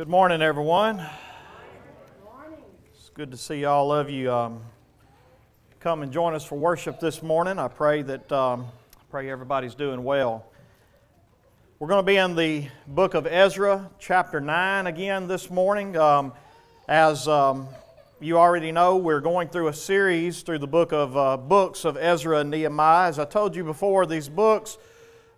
Good 0.00 0.08
morning, 0.08 0.40
everyone. 0.40 1.06
It's 2.94 3.10
good 3.10 3.30
to 3.32 3.36
see 3.36 3.66
all 3.66 3.92
of 3.92 4.08
you 4.08 4.32
um, 4.32 4.62
come 5.78 6.00
and 6.00 6.10
join 6.10 6.32
us 6.32 6.42
for 6.42 6.56
worship 6.56 7.00
this 7.00 7.22
morning. 7.22 7.58
I 7.58 7.68
pray 7.68 8.00
that 8.00 8.32
um, 8.32 8.68
I 8.96 9.02
pray 9.10 9.28
everybody's 9.28 9.74
doing 9.74 10.02
well. 10.02 10.46
We're 11.78 11.88
going 11.88 12.02
to 12.02 12.06
be 12.06 12.16
in 12.16 12.34
the 12.34 12.68
book 12.86 13.12
of 13.12 13.26
Ezra, 13.26 13.90
chapter 13.98 14.40
nine, 14.40 14.86
again 14.86 15.28
this 15.28 15.50
morning. 15.50 15.94
Um, 15.98 16.32
as 16.88 17.28
um, 17.28 17.68
you 18.20 18.38
already 18.38 18.72
know, 18.72 18.96
we're 18.96 19.20
going 19.20 19.48
through 19.48 19.68
a 19.68 19.74
series 19.74 20.40
through 20.40 20.60
the 20.60 20.66
book 20.66 20.94
of 20.94 21.14
uh, 21.14 21.36
books 21.36 21.84
of 21.84 21.98
Ezra 21.98 22.38
and 22.38 22.50
Nehemiah. 22.50 23.08
As 23.10 23.18
I 23.18 23.26
told 23.26 23.54
you 23.54 23.64
before, 23.64 24.06
these 24.06 24.30
books 24.30 24.78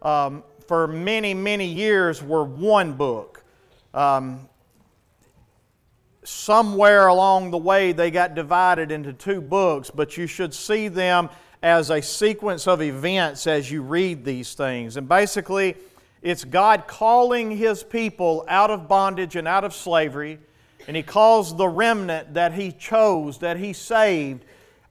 um, 0.02 0.44
for 0.68 0.86
many, 0.86 1.34
many 1.34 1.66
years 1.66 2.22
were 2.22 2.44
one 2.44 2.92
book. 2.92 3.42
Um, 3.92 4.48
somewhere 6.24 7.08
along 7.08 7.50
the 7.50 7.58
way, 7.58 7.92
they 7.92 8.10
got 8.10 8.34
divided 8.34 8.92
into 8.92 9.12
two 9.12 9.40
books, 9.40 9.90
but 9.90 10.16
you 10.16 10.26
should 10.26 10.54
see 10.54 10.88
them 10.88 11.28
as 11.62 11.90
a 11.90 12.02
sequence 12.02 12.66
of 12.66 12.82
events 12.82 13.46
as 13.46 13.70
you 13.70 13.82
read 13.82 14.24
these 14.24 14.54
things. 14.54 14.96
And 14.96 15.08
basically, 15.08 15.76
it's 16.20 16.44
God 16.44 16.86
calling 16.86 17.56
His 17.56 17.82
people 17.82 18.44
out 18.48 18.70
of 18.70 18.88
bondage 18.88 19.36
and 19.36 19.46
out 19.46 19.64
of 19.64 19.74
slavery, 19.74 20.38
and 20.86 20.96
He 20.96 21.02
calls 21.02 21.56
the 21.56 21.68
remnant 21.68 22.34
that 22.34 22.52
He 22.54 22.72
chose, 22.72 23.38
that 23.38 23.56
He 23.56 23.72
saved, 23.72 24.44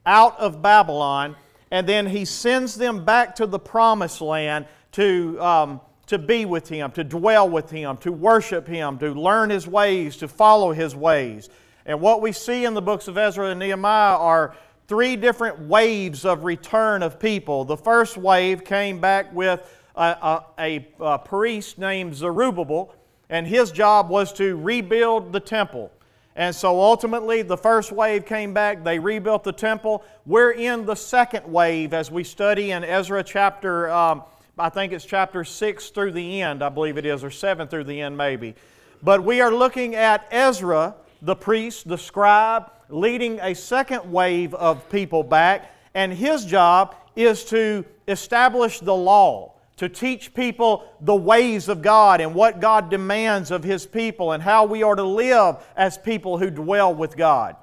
out 0.06 0.40
of 0.40 0.62
Babylon, 0.62 1.36
and 1.72 1.88
then 1.88 2.08
He 2.08 2.26
sends 2.26 2.76
them 2.76 3.06
back 3.06 3.36
to 3.36 3.46
the 3.46 3.60
promised 3.60 4.22
land 4.22 4.66
to. 4.94 5.42
Um, 5.42 5.82
to 6.12 6.18
be 6.18 6.44
with 6.44 6.68
Him, 6.68 6.92
to 6.92 7.06
dwell 7.06 7.48
with 7.48 7.70
Him, 7.70 7.96
to 7.98 8.12
worship 8.12 8.68
Him, 8.68 8.98
to 8.98 9.14
learn 9.14 9.50
His 9.50 9.66
ways, 9.66 10.18
to 10.18 10.28
follow 10.28 10.74
His 10.74 10.94
ways. 10.94 11.50
And 11.86 12.02
what 12.02 12.22
we 12.22 12.34
see 12.34 12.66
in 12.66 12.74
the 12.74 12.82
books 12.82 13.08
of 13.08 13.18
Ezra 13.18 13.48
and 13.48 13.60
Nehemiah 13.62 14.18
are 14.18 14.54
three 14.90 15.16
different 15.16 15.58
waves 15.60 16.26
of 16.26 16.44
return 16.44 17.02
of 17.02 17.18
people. 17.18 17.64
The 17.64 17.78
first 17.78 18.18
wave 18.18 18.66
came 18.66 19.00
back 19.00 19.34
with 19.34 19.62
a, 19.96 20.44
a, 20.60 20.86
a, 21.00 21.20
priest 21.20 21.78
named 21.78 22.14
Zerubbabel, 22.14 22.94
and 23.30 23.48
his 23.48 23.72
job 23.72 24.10
was 24.10 24.34
to 24.34 24.58
rebuild 24.58 25.32
the 25.32 25.40
temple. 25.40 25.94
And 26.36 26.54
so 26.54 26.82
ultimately, 26.82 27.42
the 27.42 27.58
first 27.58 27.94
wave 27.94 28.26
came 28.26 28.54
back, 28.54 28.84
they 28.84 29.00
rebuilt 29.00 29.46
the 29.46 29.54
temple. 29.54 30.04
We're 30.26 30.52
in 30.52 30.86
the 30.86 30.96
second 30.96 31.50
wave 31.50 31.94
as 31.94 32.12
we 32.12 32.26
study 32.26 32.72
in 32.72 32.84
Ezra 32.84 33.24
chapter 33.24 33.90
um, 33.90 34.24
I 34.62 34.70
think 34.70 34.94
it's 34.94 35.06
chapter 35.06 35.44
6 35.44 35.90
through 35.90 36.12
the 36.12 36.42
end, 36.44 36.64
I 36.64 36.70
believe 36.70 37.00
it 37.00 37.06
is, 37.06 37.24
or 37.24 37.32
7 37.32 37.68
through 37.68 37.86
the 37.86 38.00
end, 38.00 38.16
maybe. 38.16 38.54
But 39.02 39.24
we 39.24 39.42
are 39.42 39.52
looking 39.52 39.96
at 39.96 40.28
Ezra, 40.30 40.94
the 41.20 41.36
priest, 41.36 41.88
the 41.88 41.98
scribe, 41.98 42.72
leading 42.88 43.40
a 43.40 43.56
second 43.56 44.12
wave 44.12 44.54
of 44.54 44.88
people 44.92 45.24
back, 45.24 45.74
and 45.96 46.14
his 46.14 46.46
job 46.46 46.96
is 47.16 47.44
to 47.46 47.84
establish 48.08 48.80
the 48.80 48.94
law, 48.94 49.54
to 49.78 49.90
teach 49.90 50.32
people 50.36 50.84
the 51.02 51.16
ways 51.16 51.68
of 51.68 51.82
God 51.82 52.22
and 52.22 52.36
what 52.36 52.60
God 52.60 52.92
demands 52.92 53.50
of 53.50 53.64
his 53.64 53.88
people 53.88 54.32
and 54.32 54.44
how 54.44 54.66
we 54.66 54.84
are 54.84 54.96
to 54.96 55.04
live 55.04 55.56
as 55.76 55.98
people 55.98 56.38
who 56.38 56.52
dwell 56.52 56.94
with 56.94 57.18
God. 57.18 57.56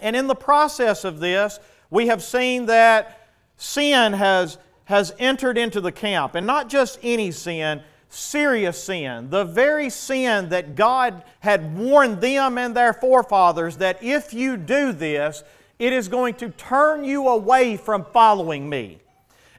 And 0.00 0.16
in 0.16 0.26
the 0.26 0.34
process 0.34 1.04
of 1.04 1.20
this, 1.20 1.60
we 1.88 2.08
have 2.08 2.20
seen 2.20 2.66
that 2.66 3.28
sin 3.56 4.12
has 4.12 4.58
has 4.86 5.12
entered 5.18 5.58
into 5.58 5.80
the 5.80 5.92
camp, 5.92 6.34
and 6.34 6.46
not 6.46 6.68
just 6.68 6.98
any 7.02 7.30
sin, 7.30 7.82
serious 8.08 8.82
sin, 8.82 9.30
the 9.30 9.44
very 9.44 9.90
sin 9.90 10.48
that 10.48 10.74
God 10.74 11.22
had 11.40 11.76
warned 11.76 12.20
them 12.20 12.56
and 12.56 12.74
their 12.74 12.92
forefathers 12.92 13.76
that 13.76 14.02
if 14.02 14.32
you 14.32 14.56
do 14.56 14.92
this, 14.92 15.42
it 15.78 15.92
is 15.92 16.08
going 16.08 16.34
to 16.34 16.48
turn 16.50 17.04
you 17.04 17.28
away 17.28 17.76
from 17.76 18.04
following 18.04 18.68
me. 18.68 18.98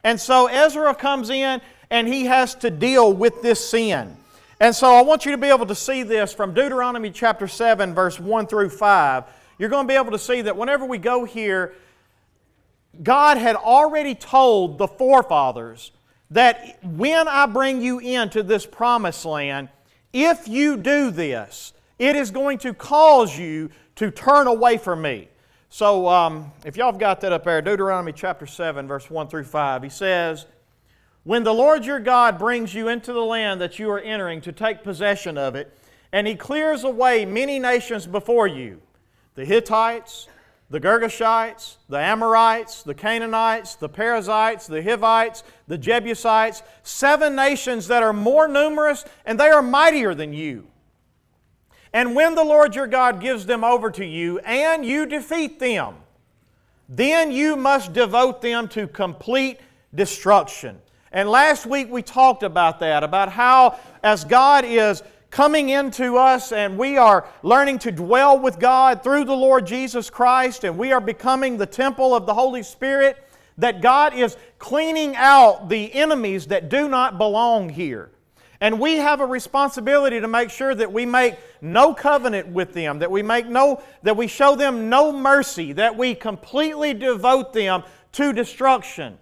And 0.04 0.20
so 0.20 0.48
Ezra 0.48 0.96
comes 0.96 1.30
in 1.30 1.62
and 1.90 2.08
he 2.08 2.26
has 2.26 2.56
to 2.56 2.70
deal 2.70 3.14
with 3.14 3.42
this 3.42 3.70
sin. 3.70 4.16
And 4.60 4.74
so 4.76 4.94
I 4.96 5.02
want 5.02 5.26
you 5.26 5.32
to 5.32 5.38
be 5.38 5.48
able 5.48 5.68
to 5.68 5.76
see 5.76 6.04
this 6.04 6.34
from 6.34 6.54
Deuteronomy 6.54 7.12
chapter 7.12 7.48
7, 7.48 7.94
verse 7.94 8.20
1 8.20 8.48
through 8.48 8.70
5. 8.70 9.24
You're 9.60 9.70
going 9.70 9.86
to 9.86 9.92
be 9.92 9.98
able 9.98 10.12
to 10.12 10.20
see 10.20 10.42
that 10.42 10.56
whenever 10.56 10.86
we 10.86 10.98
go 10.98 11.26
here, 11.26 11.74
God 13.04 13.38
had 13.38 13.56
already 13.56 14.16
told 14.16 14.78
the 14.78 14.88
forefathers 14.88 15.92
that 16.32 16.80
when 16.84 17.28
I 17.28 17.46
bring 17.46 17.82
you 17.82 18.00
into 18.00 18.44
this 18.44 18.66
promised 18.66 19.26
land, 19.26 19.70
if 20.14 20.48
you 20.48 20.78
do 20.78 21.12
this, 21.12 21.74
it 22.00 22.16
is 22.16 22.32
going 22.32 22.58
to 22.60 22.74
cause 22.74 23.38
you 23.38 23.70
to 23.96 24.12
turn 24.12 24.48
away 24.48 24.78
from 24.78 25.02
me. 25.02 25.30
So, 25.70 26.08
um, 26.08 26.52
if 26.64 26.78
y'all 26.78 26.92
have 26.92 27.00
got 27.00 27.22
that 27.22 27.34
up 27.34 27.44
there, 27.44 27.62
Deuteronomy 27.62 28.14
chapter 28.14 28.46
7, 28.46 28.88
verse 28.88 29.10
1 29.10 29.28
through 29.28 29.44
5, 29.44 29.84
he 29.84 29.90
says, 29.90 30.46
When 31.24 31.44
the 31.44 31.54
Lord 31.54 31.86
your 31.86 32.00
God 32.00 32.40
brings 32.40 32.74
you 32.74 32.88
into 32.88 33.12
the 33.12 33.24
land 33.24 33.60
that 33.62 33.78
you 33.78 33.90
are 33.92 34.00
entering 34.00 34.40
to 34.42 34.52
take 34.52 34.84
possession 34.84 35.38
of 35.38 35.56
it, 35.56 35.78
and 36.12 36.26
he 36.26 36.36
clears 36.36 36.84
away 36.84 37.26
many 37.26 37.60
nations 37.60 38.08
before 38.08 38.48
you 38.48 38.82
the 39.36 39.46
Hittites, 39.46 40.28
the 40.70 40.80
Girgashites, 40.80 41.78
the 41.88 41.98
Amorites, 41.98 42.84
the 42.84 42.94
Canaanites, 42.94 43.76
the 43.76 43.88
Perizzites, 43.88 44.68
the 44.68 44.82
Hivites, 44.82 45.44
the 45.68 45.78
Jebusites, 45.78 46.62
seven 46.84 47.36
nations 47.36 47.88
that 47.88 48.04
are 48.04 48.14
more 48.14 48.48
numerous 48.48 49.06
and 49.26 49.40
they 49.40 49.48
are 49.48 49.62
mightier 49.62 50.14
than 50.14 50.34
you. 50.34 50.68
And 51.94 52.16
when 52.16 52.36
the 52.36 52.44
Lord 52.44 52.76
your 52.76 52.88
God 52.88 53.22
gives 53.22 53.46
them 53.46 53.64
over 53.64 53.90
to 53.92 54.06
you 54.06 54.40
and 54.40 54.86
you 54.86 55.06
defeat 55.06 55.60
them, 55.60 55.96
then 56.90 57.32
you 57.32 57.56
must 57.56 57.94
devote 57.94 58.42
them 58.42 58.68
to 58.70 58.88
complete 58.88 59.60
destruction. 59.96 60.80
And 61.14 61.30
last 61.30 61.66
week 61.66 61.90
we 61.90 62.02
talked 62.02 62.44
about 62.44 62.80
that, 62.82 63.04
about 63.04 63.30
how 63.30 63.80
as 64.04 64.26
God 64.26 64.66
is 64.66 65.02
coming 65.38 65.70
into 65.70 66.18
us 66.18 66.52
and 66.52 66.80
we 66.80 66.98
are 66.98 67.24
learning 67.44 67.78
to 67.78 67.92
dwell 67.92 68.40
with 68.40 68.58
God 68.58 69.04
through 69.04 69.24
the 69.24 69.36
Lord 69.36 69.68
Jesus 69.68 70.10
Christ 70.10 70.64
and 70.64 70.80
we 70.80 70.92
are 70.92 71.00
becoming 71.00 71.58
the 71.58 71.66
temple 71.68 72.16
of 72.16 72.26
the 72.26 72.34
Holy 72.34 72.64
Spirit, 72.64 73.24
that 73.56 73.80
God 73.80 74.16
is 74.16 74.36
cleaning 74.58 75.16
out 75.16 75.70
the 75.70 75.94
enemies 75.94 76.48
that 76.48 76.70
do 76.70 76.90
not 76.90 77.20
belong 77.20 77.70
here. 77.70 78.10
And 78.62 78.80
we 78.80 78.96
have 78.96 79.22
a 79.22 79.28
responsibility 79.28 80.20
to 80.20 80.28
make 80.28 80.50
sure 80.50 80.74
that 80.74 80.92
we 80.92 81.06
make 81.06 81.36
no 81.62 81.94
covenant 81.94 82.48
with 82.48 82.74
them, 82.74 82.98
that 82.98 83.12
we 83.12 83.22
make 83.22 83.46
no 83.46 83.84
that 84.02 84.18
we 84.18 84.26
show 84.26 84.56
them 84.56 84.90
no 84.90 85.12
mercy, 85.12 85.72
that 85.74 85.96
we 85.96 86.16
completely 86.16 86.96
devote 86.96 87.54
them 87.54 87.84
to 88.14 88.34
destruction. 88.34 89.20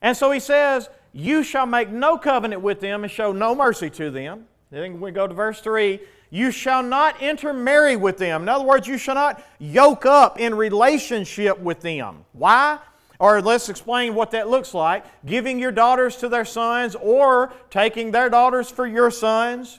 And 0.00 0.16
so 0.16 0.30
he 0.30 0.40
says, 0.40 0.88
"You 1.12 1.42
shall 1.42 1.66
make 1.66 1.90
no 1.90 2.16
covenant 2.16 2.62
with 2.62 2.80
them 2.80 3.04
and 3.04 3.12
show 3.12 3.32
no 3.32 3.54
mercy 3.54 3.90
to 3.90 4.10
them." 4.10 4.46
Then 4.72 5.00
we 5.00 5.10
go 5.10 5.26
to 5.26 5.34
verse 5.34 5.60
3 5.60 6.00
You 6.30 6.50
shall 6.50 6.82
not 6.82 7.20
intermarry 7.22 7.94
with 7.94 8.16
them. 8.16 8.42
In 8.42 8.48
other 8.48 8.64
words, 8.64 8.88
you 8.88 8.96
shall 8.96 9.14
not 9.14 9.44
yoke 9.58 10.06
up 10.06 10.40
in 10.40 10.54
relationship 10.54 11.60
with 11.60 11.82
them. 11.82 12.24
Why? 12.32 12.78
Or 13.18 13.40
let's 13.42 13.68
explain 13.68 14.14
what 14.14 14.32
that 14.32 14.48
looks 14.48 14.74
like 14.74 15.04
giving 15.26 15.60
your 15.60 15.70
daughters 15.70 16.16
to 16.16 16.28
their 16.28 16.46
sons 16.46 16.96
or 16.96 17.52
taking 17.70 18.10
their 18.10 18.30
daughters 18.30 18.70
for 18.70 18.86
your 18.86 19.10
sons. 19.10 19.78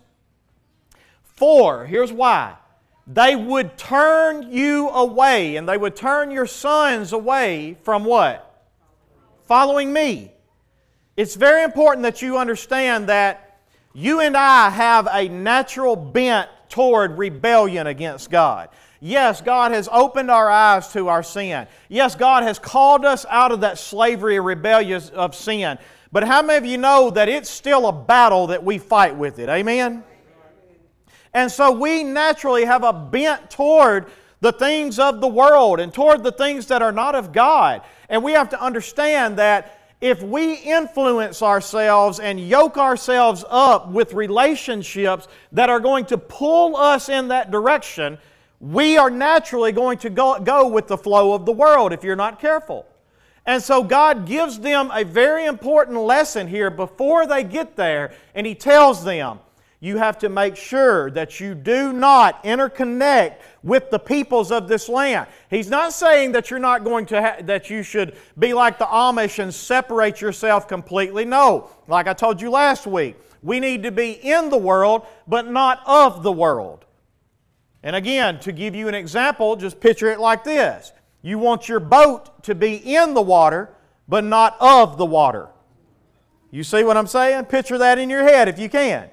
Four, 1.24 1.86
here's 1.86 2.14
why. 2.14 2.56
They 3.08 3.36
would 3.36 3.78
turn 3.78 4.52
you 4.52 4.90
away 4.90 5.56
and 5.56 5.68
they 5.68 5.76
would 5.76 5.96
turn 5.96 6.30
your 6.30 6.46
sons 6.46 7.12
away 7.12 7.78
from 7.82 8.06
what? 8.06 8.64
Following 9.46 9.92
me. 9.92 10.32
It's 11.18 11.36
very 11.36 11.64
important 11.64 12.04
that 12.04 12.22
you 12.22 12.38
understand 12.38 13.08
that 13.10 13.53
you 13.94 14.20
and 14.20 14.36
I 14.36 14.70
have 14.70 15.08
a 15.12 15.28
natural 15.30 15.96
bent 15.96 16.50
toward 16.70 17.18
rebellion 17.18 17.88
against 17.88 18.32
God. 18.32 18.70
Yes, 19.00 19.42
God 19.42 19.72
has 19.72 19.90
opened 19.92 20.32
our 20.32 20.50
eyes 20.50 20.88
to 20.94 21.10
our 21.10 21.24
sin. 21.24 21.68
Yes, 21.90 22.16
God 22.16 22.44
has 22.44 22.58
called 22.58 23.06
us 23.06 23.26
out 23.30 23.52
of 23.52 23.62
that 23.62 23.78
slavery 23.78 24.38
and 24.38 24.46
rebellion 24.46 25.02
of 25.14 25.36
sin. 25.36 25.78
But 26.12 26.24
how 26.24 26.42
many 26.42 26.58
of 26.58 26.66
you 26.66 26.78
know 26.78 27.10
that 27.10 27.28
it's 27.28 27.50
still 27.50 27.88
a 27.88 27.92
battle 27.92 28.48
that 28.48 28.64
we 28.64 28.78
fight 28.78 29.16
with 29.16 29.40
it? 29.40 29.50
Amen? 29.50 30.04
And 31.34 31.52
so 31.52 31.72
we 31.72 32.04
naturally 32.04 32.66
have 32.66 32.84
a 32.84 32.94
bent 32.94 33.50
toward 33.50 34.08
the 34.40 34.52
things 34.52 35.00
of 35.00 35.22
the 35.22 35.28
world 35.28 35.80
and 35.80 35.94
toward 35.94 36.24
the 36.24 36.32
things 36.32 36.68
that 36.68 36.82
are 36.82 36.92
not 36.92 37.16
of 37.16 37.32
God. 37.32 37.82
And 38.10 38.24
we 38.24 38.34
have 38.34 38.50
to 38.50 38.62
understand 38.62 39.38
that 39.38 39.83
if 40.04 40.22
we 40.22 40.56
influence 40.56 41.42
ourselves 41.42 42.20
and 42.20 42.38
yoke 42.38 42.78
ourselves 42.78 43.46
up 43.50 43.88
with 43.88 44.12
relationships 44.14 45.30
that 45.54 45.70
are 45.70 45.80
going 45.80 46.04
to 46.08 46.18
pull 46.18 46.76
us 46.76 47.08
in 47.08 47.30
that 47.30 47.52
direction, 47.52 48.18
we 48.60 48.98
are 48.98 49.10
naturally 49.10 49.72
going 49.72 49.98
to 49.98 50.10
go, 50.10 50.38
go 50.40 50.68
with 50.68 50.88
the 50.88 50.98
flow 50.98 51.32
of 51.32 51.46
the 51.46 51.54
world 51.54 51.94
if 51.94 52.04
you're 52.04 52.18
not 52.18 52.42
careful. 52.42 52.86
And 53.46 53.64
so 53.64 53.82
God 53.82 54.26
gives 54.26 54.60
them 54.60 54.92
a 54.94 55.06
very 55.06 55.46
important 55.46 55.98
lesson 55.98 56.50
here 56.50 56.70
before 56.70 57.26
they 57.26 57.46
get 57.46 57.78
there, 57.78 58.14
and 58.36 58.46
He 58.46 58.56
tells 58.56 59.06
them, 59.06 59.40
you 59.80 59.96
have 59.96 60.18
to 60.20 60.28
make 60.28 60.58
sure 60.58 61.12
that 61.12 61.40
you 61.40 61.56
do 61.56 61.94
not 61.94 62.44
interconnect 62.44 63.36
with 63.64 63.90
the 63.90 64.00
peoples 64.00 64.52
of 64.52 64.68
this 64.68 64.90
land. 64.90 65.28
He's 65.50 65.70
not 65.70 65.94
saying 65.94 66.34
that 66.34 66.50
you're 66.50 66.60
not 66.60 66.84
going 66.84 67.06
to 67.08 67.22
ha- 67.22 67.38
that 67.44 67.70
you 67.70 67.82
should 67.82 68.16
be 68.38 68.54
like 68.54 68.78
the 68.78 68.86
Amish 68.86 69.40
and 69.40 69.54
separate 69.54 70.22
yourself 70.22 70.68
completely. 70.68 71.26
No, 71.26 71.70
like 71.88 72.08
I 72.08 72.14
told 72.14 72.42
you 72.42 72.52
last 72.52 72.86
week, 72.86 73.16
we 73.42 73.60
need 73.60 73.84
to 73.84 73.92
be 73.92 74.12
in 74.12 74.50
the 74.50 74.58
world 74.58 75.06
but 75.28 75.48
not 75.48 75.82
of 75.86 76.24
the 76.24 76.32
world. 76.32 76.86
And 77.84 77.96
again, 77.96 78.40
to 78.42 78.52
give 78.52 78.76
you 78.76 78.88
an 78.88 78.96
example, 78.96 79.56
just 79.56 79.80
picture 79.80 80.12
it 80.12 80.20
like 80.20 80.44
this. 80.44 80.92
You 81.22 81.40
want 81.40 81.70
your 81.70 81.80
boat 81.80 82.44
to 82.44 82.56
be 82.56 82.76
in 82.76 83.14
the 83.14 83.22
water 83.22 83.70
but 84.08 84.24
not 84.24 84.58
of 84.60 84.98
the 84.98 85.06
water. 85.06 85.50
You 86.52 86.64
see 86.64 86.84
what 86.84 86.98
I'm 86.98 87.08
saying? 87.08 87.46
Picture 87.46 87.78
that 87.78 87.98
in 87.98 88.10
your 88.10 88.24
head 88.24 88.48
if 88.48 88.60
you 88.60 88.70
can. 88.70 89.10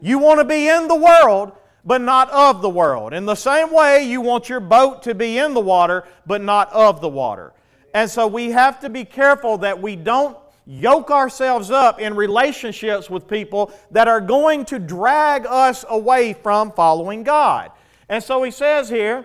You 0.00 0.18
want 0.18 0.38
to 0.38 0.44
be 0.44 0.68
in 0.68 0.86
the 0.86 0.94
world, 0.94 1.52
but 1.84 2.00
not 2.00 2.30
of 2.30 2.62
the 2.62 2.68
world. 2.68 3.12
In 3.12 3.24
the 3.24 3.34
same 3.34 3.72
way, 3.72 4.04
you 4.04 4.20
want 4.20 4.48
your 4.48 4.60
boat 4.60 5.02
to 5.04 5.14
be 5.14 5.38
in 5.38 5.54
the 5.54 5.60
water, 5.60 6.04
but 6.26 6.42
not 6.42 6.72
of 6.72 7.00
the 7.00 7.08
water. 7.08 7.52
And 7.94 8.10
so 8.10 8.26
we 8.26 8.50
have 8.50 8.80
to 8.80 8.90
be 8.90 9.04
careful 9.04 9.58
that 9.58 9.80
we 9.80 9.96
don't 9.96 10.36
yoke 10.66 11.10
ourselves 11.10 11.70
up 11.70 11.98
in 11.98 12.14
relationships 12.14 13.08
with 13.08 13.26
people 13.26 13.72
that 13.90 14.06
are 14.06 14.20
going 14.20 14.66
to 14.66 14.78
drag 14.78 15.46
us 15.46 15.84
away 15.88 16.34
from 16.34 16.70
following 16.72 17.22
God. 17.22 17.72
And 18.08 18.22
so 18.22 18.42
he 18.42 18.50
says 18.50 18.88
here, 18.88 19.24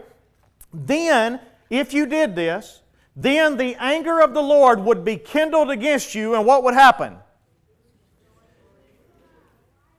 then, 0.74 1.40
if 1.70 1.94
you 1.94 2.06
did 2.06 2.36
this, 2.36 2.82
then 3.16 3.58
the 3.58 3.76
anger 3.76 4.22
of 4.22 4.34
the 4.34 4.42
Lord 4.42 4.80
would 4.80 5.04
be 5.04 5.18
kindled 5.18 5.70
against 5.70 6.16
you, 6.16 6.34
and 6.34 6.46
what 6.46 6.64
would 6.64 6.74
happen? 6.74 7.18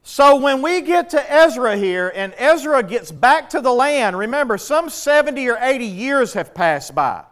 So 0.07 0.35
when 0.35 0.61
we 0.61 0.81
get 0.81 1.09
to 1.09 1.33
Ezra 1.33 1.75
here, 1.75 2.11
and 2.13 2.31
Ezra 2.37 2.83
gets 2.83 3.11
back 3.11 3.49
to 3.49 3.59
the 3.59 3.73
land, 3.73 4.15
remember, 4.15 4.55
some 4.59 4.87
70 4.87 5.49
or 5.49 5.57
80 5.59 5.83
years 5.83 6.33
have 6.33 6.53
passed 6.53 6.93
by. 6.93 7.23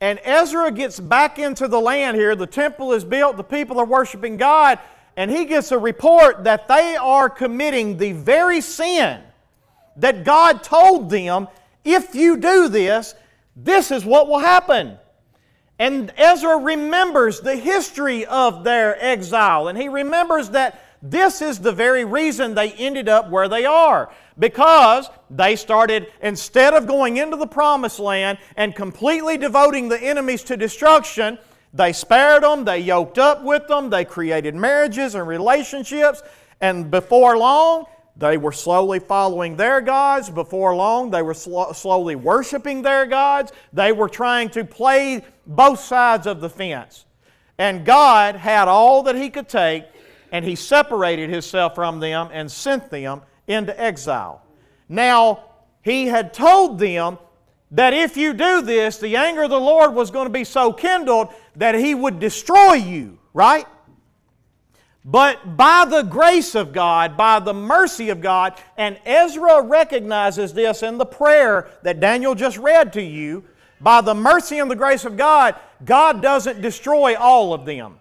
And 0.00 0.18
Ezra 0.24 0.72
gets 0.72 0.98
back 0.98 1.38
into 1.38 1.68
the 1.68 1.80
land 1.80 2.16
here, 2.16 2.34
the 2.34 2.44
temple 2.44 2.92
is 2.92 3.04
built, 3.04 3.36
the 3.36 3.44
people 3.44 3.78
are 3.78 3.86
worshiping 3.86 4.36
God, 4.36 4.80
and 5.16 5.30
he 5.30 5.44
gets 5.44 5.70
a 5.70 5.78
report 5.78 6.42
that 6.42 6.66
they 6.66 6.96
are 6.96 7.30
committing 7.30 7.98
the 7.98 8.10
very 8.10 8.60
sin 8.60 9.20
that 9.94 10.24
God 10.24 10.64
told 10.64 11.08
them 11.08 11.46
if 11.84 12.16
you 12.16 12.36
do 12.36 12.68
this, 12.68 13.14
this 13.54 13.92
is 13.92 14.04
what 14.04 14.26
will 14.26 14.40
happen. 14.40 14.98
And 15.78 16.12
Ezra 16.16 16.56
remembers 16.56 17.38
the 17.38 17.54
history 17.54 18.26
of 18.26 18.64
their 18.64 19.00
exile, 19.00 19.68
and 19.68 19.78
he 19.78 19.88
remembers 19.88 20.50
that 20.50 20.80
this 21.02 21.42
is 21.42 21.58
the 21.58 21.72
very 21.72 22.04
reason 22.04 22.54
they 22.54 22.72
ended 22.72 23.08
up 23.08 23.28
where 23.28 23.48
they 23.48 23.64
are. 23.64 24.12
Because 24.38 25.10
they 25.28 25.56
started, 25.56 26.06
instead 26.22 26.74
of 26.74 26.86
going 26.86 27.16
into 27.16 27.36
the 27.36 27.46
promised 27.46 27.98
land 27.98 28.38
and 28.56 28.74
completely 28.74 29.36
devoting 29.36 29.88
the 29.88 30.00
enemies 30.00 30.44
to 30.44 30.56
destruction, 30.56 31.38
they 31.74 31.92
spared 31.92 32.44
them, 32.44 32.64
they 32.64 32.78
yoked 32.78 33.18
up 33.18 33.42
with 33.42 33.66
them, 33.66 33.90
they 33.90 34.04
created 34.04 34.54
marriages 34.54 35.14
and 35.14 35.26
relationships, 35.26 36.22
and 36.60 36.90
before 36.90 37.36
long, 37.36 37.86
they 38.16 38.36
were 38.36 38.52
slowly 38.52 38.98
following 38.98 39.56
their 39.56 39.80
gods. 39.80 40.28
Before 40.28 40.74
long, 40.76 41.10
they 41.10 41.22
were 41.22 41.34
sl- 41.34 41.72
slowly 41.72 42.14
worshiping 42.14 42.82
their 42.82 43.06
gods. 43.06 43.52
They 43.72 43.90
were 43.90 44.08
trying 44.08 44.50
to 44.50 44.64
play 44.64 45.24
both 45.46 45.80
sides 45.80 46.26
of 46.26 46.40
the 46.40 46.50
fence. 46.50 47.06
And 47.58 47.84
God 47.84 48.36
had 48.36 48.68
all 48.68 49.02
that 49.04 49.16
He 49.16 49.30
could 49.30 49.48
take 49.48 49.84
and 50.32 50.44
he 50.44 50.56
separated 50.56 51.30
himself 51.30 51.74
from 51.74 52.00
them 52.00 52.28
and 52.32 52.50
sent 52.50 52.90
them 52.90 53.22
into 53.46 53.78
exile. 53.80 54.42
Now, 54.88 55.44
he 55.82 56.06
had 56.06 56.32
told 56.32 56.78
them 56.78 57.18
that 57.70 57.92
if 57.92 58.16
you 58.16 58.32
do 58.32 58.62
this, 58.62 58.98
the 58.98 59.16
anger 59.16 59.42
of 59.42 59.50
the 59.50 59.60
Lord 59.60 59.94
was 59.94 60.10
going 60.10 60.26
to 60.26 60.32
be 60.32 60.44
so 60.44 60.72
kindled 60.72 61.28
that 61.56 61.74
he 61.74 61.94
would 61.94 62.18
destroy 62.18 62.74
you, 62.74 63.18
right? 63.34 63.66
But 65.04 65.56
by 65.56 65.84
the 65.84 66.02
grace 66.02 66.54
of 66.54 66.72
God, 66.72 67.16
by 67.16 67.40
the 67.40 67.54
mercy 67.54 68.10
of 68.10 68.20
God, 68.20 68.54
and 68.76 68.98
Ezra 69.04 69.60
recognizes 69.62 70.54
this 70.54 70.82
in 70.82 70.96
the 70.96 71.06
prayer 71.06 71.68
that 71.82 72.00
Daniel 72.00 72.34
just 72.34 72.56
read 72.56 72.92
to 72.94 73.02
you, 73.02 73.44
by 73.80 74.00
the 74.00 74.14
mercy 74.14 74.60
and 74.60 74.70
the 74.70 74.76
grace 74.76 75.04
of 75.04 75.16
God, 75.16 75.56
God 75.84 76.22
doesn't 76.22 76.60
destroy 76.60 77.16
all 77.16 77.52
of 77.52 77.66
them. 77.66 77.98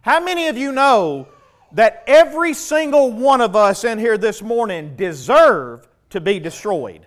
How 0.00 0.20
many 0.20 0.48
of 0.48 0.56
you 0.56 0.72
know 0.72 1.28
that 1.72 2.04
every 2.06 2.54
single 2.54 3.12
one 3.12 3.40
of 3.40 3.54
us 3.54 3.84
in 3.84 3.98
here 3.98 4.18
this 4.18 4.42
morning 4.42 4.96
deserve 4.96 5.86
to 6.10 6.20
be 6.20 6.38
destroyed. 6.38 7.06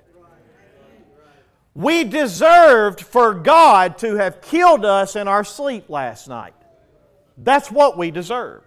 We 1.73 2.03
deserved 2.03 3.01
for 3.01 3.33
God 3.33 3.97
to 3.99 4.15
have 4.15 4.41
killed 4.41 4.85
us 4.85 5.15
in 5.15 5.27
our 5.27 5.43
sleep 5.43 5.89
last 5.89 6.27
night. 6.27 6.53
That's 7.37 7.71
what 7.71 7.97
we 7.97 8.11
deserve. 8.11 8.63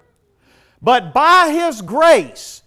But 0.81 1.13
by 1.13 1.51
His 1.51 1.83
grace, 1.83 2.63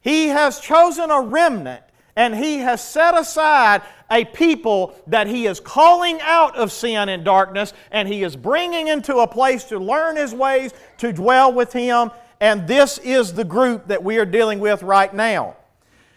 He 0.00 0.28
has 0.28 0.60
chosen 0.60 1.10
a 1.10 1.20
remnant 1.20 1.82
and 2.16 2.34
He 2.34 2.58
has 2.58 2.82
set 2.82 3.16
aside 3.16 3.82
a 4.10 4.24
people 4.24 4.94
that 5.06 5.26
He 5.26 5.46
is 5.46 5.60
calling 5.60 6.18
out 6.22 6.56
of 6.56 6.72
sin 6.72 7.08
and 7.08 7.24
darkness 7.24 7.74
and 7.90 8.08
He 8.08 8.22
is 8.22 8.34
bringing 8.34 8.88
into 8.88 9.18
a 9.18 9.26
place 9.26 9.64
to 9.64 9.78
learn 9.78 10.16
His 10.16 10.34
ways, 10.34 10.72
to 10.98 11.12
dwell 11.12 11.52
with 11.52 11.72
Him, 11.72 12.10
and 12.42 12.66
this 12.66 12.98
is 12.98 13.34
the 13.34 13.44
group 13.44 13.86
that 13.86 14.02
we 14.02 14.18
are 14.18 14.24
dealing 14.24 14.58
with 14.58 14.82
right 14.82 15.14
now. 15.14 15.56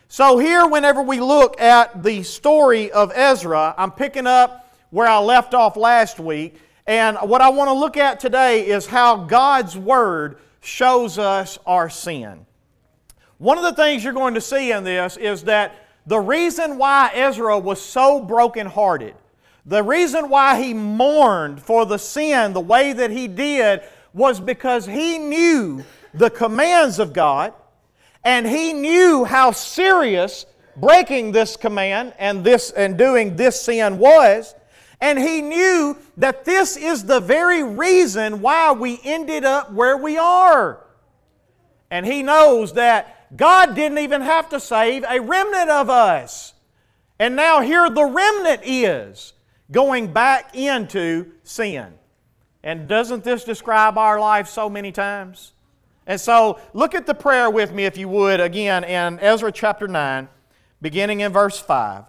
So, 0.08 0.40
here, 0.40 0.66
whenever 0.66 1.04
we 1.04 1.20
look 1.20 1.62
at 1.62 2.02
the 2.02 2.24
story 2.24 2.92
of 2.92 3.12
Ezra, 3.14 3.76
I'm 3.78 3.92
picking 3.92 4.26
up 4.26 4.74
where 4.90 5.08
I 5.08 5.20
left 5.20 5.54
off 5.54 5.78
last 5.78 6.20
week. 6.20 6.60
And 6.88 7.16
what 7.18 7.42
I 7.42 7.50
want 7.50 7.68
to 7.68 7.74
look 7.74 7.96
at 7.96 8.20
today 8.20 8.66
is 8.66 8.88
how 8.88 9.18
God's 9.18 9.78
Word 9.78 10.40
shows 10.62 11.20
us 11.20 11.60
our 11.64 11.92
sin. 11.92 12.48
One 13.38 13.60
of 13.60 13.64
the 13.64 13.74
things 13.74 14.04
you're 14.04 14.12
going 14.12 14.34
to 14.34 14.42
see 14.42 14.72
in 14.72 14.84
this 14.84 15.18
is 15.18 15.44
that 15.44 15.76
the 16.08 16.20
reason 16.20 16.80
why 16.80 17.12
Ezra 17.14 17.60
was 17.60 17.80
so 17.80 18.20
brokenhearted, 18.20 19.14
the 19.64 19.84
reason 19.84 20.30
why 20.30 20.60
he 20.60 20.74
mourned 20.74 21.62
for 21.62 21.86
the 21.86 22.00
sin 22.00 22.54
the 22.54 22.62
way 22.62 22.94
that 22.94 23.12
he 23.12 23.28
did, 23.28 23.82
was 24.12 24.40
because 24.40 24.88
he 24.88 25.20
knew 25.20 25.84
the 26.18 26.30
commands 26.30 27.00
of 27.00 27.14
God, 27.14 27.54
and 28.24 28.48
he 28.48 28.74
knew 28.74 29.24
how 29.24 29.52
serious 29.52 30.46
breaking 30.76 31.32
this 31.32 31.56
command 31.56 32.14
and 32.18 32.44
this 32.44 32.72
and 32.72 32.98
doing 32.98 33.36
this 33.36 33.62
sin 33.62 33.98
was. 33.98 34.56
And 35.02 35.20
he 35.20 35.42
knew 35.42 35.98
that 36.18 36.46
this 36.46 36.78
is 36.78 37.06
the 37.06 37.20
very 37.20 37.64
reason 37.64 38.42
why 38.42 38.72
we 38.72 39.00
ended 39.04 39.44
up 39.44 39.72
where 39.72 39.98
we 39.98 40.18
are. 40.18 40.82
And 41.92 42.06
he 42.06 42.24
knows 42.24 42.74
that 42.74 43.36
God 43.38 43.76
didn't 43.76 44.00
even 44.00 44.22
have 44.22 44.50
to 44.50 44.60
save 44.60 45.04
a 45.08 45.20
remnant 45.20 45.70
of 45.70 45.90
us. 45.90 46.54
And 47.20 47.36
now 47.36 47.62
here 47.62 47.90
the 47.90 48.06
remnant 48.06 48.62
is 48.66 49.34
going 49.72 50.12
back 50.12 50.56
into 50.56 51.32
sin. 51.44 51.94
And 52.64 52.88
doesn't 52.88 53.24
this 53.24 53.44
describe 53.44 53.98
our 53.98 54.20
life 54.20 54.48
so 54.48 54.70
many 54.70 54.92
times? 54.92 55.54
And 56.08 56.22
so 56.22 56.60
look 56.74 56.94
at 56.94 57.06
the 57.06 57.16
prayer 57.16 57.50
with 57.50 57.74
me, 57.74 57.86
if 57.86 57.98
you 57.98 58.08
would, 58.10 58.40
again 58.40 58.84
in 58.84 59.20
Ezra 59.20 59.52
chapter 59.52 59.88
9, 59.88 60.28
beginning 60.82 61.22
in 61.22 61.32
verse 61.32 61.60
5. 61.60 62.06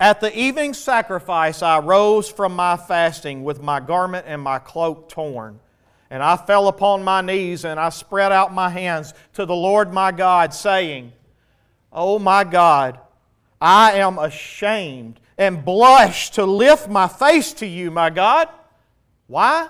At 0.00 0.20
the 0.20 0.36
evening 0.38 0.74
sacrifice, 0.74 1.60
I 1.60 1.80
rose 1.80 2.28
from 2.28 2.54
my 2.54 2.76
fasting 2.76 3.42
with 3.42 3.60
my 3.60 3.80
garment 3.80 4.26
and 4.28 4.40
my 4.40 4.60
cloak 4.60 5.08
torn. 5.08 5.58
And 6.10 6.22
I 6.22 6.36
fell 6.36 6.68
upon 6.68 7.02
my 7.02 7.20
knees 7.20 7.64
and 7.64 7.80
I 7.80 7.88
spread 7.88 8.30
out 8.30 8.54
my 8.54 8.70
hands 8.70 9.12
to 9.34 9.44
the 9.44 9.56
Lord 9.56 9.92
my 9.92 10.12
God, 10.12 10.54
saying, 10.54 11.12
Oh 11.92 12.18
my 12.18 12.44
God, 12.44 13.00
I 13.60 13.92
am 13.92 14.18
ashamed 14.18 15.18
and 15.36 15.64
blush 15.64 16.30
to 16.30 16.44
lift 16.44 16.88
my 16.88 17.08
face 17.08 17.52
to 17.54 17.66
you, 17.66 17.90
my 17.90 18.10
God. 18.10 18.48
Why? 19.26 19.68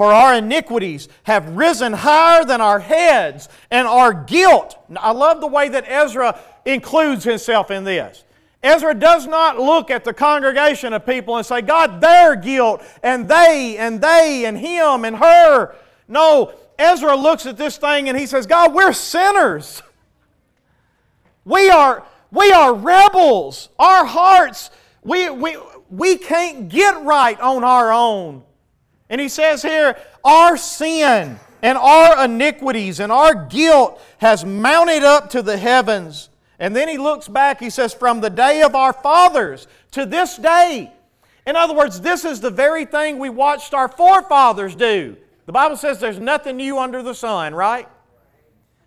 For 0.00 0.14
our 0.14 0.36
iniquities 0.36 1.10
have 1.24 1.58
risen 1.58 1.92
higher 1.92 2.42
than 2.42 2.62
our 2.62 2.78
heads, 2.78 3.50
and 3.70 3.86
our 3.86 4.14
guilt. 4.14 4.78
I 4.96 5.10
love 5.10 5.42
the 5.42 5.46
way 5.46 5.68
that 5.68 5.84
Ezra 5.86 6.40
includes 6.64 7.22
himself 7.22 7.70
in 7.70 7.84
this. 7.84 8.24
Ezra 8.62 8.94
does 8.94 9.26
not 9.26 9.58
look 9.58 9.90
at 9.90 10.04
the 10.04 10.14
congregation 10.14 10.94
of 10.94 11.04
people 11.04 11.36
and 11.36 11.44
say, 11.44 11.60
God, 11.60 12.00
their 12.00 12.34
guilt, 12.34 12.82
and 13.02 13.28
they, 13.28 13.76
and 13.76 14.00
they, 14.00 14.46
and 14.46 14.56
him, 14.56 15.04
and 15.04 15.16
her. 15.16 15.76
No, 16.08 16.54
Ezra 16.78 17.14
looks 17.14 17.44
at 17.44 17.58
this 17.58 17.76
thing 17.76 18.08
and 18.08 18.18
he 18.18 18.24
says, 18.24 18.46
God, 18.46 18.72
we're 18.72 18.94
sinners. 18.94 19.82
We 21.44 21.68
are, 21.68 22.06
we 22.32 22.50
are 22.52 22.72
rebels. 22.72 23.68
Our 23.78 24.06
hearts, 24.06 24.70
we, 25.04 25.28
we, 25.28 25.58
we 25.90 26.16
can't 26.16 26.70
get 26.70 27.02
right 27.02 27.38
on 27.38 27.64
our 27.64 27.92
own. 27.92 28.44
And 29.10 29.20
he 29.20 29.28
says 29.28 29.60
here, 29.60 29.98
our 30.24 30.56
sin 30.56 31.38
and 31.62 31.76
our 31.76 32.24
iniquities 32.24 33.00
and 33.00 33.12
our 33.12 33.46
guilt 33.46 34.00
has 34.18 34.44
mounted 34.44 35.02
up 35.02 35.30
to 35.30 35.42
the 35.42 35.58
heavens. 35.58 36.30
And 36.58 36.74
then 36.74 36.88
he 36.88 36.96
looks 36.96 37.26
back, 37.26 37.58
he 37.58 37.70
says, 37.70 37.92
From 37.92 38.20
the 38.20 38.30
day 38.30 38.62
of 38.62 38.74
our 38.74 38.92
fathers 38.92 39.66
to 39.92 40.06
this 40.06 40.36
day. 40.36 40.92
In 41.46 41.56
other 41.56 41.74
words, 41.74 42.00
this 42.00 42.24
is 42.24 42.40
the 42.40 42.50
very 42.50 42.84
thing 42.84 43.18
we 43.18 43.30
watched 43.30 43.74
our 43.74 43.88
forefathers 43.88 44.76
do. 44.76 45.16
The 45.46 45.52
Bible 45.52 45.76
says 45.76 45.98
there's 45.98 46.20
nothing 46.20 46.58
new 46.58 46.78
under 46.78 47.02
the 47.02 47.14
sun, 47.14 47.54
right? 47.54 47.88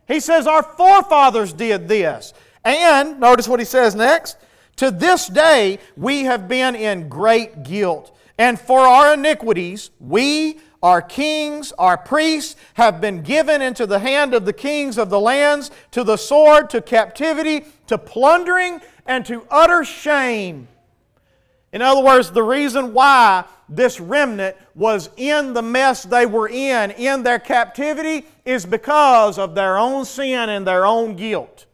He 0.07 0.19
says 0.19 0.47
our 0.47 0.63
forefathers 0.63 1.51
did 1.51 1.87
this. 1.87 2.33
And 2.63 3.19
notice 3.19 3.47
what 3.47 3.59
he 3.59 3.65
says 3.65 3.95
next. 3.95 4.37
To 4.77 4.91
this 4.91 5.27
day 5.27 5.79
we 5.97 6.23
have 6.23 6.47
been 6.47 6.75
in 6.75 7.09
great 7.09 7.63
guilt. 7.63 8.15
And 8.37 8.59
for 8.59 8.79
our 8.79 9.13
iniquities, 9.13 9.91
we 9.99 10.59
our 10.83 11.01
kings, 11.01 11.71
our 11.79 11.97
priests 11.97 12.57
have 12.73 12.99
been 12.99 13.21
given 13.21 13.61
into 13.61 13.85
the 13.85 13.99
hand 13.99 14.33
of 14.33 14.43
the 14.43 14.51
kings 14.51 14.97
of 14.97 15.09
the 15.09 15.19
lands, 15.19 15.71
to 15.91 16.03
the 16.03 16.17
sword, 16.17 16.69
to 16.71 16.81
captivity, 16.81 17.65
to 17.87 17.97
plundering, 17.97 18.81
and 19.05 19.25
to 19.25 19.47
utter 19.49 19.85
shame. 19.85 20.67
In 21.71 21.81
other 21.81 22.03
words, 22.03 22.31
the 22.31 22.43
reason 22.43 22.93
why 22.93 23.45
this 23.69 24.01
remnant 24.01 24.57
was 24.75 25.09
in 25.15 25.53
the 25.53 25.61
mess 25.61 26.03
they 26.03 26.25
were 26.25 26.49
in, 26.49 26.91
in 26.91 27.23
their 27.23 27.39
captivity, 27.39 28.25
is 28.43 28.65
because 28.65 29.39
of 29.39 29.55
their 29.55 29.77
own 29.77 30.03
sin 30.03 30.49
and 30.49 30.67
their 30.67 30.85
own 30.85 31.15
guilt. 31.15 31.65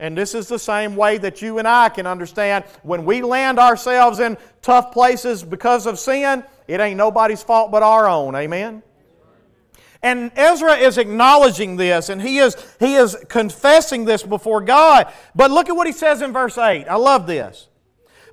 And 0.00 0.16
this 0.16 0.34
is 0.34 0.48
the 0.48 0.58
same 0.58 0.96
way 0.96 1.18
that 1.18 1.42
you 1.42 1.58
and 1.58 1.68
I 1.68 1.90
can 1.90 2.06
understand 2.06 2.64
when 2.82 3.04
we 3.04 3.20
land 3.20 3.58
ourselves 3.58 4.18
in 4.18 4.38
tough 4.62 4.92
places 4.92 5.44
because 5.44 5.86
of 5.86 5.98
sin, 5.98 6.42
it 6.66 6.80
ain't 6.80 6.96
nobody's 6.96 7.42
fault 7.42 7.70
but 7.70 7.82
our 7.82 8.08
own. 8.08 8.34
Amen? 8.34 8.82
And 10.02 10.32
Ezra 10.34 10.76
is 10.76 10.96
acknowledging 10.96 11.76
this 11.76 12.08
and 12.08 12.22
he 12.22 12.38
is, 12.38 12.56
he 12.80 12.94
is 12.94 13.14
confessing 13.28 14.06
this 14.06 14.22
before 14.22 14.62
God. 14.62 15.12
But 15.34 15.50
look 15.50 15.68
at 15.68 15.76
what 15.76 15.86
he 15.86 15.92
says 15.92 16.22
in 16.22 16.32
verse 16.32 16.56
8. 16.56 16.86
I 16.86 16.96
love 16.96 17.26
this. 17.26 17.68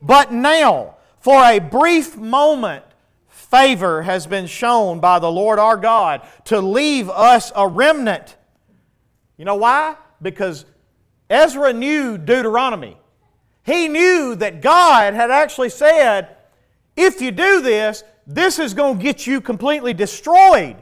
But 0.01 0.31
now, 0.31 0.95
for 1.19 1.43
a 1.43 1.59
brief 1.59 2.15
moment, 2.15 2.85
favor 3.27 4.03
has 4.03 4.25
been 4.25 4.47
shown 4.47 5.01
by 5.01 5.19
the 5.19 5.29
Lord 5.29 5.59
our 5.59 5.75
God 5.75 6.21
to 6.45 6.61
leave 6.61 7.09
us 7.09 7.51
a 7.53 7.67
remnant. 7.67 8.37
You 9.35 9.43
know 9.43 9.55
why? 9.55 9.97
Because 10.21 10.63
Ezra 11.29 11.73
knew 11.73 12.17
Deuteronomy. 12.17 12.97
He 13.63 13.87
knew 13.87 14.35
that 14.35 14.61
God 14.61 15.13
had 15.13 15.29
actually 15.29 15.69
said, 15.69 16.37
if 16.95 17.21
you 17.21 17.31
do 17.31 17.61
this, 17.61 18.03
this 18.25 18.59
is 18.59 18.73
going 18.73 18.97
to 18.97 19.03
get 19.03 19.27
you 19.27 19.41
completely 19.41 19.93
destroyed. 19.93 20.77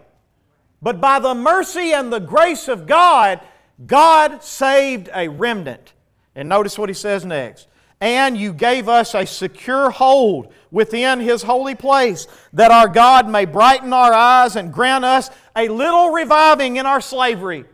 But 0.81 1.01
by 1.01 1.19
the 1.19 1.33
mercy 1.33 1.93
and 1.93 2.13
the 2.13 2.19
grace 2.19 2.67
of 2.67 2.85
God, 2.85 3.41
God 3.85 4.43
saved 4.43 5.09
a 5.13 5.27
remnant. 5.27 5.93
And 6.35 6.47
notice 6.47 6.77
what 6.77 6.89
he 6.89 6.93
says 6.93 7.25
next. 7.25 7.67
And 7.99 8.37
you 8.37 8.53
gave 8.53 8.87
us 8.87 9.15
a 9.15 9.25
secure 9.25 9.89
hold 9.89 10.53
within 10.69 11.19
his 11.19 11.41
holy 11.41 11.75
place, 11.75 12.27
that 12.53 12.69
our 12.69 12.87
God 12.87 13.27
may 13.27 13.45
brighten 13.45 13.93
our 13.93 14.13
eyes 14.13 14.55
and 14.55 14.71
grant 14.71 15.05
us 15.05 15.29
a 15.55 15.69
little 15.69 16.09
reviving 16.09 16.77
in 16.77 16.85
our 16.85 17.01
slavery 17.01 17.65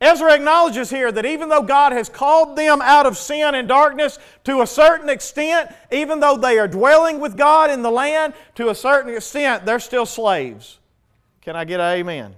Ezra 0.00 0.32
acknowledges 0.32 0.88
here 0.88 1.12
that 1.12 1.26
even 1.26 1.50
though 1.50 1.62
God 1.62 1.92
has 1.92 2.08
called 2.08 2.56
them 2.56 2.80
out 2.80 3.04
of 3.04 3.18
sin 3.18 3.54
and 3.54 3.68
darkness 3.68 4.18
to 4.44 4.62
a 4.62 4.66
certain 4.66 5.10
extent, 5.10 5.70
even 5.92 6.20
though 6.20 6.38
they 6.38 6.58
are 6.58 6.68
dwelling 6.68 7.20
with 7.20 7.36
God 7.36 7.70
in 7.70 7.82
the 7.82 7.90
land, 7.90 8.32
to 8.54 8.70
a 8.70 8.74
certain 8.74 9.14
extent, 9.14 9.66
they're 9.66 9.78
still 9.78 10.06
slaves. 10.06 10.78
Can 11.42 11.54
I 11.54 11.66
get 11.66 11.80
an 11.80 11.98
amen? 11.98 12.24
amen? 12.24 12.34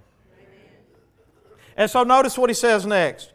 And 1.76 1.88
so 1.88 2.02
notice 2.02 2.37
what 2.37 2.50
he 2.50 2.54
says 2.54 2.85
next. 2.85 3.33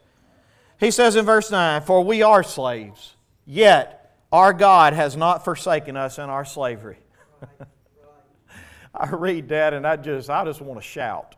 He 0.77 0.91
says 0.91 1.15
in 1.15 1.25
verse 1.25 1.50
9, 1.50 1.84
For 1.84 2.03
we 2.03 2.22
are 2.22 2.43
slaves, 2.43 3.15
yet 3.46 4.13
our 4.31 4.51
God 4.51 4.91
has 4.91 5.15
not 5.15 5.46
forsaken 5.46 5.96
us 5.96 6.19
in 6.19 6.29
our 6.29 6.43
slavery. 6.43 6.98
I 8.93 9.10
read 9.10 9.48
that 9.50 9.74
and 9.74 9.88
I 9.88 9.96
just, 9.96 10.29
I 10.29 10.43
just 10.43 10.60
want 10.60 10.81
to 10.81 10.86
shout. 10.86 11.37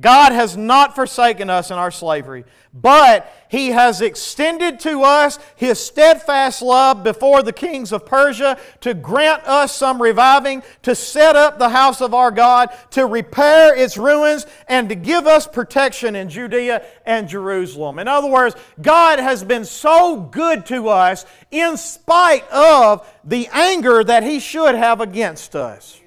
God 0.00 0.32
has 0.32 0.56
not 0.56 0.94
forsaken 0.94 1.50
us 1.50 1.70
in 1.70 1.76
our 1.76 1.90
slavery, 1.90 2.44
but 2.72 3.30
He 3.50 3.68
has 3.68 4.00
extended 4.00 4.80
to 4.80 5.02
us 5.02 5.38
His 5.54 5.78
steadfast 5.78 6.62
love 6.62 7.04
before 7.04 7.42
the 7.42 7.52
kings 7.52 7.92
of 7.92 8.06
Persia 8.06 8.58
to 8.80 8.94
grant 8.94 9.44
us 9.44 9.76
some 9.76 10.00
reviving, 10.00 10.62
to 10.82 10.94
set 10.94 11.36
up 11.36 11.58
the 11.58 11.68
house 11.68 12.00
of 12.00 12.14
our 12.14 12.30
God, 12.30 12.70
to 12.92 13.04
repair 13.04 13.76
its 13.76 13.98
ruins, 13.98 14.46
and 14.66 14.88
to 14.88 14.94
give 14.94 15.26
us 15.26 15.46
protection 15.46 16.16
in 16.16 16.30
Judea 16.30 16.86
and 17.04 17.28
Jerusalem. 17.28 17.98
In 17.98 18.08
other 18.08 18.30
words, 18.30 18.56
God 18.80 19.18
has 19.18 19.44
been 19.44 19.66
so 19.66 20.16
good 20.16 20.64
to 20.66 20.88
us 20.88 21.26
in 21.50 21.76
spite 21.76 22.48
of 22.48 23.06
the 23.24 23.46
anger 23.52 24.02
that 24.02 24.22
He 24.22 24.40
should 24.40 24.74
have 24.74 25.02
against 25.02 25.54
us. 25.54 26.01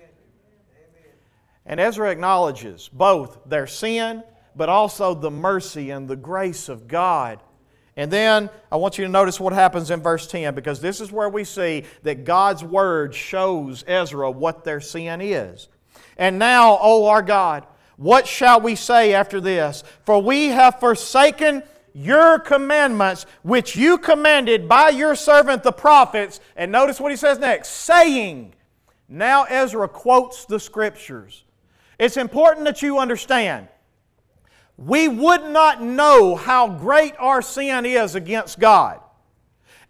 And 1.65 1.79
Ezra 1.79 2.11
acknowledges 2.11 2.89
both 2.91 3.39
their 3.45 3.67
sin, 3.67 4.23
but 4.55 4.69
also 4.69 5.13
the 5.13 5.31
mercy 5.31 5.89
and 5.89 6.07
the 6.07 6.15
grace 6.15 6.69
of 6.69 6.87
God. 6.87 7.39
And 7.97 8.11
then 8.11 8.49
I 8.71 8.75
want 8.75 8.97
you 8.97 9.05
to 9.05 9.11
notice 9.11 9.39
what 9.39 9.53
happens 9.53 9.89
in 9.89 10.01
verse 10.01 10.27
10 10.27 10.53
because 10.53 10.81
this 10.81 10.99
is 10.99 11.11
where 11.11 11.29
we 11.29 11.43
see 11.43 11.85
that 12.03 12.25
God's 12.25 12.63
Word 12.63 13.15
shows 13.15 13.83
Ezra 13.87 14.29
what 14.29 14.63
their 14.63 14.81
sin 14.81 15.21
is. 15.21 15.69
And 16.17 16.37
now, 16.37 16.77
O 16.81 17.07
our 17.07 17.21
God, 17.21 17.65
what 17.97 18.27
shall 18.27 18.59
we 18.59 18.75
say 18.75 19.13
after 19.13 19.39
this? 19.39 19.83
For 20.03 20.21
we 20.21 20.47
have 20.47 20.79
forsaken 20.79 21.63
your 21.93 22.39
commandments, 22.39 23.25
which 23.41 23.77
you 23.77 23.97
commanded 23.97 24.67
by 24.67 24.89
your 24.89 25.15
servant 25.15 25.63
the 25.63 25.71
prophets. 25.71 26.41
And 26.57 26.71
notice 26.71 26.99
what 26.99 27.11
he 27.11 27.17
says 27.17 27.39
next 27.39 27.69
saying, 27.69 28.53
Now 29.07 29.45
Ezra 29.45 29.87
quotes 29.87 30.45
the 30.45 30.59
scriptures. 30.59 31.44
It's 31.97 32.17
important 32.17 32.65
that 32.65 32.81
you 32.81 32.99
understand. 32.99 33.67
We 34.77 35.07
would 35.07 35.43
not 35.43 35.81
know 35.81 36.35
how 36.35 36.67
great 36.67 37.13
our 37.17 37.41
sin 37.41 37.85
is 37.85 38.15
against 38.15 38.59
God. 38.59 38.99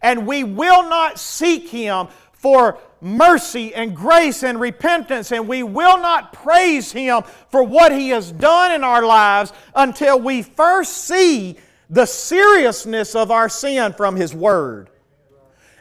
And 0.00 0.26
we 0.26 0.44
will 0.44 0.88
not 0.88 1.18
seek 1.18 1.68
Him 1.68 2.08
for 2.32 2.78
mercy 3.00 3.74
and 3.74 3.96
grace 3.96 4.42
and 4.42 4.60
repentance, 4.60 5.32
and 5.32 5.48
we 5.48 5.62
will 5.62 5.98
not 5.98 6.32
praise 6.32 6.92
Him 6.92 7.22
for 7.48 7.62
what 7.62 7.92
He 7.92 8.10
has 8.10 8.30
done 8.30 8.72
in 8.72 8.84
our 8.84 9.04
lives 9.04 9.52
until 9.74 10.20
we 10.20 10.42
first 10.42 11.06
see 11.06 11.56
the 11.90 12.06
seriousness 12.06 13.14
of 13.14 13.30
our 13.30 13.48
sin 13.48 13.92
from 13.92 14.16
His 14.16 14.34
Word. 14.34 14.90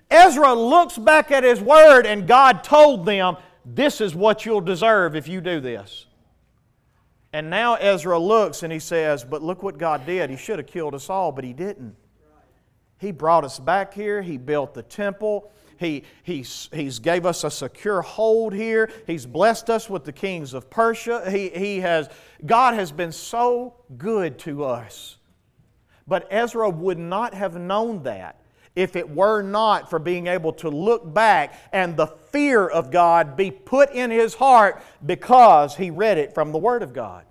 Ezra 0.09 0.53
looks 0.53 0.97
back 0.97 1.31
at 1.31 1.43
his 1.43 1.59
Word, 1.61 2.05
and 2.05 2.27
God 2.27 2.63
told 2.63 3.05
them, 3.05 3.37
This 3.65 4.01
is 4.01 4.15
what 4.15 4.45
you'll 4.45 4.61
deserve 4.61 5.15
if 5.15 5.27
you 5.27 5.41
do 5.41 5.59
this. 5.59 6.04
And 7.35 7.49
now 7.49 7.75
Ezra 7.75 8.17
looks 8.17 8.63
and 8.63 8.71
he 8.71 8.79
says, 8.79 9.25
But 9.25 9.43
look 9.43 9.61
what 9.61 9.77
God 9.77 10.05
did. 10.05 10.29
He 10.29 10.37
should 10.37 10.57
have 10.57 10.67
killed 10.67 10.95
us 10.95 11.09
all, 11.09 11.33
but 11.33 11.43
he 11.43 11.51
didn't. 11.51 11.97
He 12.97 13.11
brought 13.11 13.43
us 13.43 13.59
back 13.59 13.93
here. 13.93 14.21
He 14.21 14.37
built 14.37 14.73
the 14.73 14.83
temple. 14.83 15.51
He, 15.77 16.03
he's, 16.23 16.69
he's 16.71 16.99
gave 16.99 17.25
us 17.25 17.43
a 17.43 17.51
secure 17.51 18.01
hold 18.01 18.53
here. 18.53 18.89
He's 19.05 19.25
blessed 19.25 19.69
us 19.69 19.89
with 19.89 20.05
the 20.05 20.13
kings 20.13 20.53
of 20.53 20.69
Persia. 20.69 21.29
He, 21.29 21.49
he 21.49 21.81
has, 21.81 22.07
God 22.45 22.73
has 22.75 22.93
been 22.93 23.11
so 23.11 23.75
good 23.97 24.39
to 24.39 24.63
us. 24.63 25.17
But 26.07 26.29
Ezra 26.31 26.69
would 26.69 26.99
not 26.99 27.33
have 27.33 27.57
known 27.57 28.03
that 28.03 28.39
if 28.75 28.95
it 28.95 29.09
were 29.09 29.41
not 29.41 29.89
for 29.89 29.99
being 29.99 30.27
able 30.27 30.53
to 30.53 30.69
look 30.69 31.13
back 31.13 31.59
and 31.71 31.95
the 31.95 32.07
fear 32.07 32.67
of 32.67 32.91
God 32.91 33.37
be 33.37 33.51
put 33.51 33.91
in 33.91 34.11
his 34.11 34.33
heart 34.33 34.81
because 35.05 35.75
he 35.75 35.89
read 35.89 36.17
it 36.17 36.33
from 36.33 36.51
the 36.51 36.57
Word 36.57 36.83
of 36.83 36.93
God. 36.93 37.23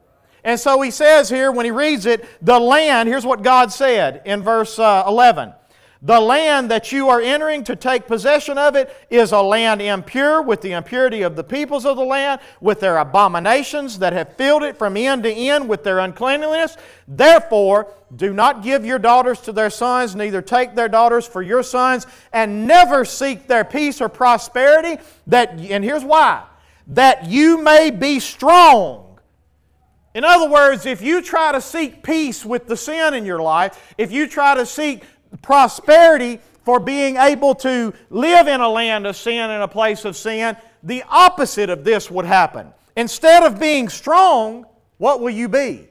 And 0.42 0.60
so 0.60 0.80
he 0.82 0.90
says 0.90 1.28
here, 1.28 1.50
when 1.50 1.64
he 1.64 1.70
reads 1.70 2.06
it, 2.06 2.26
the 2.44 2.58
land, 2.58 3.08
here's 3.08 3.24
what 3.24 3.42
God 3.42 3.72
said 3.72 4.22
in 4.24 4.42
verse 4.42 4.78
uh, 4.78 5.04
11 5.06 5.54
the 6.04 6.20
land 6.20 6.70
that 6.70 6.92
you 6.92 7.08
are 7.08 7.20
entering 7.20 7.64
to 7.64 7.74
take 7.74 8.06
possession 8.06 8.58
of 8.58 8.76
it 8.76 8.94
is 9.08 9.32
a 9.32 9.40
land 9.40 9.80
impure 9.80 10.42
with 10.42 10.60
the 10.60 10.72
impurity 10.72 11.22
of 11.22 11.34
the 11.34 11.42
peoples 11.42 11.86
of 11.86 11.96
the 11.96 12.04
land, 12.04 12.42
with 12.60 12.78
their 12.80 12.98
abominations 12.98 13.98
that 14.00 14.12
have 14.12 14.36
filled 14.36 14.62
it 14.62 14.76
from 14.76 14.98
end 14.98 15.22
to 15.22 15.32
end 15.32 15.66
with 15.66 15.82
their 15.82 16.00
uncleanliness. 16.00 16.76
Therefore, 17.08 17.90
do 18.14 18.34
not 18.34 18.62
give 18.62 18.84
your 18.84 18.98
daughters 18.98 19.40
to 19.40 19.52
their 19.52 19.70
sons, 19.70 20.14
neither 20.14 20.42
take 20.42 20.74
their 20.74 20.90
daughters 20.90 21.26
for 21.26 21.40
your 21.40 21.62
sons, 21.62 22.06
and 22.34 22.66
never 22.66 23.06
seek 23.06 23.46
their 23.46 23.64
peace 23.64 24.02
or 24.02 24.10
prosperity. 24.10 25.02
That, 25.26 25.58
and 25.58 25.82
here's 25.82 26.04
why 26.04 26.44
that 26.88 27.30
you 27.30 27.62
may 27.62 27.90
be 27.90 28.20
strong. 28.20 29.18
In 30.14 30.22
other 30.22 30.48
words, 30.48 30.86
if 30.86 31.02
you 31.02 31.22
try 31.22 31.50
to 31.50 31.60
seek 31.60 32.02
peace 32.02 32.44
with 32.44 32.66
the 32.66 32.76
sin 32.76 33.14
in 33.14 33.24
your 33.24 33.40
life, 33.40 33.94
if 33.98 34.12
you 34.12 34.28
try 34.28 34.54
to 34.54 34.64
seek 34.64 35.02
prosperity 35.42 36.40
for 36.64 36.80
being 36.80 37.16
able 37.16 37.54
to 37.56 37.92
live 38.10 38.48
in 38.48 38.60
a 38.60 38.68
land 38.68 39.06
of 39.06 39.16
sin 39.16 39.50
and 39.50 39.62
a 39.62 39.68
place 39.68 40.04
of 40.04 40.16
sin, 40.16 40.56
the 40.82 41.02
opposite 41.08 41.70
of 41.70 41.84
this 41.84 42.10
would 42.10 42.24
happen. 42.24 42.72
Instead 42.96 43.42
of 43.42 43.58
being 43.58 43.88
strong, 43.88 44.66
What 44.98 45.20
will 45.20 45.30
you 45.30 45.48
be? 45.48 45.88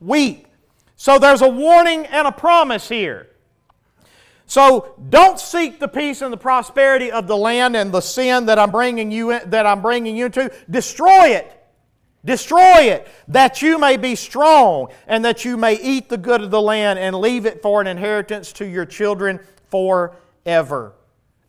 Weep. 0.00 0.46
So 0.96 1.18
there's 1.18 1.42
a 1.42 1.48
warning 1.48 2.06
and 2.06 2.26
a 2.26 2.32
promise 2.32 2.88
here. 2.88 3.28
So 4.46 4.94
don't 5.08 5.38
seek 5.38 5.78
the 5.78 5.88
peace 5.88 6.22
and 6.22 6.32
the 6.32 6.36
prosperity 6.36 7.12
of 7.12 7.26
the 7.26 7.36
land 7.36 7.76
and 7.76 7.92
the 7.92 8.00
sin 8.00 8.46
that 8.46 8.58
I'm 8.58 8.70
bringing 8.70 9.10
you 9.10 9.30
in, 9.30 9.50
that 9.50 9.66
I'm 9.66 9.80
bringing 9.80 10.16
you 10.16 10.26
into. 10.26 10.50
Destroy 10.68 11.28
it. 11.28 11.59
Destroy 12.24 12.82
it, 12.82 13.08
that 13.28 13.62
you 13.62 13.78
may 13.78 13.96
be 13.96 14.14
strong, 14.14 14.88
and 15.06 15.24
that 15.24 15.44
you 15.44 15.56
may 15.56 15.74
eat 15.80 16.08
the 16.08 16.18
good 16.18 16.42
of 16.42 16.50
the 16.50 16.60
land 16.60 16.98
and 16.98 17.16
leave 17.16 17.46
it 17.46 17.62
for 17.62 17.80
an 17.80 17.86
inheritance 17.86 18.52
to 18.54 18.66
your 18.66 18.84
children 18.84 19.40
forever. 19.70 20.92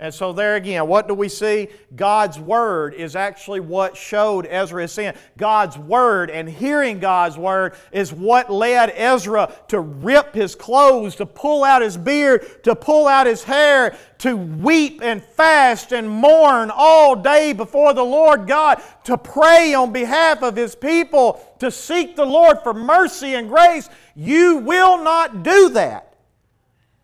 And 0.02 0.12
so, 0.12 0.34
there 0.34 0.56
again, 0.56 0.88
what 0.88 1.08
do 1.08 1.14
we 1.14 1.30
see? 1.30 1.68
God's 1.96 2.40
Word 2.40 2.96
is 2.96 3.16
actually 3.16 3.60
what 3.60 3.96
showed 3.96 4.48
Ezra 4.48 4.82
his 4.82 4.94
sin. 4.94 5.14
God's 5.38 5.78
Word 5.78 6.32
and 6.32 6.50
hearing 6.50 6.98
God's 6.98 7.38
Word 7.38 7.76
is 7.92 8.12
what 8.12 8.52
led 8.52 8.92
Ezra 8.96 9.54
to 9.68 9.80
rip 9.80 10.34
his 10.34 10.56
clothes, 10.56 11.16
to 11.18 11.28
pull 11.28 11.64
out 11.64 11.84
his 11.84 11.98
beard, 11.98 12.64
to 12.64 12.76
pull 12.76 13.08
out 13.08 13.28
his 13.28 13.44
hair, 13.44 13.96
to 14.18 14.36
weep 14.36 15.02
and 15.04 15.24
fast 15.24 15.94
and 15.94 16.10
mourn 16.10 16.72
all 16.74 17.16
day 17.16 17.54
before 17.54 17.94
the 17.94 18.04
Lord 18.04 18.48
God, 18.48 18.82
to 19.04 19.20
pray 19.20 19.76
on 19.76 19.94
behalf 19.94 20.42
of 20.42 20.56
his 20.56 20.74
people, 20.74 21.40
to 21.60 21.70
seek 21.70 22.16
the 22.16 22.26
Lord 22.26 22.58
for 22.64 22.74
mercy 22.74 23.36
and 23.36 23.48
grace. 23.48 23.88
You 24.16 24.58
will 24.58 25.04
not 25.04 25.44
do 25.44 25.70
that 25.70 26.11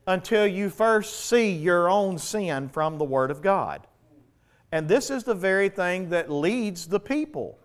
until 0.08 0.48
you 0.48 0.70
first 0.70 1.28
see 1.28 1.52
your 1.52 1.90
own 1.90 2.18
sin 2.18 2.70
from 2.70 2.98
the 2.98 3.04
Word 3.04 3.30
of 3.30 3.42
God. 3.42 3.86
And 4.72 4.88
this 4.88 5.10
is 5.10 5.24
the 5.24 5.36
very 5.36 5.70
thing 5.70 6.10
that 6.10 6.32
leads 6.32 6.88
the 6.88 7.00
people 7.00 7.60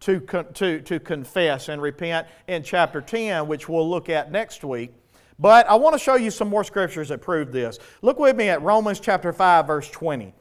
to, 0.00 0.20
to, 0.54 0.80
to 0.80 1.00
confess 1.00 1.68
and 1.68 1.80
repent 1.80 2.26
in 2.48 2.62
chapter 2.62 3.00
10, 3.00 3.46
which 3.48 3.68
we'll 3.68 3.88
look 3.88 4.08
at 4.08 4.30
next 4.30 4.62
week. 4.62 4.92
But 5.38 5.68
I 5.68 5.74
want 5.74 5.94
to 5.94 5.98
show 5.98 6.16
you 6.16 6.30
some 6.30 6.48
more 6.48 6.64
scriptures 6.64 7.08
that 7.08 7.20
prove 7.20 7.52
this. 7.52 7.78
Look 8.02 8.18
with 8.18 8.36
me 8.36 8.48
at 8.48 8.62
Romans 8.62 9.00
chapter 9.00 9.32
5, 9.32 9.66
verse 9.66 9.90
20. 9.90 10.34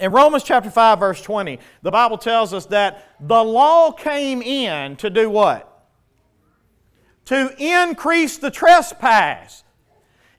In 0.00 0.10
Romans 0.10 0.42
chapter 0.42 0.70
5, 0.70 0.98
verse 0.98 1.22
20, 1.22 1.58
the 1.82 1.90
Bible 1.90 2.18
tells 2.18 2.52
us 2.52 2.66
that 2.66 3.16
the 3.20 3.42
law 3.42 3.92
came 3.92 4.42
in 4.42 4.96
to 4.96 5.10
do 5.10 5.28
what? 5.30 5.68
To 7.26 7.54
increase 7.58 8.38
the 8.38 8.50
trespass. 8.50 9.64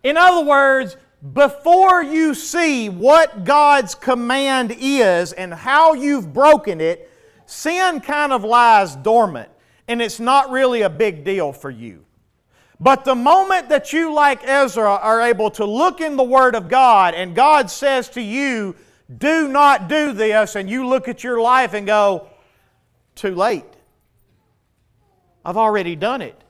In 0.03 0.17
other 0.17 0.45
words, 0.45 0.97
before 1.33 2.03
you 2.03 2.33
see 2.33 2.89
what 2.89 3.45
God's 3.45 3.95
command 3.95 4.75
is 4.77 5.31
and 5.31 5.53
how 5.53 5.93
you've 5.93 6.33
broken 6.33 6.81
it, 6.81 7.09
sin 7.45 8.01
kind 8.01 8.33
of 8.33 8.43
lies 8.43 8.95
dormant 8.97 9.49
and 9.87 10.01
it's 10.01 10.19
not 10.19 10.51
really 10.51 10.81
a 10.81 10.89
big 10.89 11.23
deal 11.23 11.53
for 11.53 11.69
you. 11.69 12.05
But 12.79 13.05
the 13.05 13.15
moment 13.15 13.69
that 13.69 13.93
you, 13.93 14.13
like 14.13 14.45
Ezra, 14.45 14.95
are 14.95 15.21
able 15.21 15.49
to 15.51 15.65
look 15.65 16.01
in 16.01 16.17
the 16.17 16.23
Word 16.23 16.55
of 16.55 16.67
God 16.67 17.13
and 17.13 17.35
God 17.35 17.69
says 17.69 18.09
to 18.09 18.21
you, 18.21 18.75
do 19.17 19.47
not 19.47 19.87
do 19.87 20.11
this, 20.11 20.55
and 20.55 20.69
you 20.69 20.87
look 20.87 21.07
at 21.07 21.23
your 21.23 21.39
life 21.39 21.73
and 21.73 21.85
go, 21.85 22.27
too 23.15 23.35
late. 23.35 23.65
I've 25.45 25.57
already 25.57 25.95
done 25.95 26.21
it 26.21 26.42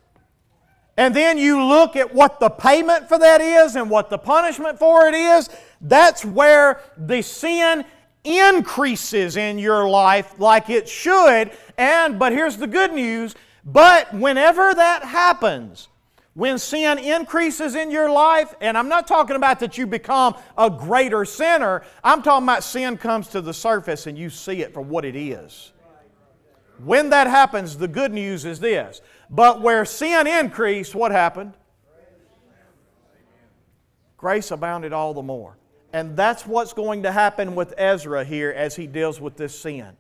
and 0.98 1.16
then 1.16 1.38
you 1.38 1.64
look 1.64 1.96
at 1.96 2.14
what 2.14 2.40
the 2.40 2.50
payment 2.50 3.10
for 3.10 3.18
that 3.18 3.42
is 3.42 3.76
and 3.76 3.90
what 3.90 4.10
the 4.10 4.18
punishment 4.18 4.78
for 4.78 5.08
it 5.08 5.16
is, 5.16 5.50
that's 5.82 6.24
where 6.24 6.82
the 6.98 7.22
sin 7.22 7.84
increases 8.24 9.36
in 9.36 9.58
your 9.58 9.90
life 9.90 10.40
like 10.40 10.70
it 10.70 10.88
should. 10.88 11.52
And, 11.78 12.20
but 12.20 12.32
here's 12.32 12.58
the 12.58 12.68
good 12.68 12.94
news, 12.94 13.36
but 13.66 14.14
whenever 14.14 14.74
that 14.74 15.04
happens, 15.04 15.88
when 16.36 16.58
sin 16.58 16.98
increases 16.98 17.76
in 17.76 17.92
your 17.92 18.10
life, 18.10 18.56
and 18.62 18.78
I'm 18.78 18.90
not 18.90 19.08
talking 19.08 19.36
about 19.36 19.60
that 19.60 19.78
you 19.78 19.86
become 19.86 20.36
a 20.58 20.70
greater 20.70 21.26
sinner, 21.26 21.84
I'm 22.04 22.22
talking 22.22 22.46
about 22.46 22.64
sin 22.64 22.98
comes 22.98 23.28
to 23.30 23.42
the 23.42 23.54
surface 23.54 24.08
and 24.08 24.18
you 24.18 24.30
see 24.30 24.62
it 24.62 24.74
for 24.74 24.82
what 24.82 25.06
it 25.06 25.16
is. 25.16 25.72
When 26.84 27.12
that 27.12 27.28
happens, 27.28 27.78
the 27.78 27.88
good 27.88 28.12
news 28.12 28.46
is 28.46 28.60
this 28.60 29.02
but 29.34 29.62
where 29.62 29.84
sin 29.84 30.28
increased, 30.28 30.94
what 30.94 31.12
happened? 31.12 31.54
Grace 34.16 34.52
abounded 34.52 34.94
all 34.94 35.14
the 35.14 35.24
more. 35.24 35.58
And 35.92 36.16
that's 36.16 36.46
what's 36.46 36.72
going 36.72 37.04
to 37.04 37.12
happen 37.12 37.56
with 37.56 37.74
Ezra 37.78 38.24
here 38.24 38.52
as 38.52 38.76
he 38.76 38.88
deals 38.88 39.20
with 39.20 39.36
this 39.36 39.60
sin. 39.60 39.98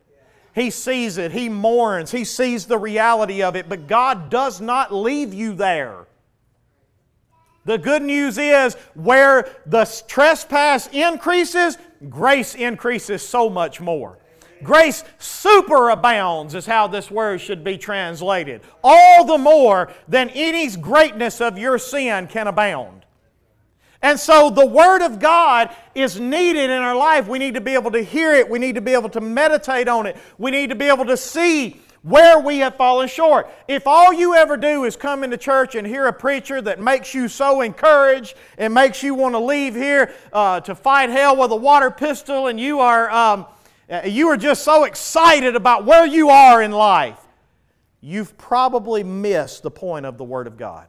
He 0.53 0.69
sees 0.69 1.17
it, 1.17 1.31
he 1.31 1.49
mourns, 1.49 2.11
he 2.11 2.23
sees 2.23 2.67
the 2.67 2.77
reality 2.77 3.41
of 3.41 3.55
it, 3.55 3.67
but 3.67 3.87
God 3.87 4.29
does 4.29 4.61
not 4.61 4.93
leave 4.93 5.33
you 5.33 5.53
there. 5.55 6.05
The 7.65 7.79
good 7.79 8.03
news 8.03 8.37
is 8.37 8.75
where 8.93 9.49
the 9.65 9.85
trespass 10.07 10.87
increases, 10.91 11.77
grace 12.07 12.53
increases 12.53 13.27
so 13.27 13.49
much 13.49 13.81
more. 13.81 14.19
Grace 14.63 15.03
superabounds, 15.19 16.55
is 16.55 16.65
how 16.65 16.87
this 16.87 17.11
word 17.11 17.41
should 17.41 17.63
be 17.63 17.77
translated. 17.77 18.61
All 18.83 19.25
the 19.25 19.37
more 19.37 19.91
than 20.07 20.29
any 20.29 20.69
greatness 20.75 21.41
of 21.41 21.57
your 21.57 21.77
sin 21.77 22.27
can 22.27 22.47
abound. 22.47 23.03
And 24.01 24.19
so 24.19 24.49
the 24.49 24.65
Word 24.65 25.01
of 25.01 25.19
God 25.19 25.73
is 25.95 26.19
needed 26.19 26.69
in 26.69 26.81
our 26.81 26.95
life. 26.95 27.27
We 27.27 27.39
need 27.39 27.53
to 27.53 27.61
be 27.61 27.73
able 27.73 27.91
to 27.91 28.01
hear 28.01 28.33
it. 28.33 28.49
We 28.49 28.59
need 28.59 28.75
to 28.75 28.81
be 28.81 28.91
able 28.91 29.07
to 29.09 29.21
meditate 29.21 29.87
on 29.87 30.05
it. 30.05 30.17
We 30.37 30.51
need 30.51 30.69
to 30.71 30.75
be 30.75 30.87
able 30.87 31.05
to 31.05 31.15
see 31.15 31.79
where 32.01 32.37
we 32.37 32.57
have 32.57 32.75
fallen 32.75 33.07
short. 33.07 33.49
If 33.69 33.87
all 33.87 34.11
you 34.11 34.35
ever 34.35 34.57
do 34.57 34.83
is 34.83 34.97
come 34.97 35.23
into 35.23 35.37
church 35.37 35.75
and 35.75 35.87
hear 35.87 36.07
a 36.07 36.13
preacher 36.13 36.61
that 36.61 36.81
makes 36.81 37.13
you 37.13 37.29
so 37.29 37.61
encouraged 37.61 38.35
and 38.57 38.73
makes 38.73 39.01
you 39.03 39.15
want 39.15 39.35
to 39.35 39.39
leave 39.39 39.73
here 39.73 40.13
uh, 40.33 40.59
to 40.59 40.75
fight 40.75 41.09
hell 41.09 41.37
with 41.37 41.51
a 41.53 41.55
water 41.55 41.89
pistol, 41.89 42.47
and 42.47 42.59
you 42.59 42.81
are 42.81 43.09
um, 43.09 43.45
Uh, 43.93 44.01
you 44.05 44.27
are 44.27 44.37
just 44.37 44.63
so 44.63 44.85
excited 44.85 45.55
about 45.55 45.85
where 45.85 46.03
you 46.03 46.31
are 46.31 46.63
in 46.63 46.71
life, 46.71 47.19
you've 48.01 48.35
probably 48.39 49.03
missed 49.03 49.61
the 49.61 49.69
point 49.69 50.03
of 50.03 50.17
the 50.17 50.23
Word 50.23 50.47
of 50.47 50.57
God. 50.57 50.87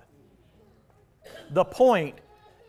The 1.50 1.66
point 1.66 2.14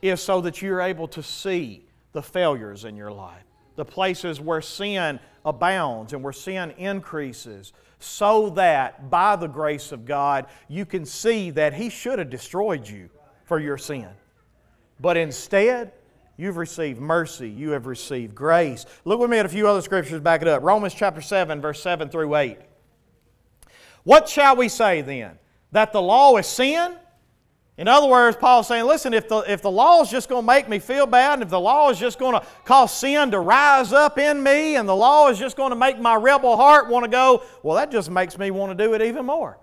is 0.01 0.19
so 0.19 0.41
that 0.41 0.61
you're 0.61 0.81
able 0.81 1.07
to 1.07 1.23
see 1.23 1.85
the 2.11 2.21
failures 2.21 2.83
in 2.83 2.97
your 2.97 3.13
life, 3.13 3.45
the 3.77 3.85
places 3.85 4.41
where 4.41 4.59
sin 4.59 5.21
abounds 5.45 6.11
and 6.11 6.21
where 6.21 6.33
sin 6.33 6.71
increases, 6.71 7.71
so 7.99 8.49
that 8.49 9.09
by 9.09 9.37
the 9.37 9.47
grace 9.47 9.93
of 9.93 10.03
God, 10.03 10.47
you 10.67 10.85
can 10.85 11.05
see 11.05 11.49
that 11.51 11.73
He 11.73 11.89
should 11.89 12.19
have 12.19 12.29
destroyed 12.29 12.85
you 12.85 13.09
for 13.45 13.57
your 13.57 13.77
sin. 13.77 14.09
But 14.99 15.15
instead, 15.15 15.93
You've 16.37 16.57
received 16.57 16.99
mercy. 16.99 17.49
You 17.49 17.71
have 17.71 17.85
received 17.85 18.35
grace. 18.35 18.85
Look 19.05 19.19
with 19.19 19.29
me 19.29 19.37
at 19.37 19.45
a 19.45 19.49
few 19.49 19.67
other 19.67 19.81
scriptures 19.81 20.19
back 20.19 20.41
it 20.41 20.47
up. 20.47 20.63
Romans 20.63 20.93
chapter 20.93 21.21
7, 21.21 21.61
verse 21.61 21.81
7 21.81 22.09
through 22.09 22.35
8. 22.35 22.57
What 24.03 24.27
shall 24.27 24.55
we 24.55 24.69
say 24.69 25.01
then? 25.01 25.39
That 25.71 25.93
the 25.93 26.01
law 26.01 26.35
is 26.37 26.47
sin? 26.47 26.95
In 27.77 27.89
other 27.89 28.07
words, 28.07 28.37
Paul's 28.37 28.67
saying, 28.67 28.85
listen, 28.85 29.13
if 29.13 29.27
the, 29.27 29.39
if 29.39 29.61
the 29.61 29.71
law 29.71 30.01
is 30.01 30.09
just 30.09 30.29
going 30.29 30.43
to 30.43 30.47
make 30.47 30.69
me 30.69 30.79
feel 30.79 31.05
bad, 31.05 31.33
and 31.33 31.43
if 31.43 31.49
the 31.49 31.59
law 31.59 31.89
is 31.89 31.99
just 31.99 32.17
going 32.19 32.39
to 32.39 32.45
cause 32.63 32.93
sin 32.93 33.31
to 33.31 33.39
rise 33.39 33.91
up 33.91 34.17
in 34.17 34.41
me, 34.41 34.77
and 34.77 34.87
the 34.87 34.95
law 34.95 35.29
is 35.29 35.37
just 35.37 35.57
going 35.57 35.71
to 35.71 35.75
make 35.75 35.99
my 35.99 36.15
rebel 36.15 36.55
heart 36.55 36.87
want 36.87 37.03
to 37.03 37.11
go, 37.11 37.43
well, 37.63 37.75
that 37.75 37.91
just 37.91 38.09
makes 38.09 38.37
me 38.37 38.49
want 38.49 38.77
to 38.77 38.81
do 38.81 38.93
it 38.93 39.01
even 39.01 39.25
more. 39.25 39.57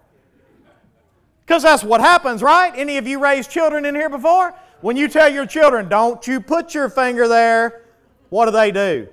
Because 1.46 1.62
that's 1.62 1.82
what 1.82 2.00
happens, 2.00 2.42
right? 2.42 2.72
Any 2.76 2.98
of 2.98 3.06
you 3.06 3.18
raised 3.18 3.50
children 3.50 3.86
in 3.86 3.94
here 3.94 4.10
before? 4.10 4.54
When 4.82 4.96
you 4.96 5.08
tell 5.08 5.32
your 5.32 5.46
children, 5.46 5.88
don't 5.88 6.26
you 6.26 6.40
put 6.40 6.74
your 6.74 6.90
finger 6.90 7.28
there, 7.28 7.84
what 8.28 8.46
do 8.46 8.50
they 8.50 8.72
do? 8.72 9.08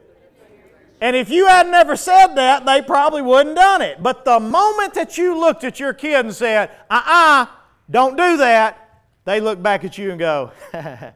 And 0.99 1.15
if 1.15 1.29
you 1.29 1.47
had 1.47 1.69
never 1.69 1.95
said 1.95 2.35
that, 2.35 2.65
they 2.65 2.81
probably 2.81 3.21
wouldn't 3.21 3.55
done 3.55 3.81
it. 3.81 4.03
But 4.03 4.25
the 4.25 4.39
moment 4.39 4.95
that 4.95 5.17
you 5.17 5.39
looked 5.39 5.63
at 5.63 5.79
your 5.79 5.93
kid 5.93 6.25
and 6.25 6.35
said, 6.35 6.71
uh 6.89 6.95
uh-uh, 7.05 7.43
uh, 7.43 7.45
don't 7.89 8.17
do 8.17 8.37
that, 8.37 9.03
they 9.23 9.39
look 9.39 9.61
back 9.61 9.85
at 9.85 9.97
you 9.97 10.09
and 10.11 10.19
go, 10.19 10.51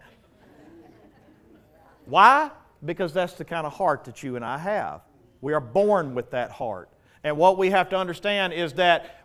Why? 2.06 2.52
Because 2.86 3.14
that's 3.14 3.34
the 3.34 3.46
kind 3.46 3.66
of 3.66 3.74
heart 3.74 4.06
that 4.06 4.24
you 4.24 4.36
and 4.36 4.46
I 4.46 4.58
have. 4.58 5.02
We 5.42 5.54
are 5.54 5.60
born 5.60 6.16
with 6.16 6.32
that 6.32 6.52
heart. 6.52 6.90
And 7.24 7.38
what 7.38 7.58
we 7.58 7.70
have 7.70 7.90
to 7.90 7.98
understand 7.98 8.54
is 8.54 8.74
that 8.74 9.23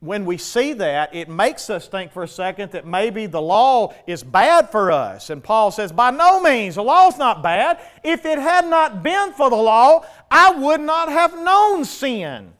when 0.00 0.26
we 0.26 0.36
see 0.36 0.74
that, 0.74 1.14
it 1.14 1.28
makes 1.28 1.70
us 1.70 1.88
think 1.88 2.12
for 2.12 2.22
a 2.22 2.28
second 2.28 2.72
that 2.72 2.86
maybe 2.86 3.26
the 3.26 3.40
law 3.40 3.94
is 4.06 4.22
bad 4.22 4.70
for 4.70 4.92
us. 4.92 5.30
And 5.30 5.42
Paul 5.42 5.70
says, 5.70 5.90
by 5.90 6.10
no 6.10 6.40
means, 6.40 6.74
the 6.74 6.82
law's 6.82 7.16
not 7.16 7.42
bad. 7.42 7.80
If 8.04 8.26
it 8.26 8.38
had 8.38 8.66
not 8.66 9.02
been 9.02 9.32
for 9.32 9.48
the 9.48 9.56
law, 9.56 10.04
I 10.30 10.50
would 10.50 10.82
not 10.82 11.08
have 11.08 11.38
known 11.38 11.84
sin. 11.84 12.52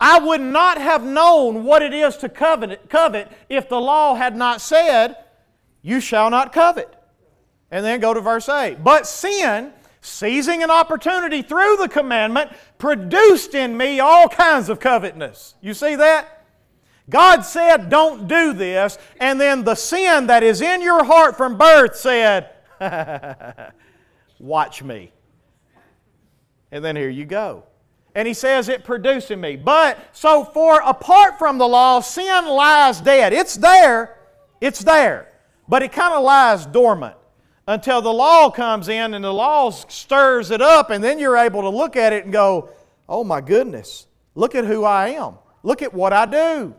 I 0.00 0.18
would 0.20 0.40
not 0.40 0.80
have 0.80 1.04
known 1.04 1.64
what 1.64 1.82
it 1.82 1.92
is 1.92 2.16
to 2.18 2.28
covet, 2.28 2.88
covet 2.88 3.32
if 3.48 3.68
the 3.68 3.80
law 3.80 4.14
had 4.14 4.36
not 4.36 4.60
said, 4.60 5.16
You 5.82 6.00
shall 6.00 6.30
not 6.30 6.52
covet. 6.52 6.94
And 7.70 7.84
then 7.84 8.00
go 8.00 8.14
to 8.14 8.20
verse 8.20 8.48
8. 8.48 8.84
But 8.84 9.06
sin, 9.06 9.72
seizing 10.08 10.62
an 10.62 10.70
opportunity 10.70 11.42
through 11.42 11.76
the 11.76 11.88
commandment, 11.88 12.50
produced 12.78 13.54
in 13.54 13.76
me 13.76 14.00
all 14.00 14.28
kinds 14.28 14.68
of 14.68 14.80
covetousness. 14.80 15.54
You 15.60 15.74
see 15.74 15.96
that? 15.96 16.46
God 17.10 17.42
said, 17.42 17.88
Don't 17.88 18.28
do 18.28 18.52
this, 18.52 18.98
and 19.20 19.40
then 19.40 19.64
the 19.64 19.74
sin 19.74 20.26
that 20.26 20.42
is 20.42 20.60
in 20.60 20.82
your 20.82 21.04
heart 21.04 21.36
from 21.36 21.56
birth 21.56 21.96
said, 21.96 22.50
Watch 24.38 24.82
me. 24.82 25.12
And 26.70 26.84
then 26.84 26.96
here 26.96 27.08
you 27.08 27.24
go. 27.24 27.64
And 28.14 28.26
he 28.26 28.34
says 28.34 28.68
it 28.68 28.84
produced 28.84 29.30
in 29.30 29.40
me. 29.40 29.56
But 29.56 29.98
so 30.12 30.44
for 30.44 30.80
apart 30.84 31.38
from 31.38 31.58
the 31.58 31.68
law, 31.68 32.00
sin 32.00 32.46
lies 32.46 33.00
dead. 33.00 33.32
It's 33.32 33.56
there, 33.56 34.18
it's 34.60 34.80
there, 34.80 35.32
but 35.68 35.82
it 35.82 35.92
kind 35.92 36.14
of 36.14 36.24
lies 36.24 36.66
dormant 36.66 37.14
until 37.68 38.00
the 38.00 38.12
law 38.12 38.50
comes 38.50 38.88
in 38.88 39.12
and 39.12 39.22
the 39.22 39.32
law 39.32 39.70
stirs 39.70 40.50
it 40.50 40.62
up, 40.62 40.88
and 40.88 41.04
then 41.04 41.18
you're 41.18 41.36
able 41.36 41.60
to 41.60 41.68
look 41.68 41.96
at 41.96 42.14
it 42.14 42.24
and 42.24 42.32
go, 42.32 42.70
Oh 43.08 43.22
my 43.22 43.40
goodness, 43.42 44.06
look 44.34 44.54
at 44.54 44.64
who 44.64 44.84
I 44.84 45.10
am. 45.10 45.34
Look 45.62 45.82
at 45.82 45.92
what 45.92 46.12
I 46.12 46.24
do. 46.26 46.74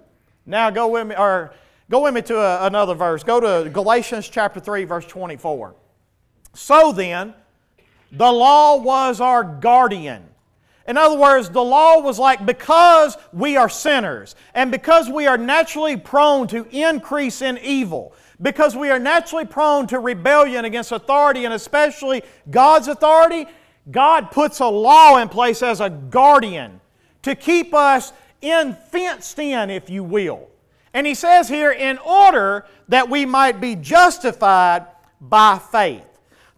Now 0.45 0.71
go 0.71 0.87
with 0.87 1.07
me, 1.07 1.15
or 1.15 1.53
go 1.91 2.01
with 2.03 2.13
me 2.15 2.23
to 2.23 2.39
a, 2.39 2.65
another 2.65 2.95
verse. 2.95 3.23
Go 3.23 3.39
to 3.39 3.69
Galatians 3.69 4.27
chapter 4.29 4.59
3, 4.59 4.83
verse 4.85 5.05
24. 5.05 5.75
So 6.55 6.91
then, 6.91 7.35
the 8.11 8.31
law 8.31 8.77
was 8.77 9.21
our 9.21 9.43
guardian. 9.43 10.23
In 10.87 10.97
other 10.97 11.19
words, 11.19 11.51
the 11.51 11.63
law 11.63 11.99
was 11.99 12.17
like 12.17 12.47
because 12.47 13.15
we 13.31 13.57
are 13.57 13.69
sinners 13.69 14.35
and 14.55 14.71
because 14.71 15.07
we 15.07 15.27
are 15.27 15.37
naturally 15.37 15.97
prone 15.97 16.47
to 16.47 16.65
increase 16.71 17.43
in 17.43 17.59
evil, 17.59 18.15
because 18.41 18.75
we 18.75 18.89
are 18.89 18.99
naturally 18.99 19.45
prone 19.45 19.87
to 19.87 19.99
rebellion 19.99 20.65
against 20.65 20.91
authority 20.91 21.45
and 21.45 21.53
especially 21.53 22.23
God's 22.49 22.87
authority, 22.87 23.45
God 23.91 24.31
puts 24.31 24.59
a 24.59 24.67
law 24.67 25.17
in 25.17 25.29
place 25.29 25.61
as 25.61 25.81
a 25.81 25.89
guardian 25.89 26.79
to 27.23 27.35
keep 27.35 27.73
us 27.73 28.13
in 28.41 28.77
fenced 28.91 29.37
in, 29.39 29.69
if 29.69 29.89
you 29.89 30.03
will. 30.03 30.47
And 30.93 31.05
he 31.05 31.13
says 31.13 31.49
here, 31.49 31.71
in 31.71 31.97
order 31.99 32.65
that 32.87 33.09
we 33.09 33.25
might 33.25 33.61
be 33.61 33.75
justified 33.75 34.87
by 35.21 35.59
faith. 35.59 36.05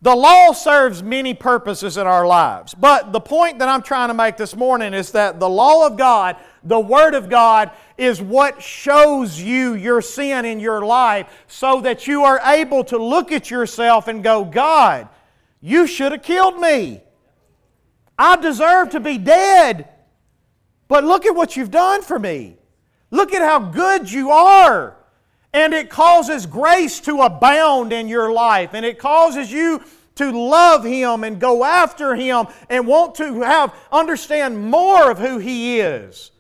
The 0.04 0.16
law 0.16 0.52
serves 0.52 1.04
many 1.04 1.36
purposes 1.36 1.98
in 1.98 2.08
our 2.08 2.26
lives. 2.26 2.74
But 2.74 3.12
the 3.14 3.20
point 3.20 3.60
that 3.60 3.70
I'm 3.70 3.84
trying 3.84 4.08
to 4.08 4.16
make 4.16 4.36
this 4.36 4.56
morning 4.56 4.96
is 4.96 5.12
that 5.12 5.40
the 5.40 5.50
law 5.50 5.86
of 5.86 5.96
God, 5.96 6.38
the 6.64 6.80
Word 6.80 7.14
of 7.14 7.30
God, 7.30 7.70
is 8.02 8.20
what 8.20 8.64
shows 8.64 9.40
you 9.40 9.76
your 9.76 10.02
sin 10.02 10.44
in 10.44 10.60
your 10.60 10.84
life 10.84 11.28
so 11.46 11.82
that 11.82 12.08
you 12.08 12.24
are 12.24 12.42
able 12.46 12.84
to 12.84 12.98
look 12.98 13.32
at 13.32 13.52
yourself 13.52 14.08
and 14.08 14.24
go, 14.24 14.44
God, 14.44 15.08
you 15.62 15.86
should 15.86 16.12
have 16.12 16.24
killed 16.24 16.60
me. 16.60 17.04
I 18.18 18.38
deserve 18.38 18.90
to 18.90 19.00
be 19.00 19.20
dead. 19.20 19.88
But 20.88 21.04
look 21.04 21.28
at 21.28 21.36
what 21.36 21.56
you've 21.56 21.70
done 21.70 22.02
for 22.02 22.18
me. 22.18 22.58
Look 23.12 23.36
at 23.36 23.44
how 23.44 23.60
good 23.60 24.12
you 24.12 24.32
are. 24.32 24.98
And 25.54 25.72
it 25.72 25.92
causes 25.92 26.48
grace 26.48 27.02
to 27.02 27.22
abound 27.22 27.94
in 27.94 28.08
your 28.08 28.32
life. 28.32 28.74
And 28.74 28.84
it 28.84 28.98
causes 28.98 29.52
you 29.52 29.84
to 30.16 30.32
love 30.32 30.84
Him 30.84 31.24
and 31.24 31.40
go 31.40 31.64
after 31.64 32.16
Him 32.16 32.48
and 32.68 32.88
want 32.88 33.14
to 33.16 33.42
have 33.42 33.76
understand 33.92 34.60
more 34.72 35.12
of 35.12 35.20
who 35.20 35.38
He 35.38 35.80
is. 35.80 36.31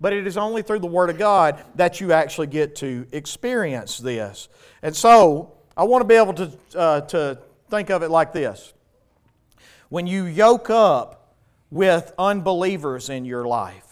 But 0.00 0.12
it 0.12 0.26
is 0.26 0.36
only 0.36 0.62
through 0.62 0.78
the 0.78 0.86
Word 0.86 1.10
of 1.10 1.18
God 1.18 1.62
that 1.74 2.00
you 2.00 2.12
actually 2.12 2.46
get 2.46 2.76
to 2.76 3.06
experience 3.12 3.98
this. 3.98 4.48
And 4.82 4.94
so, 4.94 5.54
I 5.76 5.84
want 5.84 6.02
to 6.02 6.06
be 6.06 6.14
able 6.14 6.34
to, 6.34 6.52
uh, 6.76 7.00
to 7.02 7.38
think 7.70 7.90
of 7.90 8.02
it 8.02 8.10
like 8.10 8.32
this. 8.32 8.72
When 9.88 10.06
you 10.06 10.24
yoke 10.24 10.70
up 10.70 11.34
with 11.70 12.12
unbelievers 12.18 13.08
in 13.08 13.24
your 13.24 13.46
life, 13.46 13.88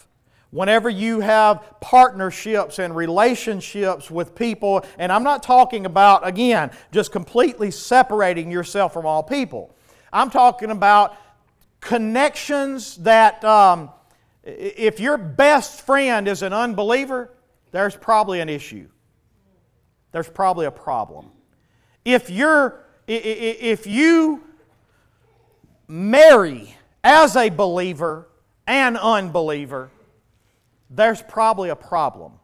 Whenever 0.56 0.88
you 0.88 1.20
have 1.20 1.62
partnerships 1.80 2.78
and 2.78 2.94
relationships 2.94 4.10
with 4.10 4.34
people, 4.34 4.84
and 4.98 5.12
I'm 5.12 5.24
not 5.24 5.42
talking 5.42 5.84
about, 5.84 6.26
again, 6.26 6.70
just 6.92 7.12
completely 7.12 7.70
separating 7.70 8.50
yourself 8.50 8.92
from 8.92 9.04
all 9.06 9.22
people. 9.22 9.74
I'm 10.12 10.30
talking 10.30 10.70
about 10.70 11.16
connections 11.80 12.96
that, 12.98 13.44
um, 13.44 13.90
if 14.46 15.00
your 15.00 15.18
best 15.18 15.82
friend 15.82 16.28
is 16.28 16.42
an 16.42 16.52
unbeliever, 16.52 17.32
there's 17.72 17.96
probably 17.96 18.40
an 18.40 18.48
issue. 18.48 18.88
There's 20.12 20.28
probably 20.28 20.66
a 20.66 20.70
problem. 20.70 21.30
If 22.04 22.30
you're, 22.30 22.84
if 23.08 23.86
you 23.86 24.44
marry 25.88 26.76
as 27.02 27.36
a 27.36 27.50
believer 27.50 28.28
an 28.68 28.96
unbeliever, 28.96 29.90
there's 30.90 31.22
probably 31.22 31.70
a 31.70 31.76
problem. 31.76 32.34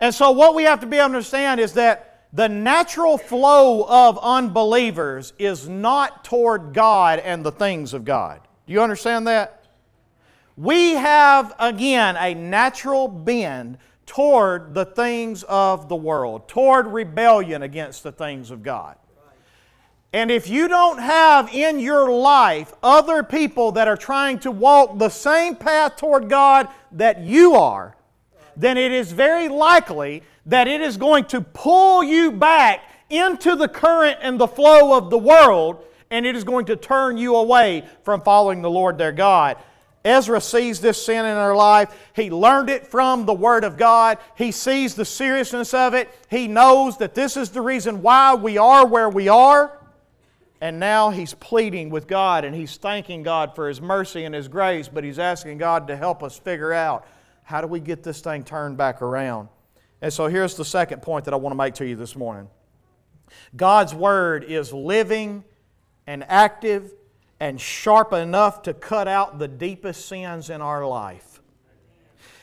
And 0.00 0.14
so, 0.14 0.30
what 0.30 0.54
we 0.54 0.62
have 0.64 0.80
to 0.80 0.86
be 0.86 1.00
understand 1.00 1.60
is 1.60 1.74
that 1.74 2.28
the 2.32 2.48
natural 2.48 3.18
flow 3.18 3.84
of 3.88 4.18
unbelievers 4.22 5.32
is 5.38 5.68
not 5.68 6.24
toward 6.24 6.72
God 6.72 7.18
and 7.18 7.44
the 7.44 7.52
things 7.52 7.94
of 7.94 8.04
God. 8.04 8.40
Do 8.66 8.72
you 8.72 8.80
understand 8.80 9.26
that? 9.26 9.61
We 10.56 10.92
have, 10.92 11.54
again, 11.58 12.16
a 12.16 12.34
natural 12.34 13.08
bend 13.08 13.78
toward 14.04 14.74
the 14.74 14.84
things 14.84 15.42
of 15.44 15.88
the 15.88 15.96
world, 15.96 16.48
toward 16.48 16.86
rebellion 16.88 17.62
against 17.62 18.02
the 18.02 18.12
things 18.12 18.50
of 18.50 18.62
God. 18.62 18.96
And 20.12 20.30
if 20.30 20.50
you 20.50 20.68
don't 20.68 20.98
have 20.98 21.48
in 21.54 21.78
your 21.80 22.10
life 22.10 22.74
other 22.82 23.22
people 23.22 23.72
that 23.72 23.88
are 23.88 23.96
trying 23.96 24.38
to 24.40 24.50
walk 24.50 24.98
the 24.98 25.08
same 25.08 25.56
path 25.56 25.96
toward 25.96 26.28
God 26.28 26.68
that 26.92 27.20
you 27.22 27.54
are, 27.54 27.96
then 28.54 28.76
it 28.76 28.92
is 28.92 29.10
very 29.10 29.48
likely 29.48 30.22
that 30.44 30.68
it 30.68 30.82
is 30.82 30.98
going 30.98 31.24
to 31.26 31.40
pull 31.40 32.04
you 32.04 32.30
back 32.30 32.82
into 33.08 33.56
the 33.56 33.68
current 33.68 34.18
and 34.20 34.38
the 34.38 34.46
flow 34.46 34.98
of 34.98 35.08
the 35.08 35.16
world, 35.16 35.82
and 36.10 36.26
it 36.26 36.36
is 36.36 36.44
going 36.44 36.66
to 36.66 36.76
turn 36.76 37.16
you 37.16 37.36
away 37.36 37.84
from 38.02 38.20
following 38.20 38.60
the 38.60 38.70
Lord 38.70 38.98
their 38.98 39.12
God. 39.12 39.56
Ezra 40.04 40.40
sees 40.40 40.80
this 40.80 41.04
sin 41.04 41.24
in 41.24 41.36
her 41.36 41.54
life. 41.54 41.94
He 42.14 42.30
learned 42.30 42.70
it 42.70 42.86
from 42.86 43.24
the 43.24 43.34
Word 43.34 43.62
of 43.62 43.76
God. 43.76 44.18
He 44.36 44.50
sees 44.50 44.94
the 44.94 45.04
seriousness 45.04 45.74
of 45.74 45.94
it. 45.94 46.10
He 46.28 46.48
knows 46.48 46.98
that 46.98 47.14
this 47.14 47.36
is 47.36 47.50
the 47.50 47.60
reason 47.60 48.02
why 48.02 48.34
we 48.34 48.58
are 48.58 48.84
where 48.84 49.08
we 49.08 49.28
are. 49.28 49.78
And 50.60 50.78
now 50.78 51.10
he's 51.10 51.34
pleading 51.34 51.90
with 51.90 52.06
God 52.06 52.44
and 52.44 52.54
he's 52.54 52.76
thanking 52.76 53.22
God 53.22 53.54
for 53.54 53.68
his 53.68 53.80
mercy 53.80 54.24
and 54.24 54.34
his 54.34 54.48
grace, 54.48 54.88
but 54.88 55.02
he's 55.02 55.18
asking 55.18 55.58
God 55.58 55.88
to 55.88 55.96
help 55.96 56.22
us 56.22 56.38
figure 56.38 56.72
out 56.72 57.06
how 57.42 57.60
do 57.60 57.66
we 57.66 57.80
get 57.80 58.02
this 58.02 58.20
thing 58.20 58.44
turned 58.44 58.76
back 58.76 59.02
around. 59.02 59.48
And 60.00 60.12
so 60.12 60.26
here's 60.26 60.56
the 60.56 60.64
second 60.64 61.02
point 61.02 61.24
that 61.26 61.34
I 61.34 61.36
want 61.36 61.52
to 61.52 61.56
make 61.56 61.74
to 61.74 61.86
you 61.86 61.96
this 61.96 62.16
morning 62.16 62.48
God's 63.56 63.94
Word 63.94 64.44
is 64.44 64.72
living 64.72 65.44
and 66.06 66.24
active 66.28 66.92
and 67.42 67.60
sharp 67.60 68.12
enough 68.12 68.62
to 68.62 68.72
cut 68.72 69.08
out 69.08 69.40
the 69.40 69.48
deepest 69.48 70.06
sins 70.06 70.48
in 70.48 70.62
our 70.62 70.86
life. 70.86 71.40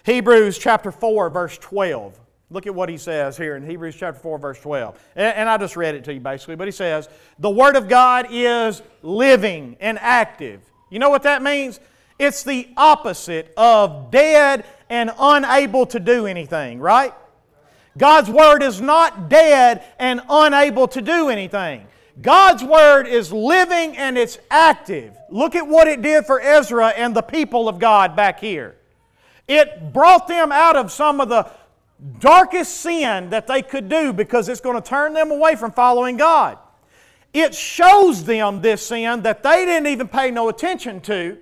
Hebrews 0.04 0.58
chapter 0.58 0.92
4, 0.92 1.30
verse 1.30 1.58
12. 1.58 2.20
Look 2.50 2.68
at 2.68 2.76
what 2.76 2.90
he 2.90 2.98
says 2.98 3.38
here 3.38 3.56
in 3.56 3.66
Hebrews 3.66 3.96
chapter 3.96 4.20
4, 4.20 4.38
verse 4.40 4.60
12. 4.60 5.02
And, 5.16 5.48
I 5.48 5.56
just 5.56 5.78
read 5.78 5.96
it 5.96 6.04
to 6.04 6.14
you 6.14 6.20
basically, 6.20 6.58
but 6.58 6.68
he 6.68 6.74
says, 6.74 7.08
The 7.40 7.50
Word 7.50 7.78
of 7.78 7.88
God 7.88 8.28
is 8.30 8.82
living 9.02 9.78
and 9.80 9.98
active. 10.00 10.64
You 10.90 11.00
know 11.00 11.10
what 11.10 11.24
that 11.24 11.42
means? 11.42 11.80
It's 12.20 12.44
the 12.44 12.68
opposite 12.76 13.54
of 13.56 14.12
dead 14.12 14.66
and 14.90 15.12
unable 15.18 15.86
to 15.86 16.02
do 16.02 16.26
anything, 16.26 16.78
right? 16.78 17.14
God's 17.98 18.30
Word 18.30 18.64
is 18.64 18.82
not 18.82 19.30
dead 19.30 19.82
and 19.98 20.20
unable 20.30 20.90
to 20.90 21.02
do 21.02 21.30
anything. 21.30 21.88
God's 22.22 22.64
Word 22.64 23.08
is 23.08 23.32
living 23.32 23.96
and 23.98 24.18
it's 24.18 24.38
active. 24.52 25.16
Look 25.30 25.56
at 25.56 25.68
what 25.68 25.88
it 25.88 26.02
did 26.02 26.26
for 26.26 26.42
Ezra 26.42 26.88
and 26.90 27.16
the 27.16 27.22
people 27.22 27.70
of 27.70 27.80
God 27.80 28.16
back 28.16 28.40
here. 28.40 28.76
It 29.48 29.94
brought 29.94 30.28
them 30.28 30.52
out 30.52 30.76
of 30.76 30.92
some 30.92 31.22
of 31.22 31.30
the 31.30 31.50
darkest 32.20 32.78
sin 32.78 33.30
that 33.30 33.48
they 33.48 33.62
could 33.62 33.90
do 33.90 34.14
because 34.14 34.50
it's 34.50 34.62
going 34.62 34.82
to 34.82 34.88
turn 34.88 35.14
them 35.14 35.32
away 35.32 35.56
from 35.56 35.72
following 35.72 36.18
God. 36.18 36.58
It 37.34 37.54
shows 37.54 38.24
them 38.24 38.62
this 38.62 38.88
sin 38.88 39.22
that 39.22 39.44
they 39.44 39.66
didn't 39.66 39.88
even 39.88 40.08
pay 40.08 40.32
no 40.32 40.50
attention 40.50 41.02
to, 41.02 41.38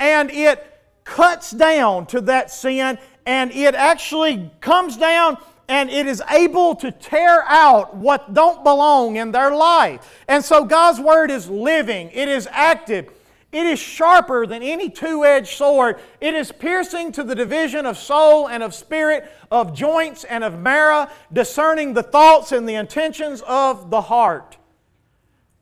and 0.00 0.30
it 0.30 0.68
cuts 1.04 1.52
down 1.52 2.06
to 2.06 2.20
that 2.22 2.50
sin, 2.50 2.98
and 3.24 3.52
it 3.52 3.74
actually 3.74 4.50
comes 4.60 4.96
down 4.96 5.36
and 5.72 5.88
it 5.88 6.06
is 6.06 6.22
able 6.28 6.74
to 6.74 6.92
tear 6.92 7.44
out 7.48 7.96
what 7.96 8.34
don't 8.34 8.62
belong 8.62 9.16
in 9.16 9.32
their 9.32 9.56
life. 9.56 10.22
And 10.28 10.44
so 10.44 10.66
God's 10.66 11.00
Word 11.00 11.30
is 11.30 11.48
living, 11.48 12.10
it 12.12 12.28
is 12.28 12.46
active, 12.50 13.10
it 13.52 13.64
is 13.64 13.78
sharper 13.78 14.46
than 14.46 14.62
any 14.62 14.90
two 14.90 15.24
edged 15.24 15.56
sword. 15.56 15.98
It 16.20 16.34
is 16.34 16.52
piercing 16.52 17.10
to 17.12 17.24
the 17.24 17.34
division 17.34 17.86
of 17.86 17.96
soul 17.96 18.50
and 18.50 18.62
of 18.62 18.74
spirit, 18.74 19.30
of 19.50 19.74
joints 19.74 20.24
and 20.24 20.44
of 20.44 20.58
marrow, 20.58 21.08
discerning 21.32 21.94
the 21.94 22.02
thoughts 22.02 22.52
and 22.52 22.68
the 22.68 22.74
intentions 22.74 23.42
of 23.46 23.88
the 23.88 24.02
heart. 24.02 24.58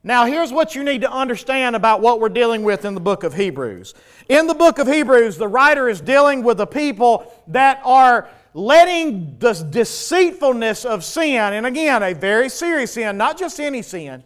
Now, 0.03 0.25
here's 0.25 0.51
what 0.51 0.75
you 0.75 0.83
need 0.83 1.01
to 1.01 1.11
understand 1.11 1.77
about 1.77 2.01
what 2.01 2.19
we're 2.19 2.29
dealing 2.29 2.63
with 2.63 2.83
in 2.83 2.95
the 2.95 2.99
book 2.99 3.23
of 3.23 3.35
Hebrews. 3.35 3.93
In 4.27 4.47
the 4.47 4.55
book 4.55 4.77
of 4.77 4.87
Hebrews, 4.87 5.37
the 5.37 5.47
writer 5.47 5.87
is 5.87 6.01
dealing 6.01 6.43
with 6.43 6.59
a 6.59 6.67
people 6.67 7.31
that 7.47 7.79
are 7.85 8.27
letting 8.53 9.37
the 9.39 9.53
deceitfulness 9.53 10.85
of 10.85 11.03
sin, 11.03 11.53
and 11.53 11.65
again, 11.65 12.03
a 12.03 12.13
very 12.13 12.49
serious 12.49 12.93
sin, 12.93 13.17
not 13.17 13.37
just 13.37 13.59
any 13.59 13.81
sin, 13.81 14.23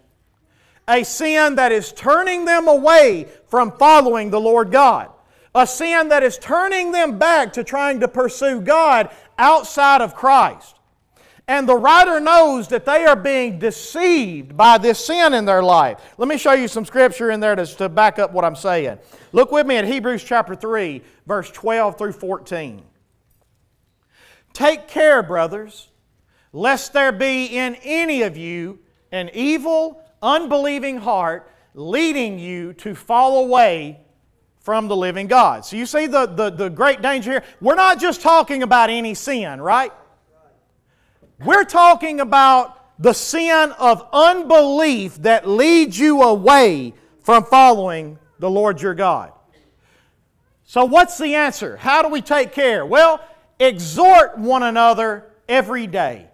a 0.88 1.04
sin 1.04 1.56
that 1.56 1.72
is 1.72 1.92
turning 1.92 2.46
them 2.46 2.68
away 2.68 3.28
from 3.48 3.72
following 3.72 4.30
the 4.30 4.40
Lord 4.40 4.72
God. 4.72 5.10
A 5.54 5.66
sin 5.66 6.10
that 6.10 6.22
is 6.22 6.38
turning 6.38 6.92
them 6.92 7.18
back 7.18 7.54
to 7.54 7.64
trying 7.64 8.02
to 8.02 8.08
pursue 8.08 8.60
God 8.60 9.10
outside 9.38 10.02
of 10.02 10.14
Christ. 10.14 10.76
And 11.48 11.70
the 11.70 11.76
writer 11.76 12.20
knows 12.20 12.68
that 12.70 12.86
they 12.86 13.06
are 13.06 13.16
being 13.16 13.60
deceived 13.60 14.58
by 14.58 14.80
this 14.80 15.06
sin 15.06 15.34
in 15.34 15.46
their 15.46 15.62
life. 15.62 16.02
Let 16.18 16.28
me 16.28 16.38
show 16.38 16.54
you 16.54 16.68
some 16.68 16.86
scripture 16.86 17.32
in 17.32 17.40
there 17.40 17.56
to, 17.56 17.66
to 17.66 17.88
back 17.88 18.18
up 18.18 18.34
what 18.34 18.44
I'm 18.44 18.56
saying. 18.56 18.98
Look 19.32 19.52
with 19.52 19.68
me 19.68 19.78
at 19.78 19.86
Hebrews 19.86 20.24
chapter 20.24 20.56
3, 20.56 21.02
verse 21.28 21.52
12 21.52 21.98
through 21.98 22.14
14. 22.14 22.84
Take 24.56 24.88
care, 24.88 25.22
brothers, 25.22 25.90
lest 26.54 26.94
there 26.94 27.12
be 27.12 27.58
in 27.58 27.76
any 27.84 28.22
of 28.22 28.38
you 28.38 28.80
an 29.12 29.30
evil, 29.34 30.02
unbelieving 30.24 30.98
heart 30.98 31.52
leading 31.74 32.40
you 32.40 32.72
to 32.74 32.96
fall 32.96 33.44
away 33.44 34.00
from 34.62 34.88
the 34.88 34.96
living 34.96 35.28
God. 35.28 35.66
So 35.66 35.76
you 35.76 35.86
see 35.86 36.08
the, 36.08 36.26
the, 36.26 36.50
the 36.50 36.70
great 36.70 37.02
danger 37.02 37.32
here? 37.32 37.44
We're 37.60 37.76
not 37.76 38.00
just 38.00 38.22
talking 38.22 38.64
about 38.64 38.90
any 38.90 39.14
sin, 39.14 39.60
right? 39.60 39.92
We're 41.44 41.66
talking 41.66 42.22
about 42.22 42.82
the 42.98 43.12
sin 43.12 43.74
of 43.78 44.08
unbelief 44.14 45.16
that 45.24 45.50
leads 45.50 46.00
you 46.00 46.22
away 46.22 46.94
from 47.24 47.44
following 47.44 48.18
the 48.40 48.50
Lord 48.50 48.82
your 48.82 48.96
God. 48.96 49.34
So, 50.64 50.86
what's 50.86 51.18
the 51.18 51.36
answer? 51.36 51.76
How 51.76 52.02
do 52.02 52.08
we 52.08 52.22
take 52.22 52.54
care? 52.54 52.86
Well, 52.86 53.20
exhort 53.60 54.38
one 54.38 54.64
another 54.64 55.32
every 55.48 55.88
day. 55.88 56.28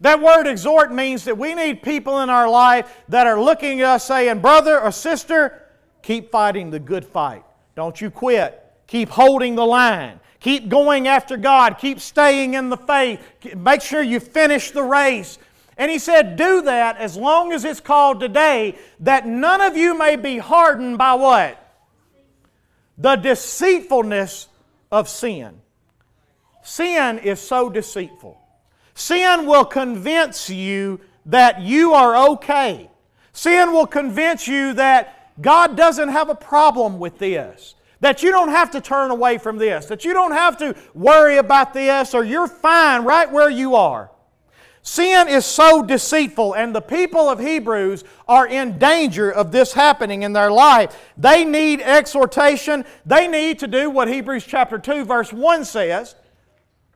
That 0.00 0.20
word 0.20 0.46
exhort 0.46 0.92
means 0.92 1.24
that 1.24 1.38
we 1.38 1.54
need 1.54 1.82
people 1.82 2.20
in 2.20 2.28
our 2.28 2.48
life 2.48 3.04
that 3.08 3.26
are 3.26 3.40
looking 3.40 3.80
at 3.80 3.86
us 3.86 4.06
saying, 4.06 4.40
Brother 4.40 4.80
or 4.80 4.92
sister, 4.92 5.62
keep 6.02 6.30
fighting 6.30 6.70
the 6.70 6.78
good 6.78 7.04
fight. 7.04 7.44
Don't 7.74 7.98
you 8.00 8.10
quit. 8.10 8.62
Keep 8.86 9.08
holding 9.08 9.54
the 9.54 9.64
line. 9.64 10.20
Keep 10.40 10.68
going 10.68 11.08
after 11.08 11.36
God. 11.36 11.78
Keep 11.78 11.98
staying 12.00 12.54
in 12.54 12.68
the 12.68 12.76
faith. 12.76 13.20
Make 13.56 13.80
sure 13.80 14.02
you 14.02 14.20
finish 14.20 14.70
the 14.70 14.82
race. 14.82 15.38
And 15.78 15.90
he 15.90 15.98
said, 15.98 16.36
Do 16.36 16.62
that 16.62 16.98
as 16.98 17.16
long 17.16 17.52
as 17.52 17.64
it's 17.64 17.80
called 17.80 18.20
today, 18.20 18.78
that 19.00 19.26
none 19.26 19.60
of 19.60 19.76
you 19.76 19.96
may 19.96 20.16
be 20.16 20.38
hardened 20.38 20.98
by 20.98 21.14
what? 21.14 21.62
The 22.98 23.16
deceitfulness 23.16 24.48
of 24.90 25.08
sin. 25.08 25.60
Sin 26.66 27.20
is 27.20 27.38
so 27.38 27.70
deceitful. 27.70 28.36
Sin 28.92 29.46
will 29.46 29.64
convince 29.64 30.50
you 30.50 31.00
that 31.26 31.60
you 31.60 31.94
are 31.94 32.30
okay. 32.30 32.90
Sin 33.32 33.72
will 33.72 33.86
convince 33.86 34.48
you 34.48 34.72
that 34.74 35.32
God 35.40 35.76
doesn't 35.76 36.08
have 36.08 36.28
a 36.28 36.34
problem 36.34 36.98
with 36.98 37.18
this. 37.18 37.76
That 38.00 38.24
you 38.24 38.32
don't 38.32 38.48
have 38.48 38.72
to 38.72 38.80
turn 38.80 39.12
away 39.12 39.38
from 39.38 39.58
this, 39.58 39.86
that 39.86 40.04
you 40.04 40.12
don't 40.12 40.32
have 40.32 40.56
to 40.56 40.74
worry 40.92 41.36
about 41.36 41.72
this, 41.72 42.14
or 42.14 42.24
you're 42.24 42.48
fine 42.48 43.04
right 43.04 43.30
where 43.30 43.48
you 43.48 43.76
are. 43.76 44.10
Sin 44.82 45.28
is 45.28 45.46
so 45.46 45.84
deceitful, 45.84 46.54
and 46.54 46.74
the 46.74 46.80
people 46.80 47.28
of 47.28 47.38
Hebrews 47.38 48.02
are 48.26 48.46
in 48.46 48.76
danger 48.78 49.30
of 49.30 49.52
this 49.52 49.72
happening 49.72 50.22
in 50.22 50.32
their 50.32 50.50
life. 50.50 51.12
They 51.16 51.44
need 51.44 51.80
exhortation. 51.80 52.84
They 53.04 53.28
need 53.28 53.60
to 53.60 53.68
do 53.68 53.88
what 53.88 54.08
Hebrews 54.08 54.44
chapter 54.44 54.78
2, 54.80 55.04
verse 55.04 55.32
1 55.32 55.64
says. 55.64 56.16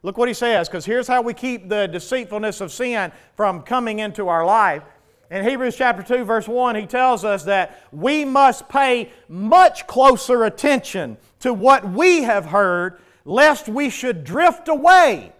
Look 0.03 0.17
what 0.17 0.29
he 0.29 0.35
says, 0.35 0.69
because 0.69 0.85
here's 0.85 1.07
how 1.07 1.21
we 1.23 1.35
keep 1.35 1.69
the 1.69 1.87
deceitfulness 1.87 2.61
of 2.61 2.73
sin 2.73 3.13
from 3.35 3.63
coming 3.63 3.99
into 3.99 4.29
our 4.29 4.45
life. 4.45 4.83
In 5.31 5.45
Hebrews 5.45 5.77
chapter 5.77 6.03
2, 6.03 6.25
verse 6.25 6.49
1, 6.49 6.75
he 6.75 6.87
tells 6.87 7.25
us 7.25 7.45
that 7.45 7.87
we 7.93 8.25
must 8.25 8.69
pay 8.69 9.11
much 9.29 9.87
closer 9.87 10.45
attention 10.45 11.19
to 11.41 11.53
what 11.53 11.89
we 11.89 12.23
have 12.23 12.47
heard, 12.47 12.99
lest 13.25 13.69
we 13.69 13.91
should 13.91 14.25
drift 14.25 14.69
away. 14.69 15.33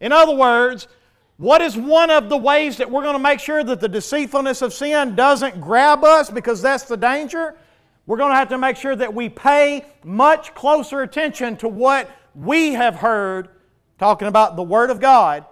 In 0.00 0.12
other 0.12 0.36
words, 0.36 0.86
what 1.38 1.60
is 1.60 1.76
one 1.76 2.10
of 2.10 2.28
the 2.28 2.36
ways 2.36 2.76
that 2.76 2.90
we're 2.90 3.02
going 3.02 3.14
to 3.14 3.18
make 3.18 3.40
sure 3.40 3.64
that 3.64 3.80
the 3.80 3.88
deceitfulness 3.88 4.62
of 4.62 4.72
sin 4.72 5.14
doesn't 5.16 5.60
grab 5.60 6.04
us 6.04 6.30
because 6.30 6.62
that's 6.62 6.84
the 6.84 6.96
danger? 6.96 7.56
We're 8.06 8.18
going 8.18 8.30
to 8.30 8.36
have 8.36 8.50
to 8.50 8.58
make 8.58 8.76
sure 8.76 8.94
that 8.94 9.12
we 9.12 9.28
pay 9.28 9.84
much 10.04 10.54
closer 10.54 11.02
attention 11.02 11.56
to 11.58 11.68
what 11.68 12.08
we 12.34 12.74
have 12.74 12.94
heard, 12.96 13.48
talking 13.98 14.28
about 14.28 14.56
the 14.56 14.62
Word 14.62 14.90
of 14.90 15.00
God, 15.00 15.44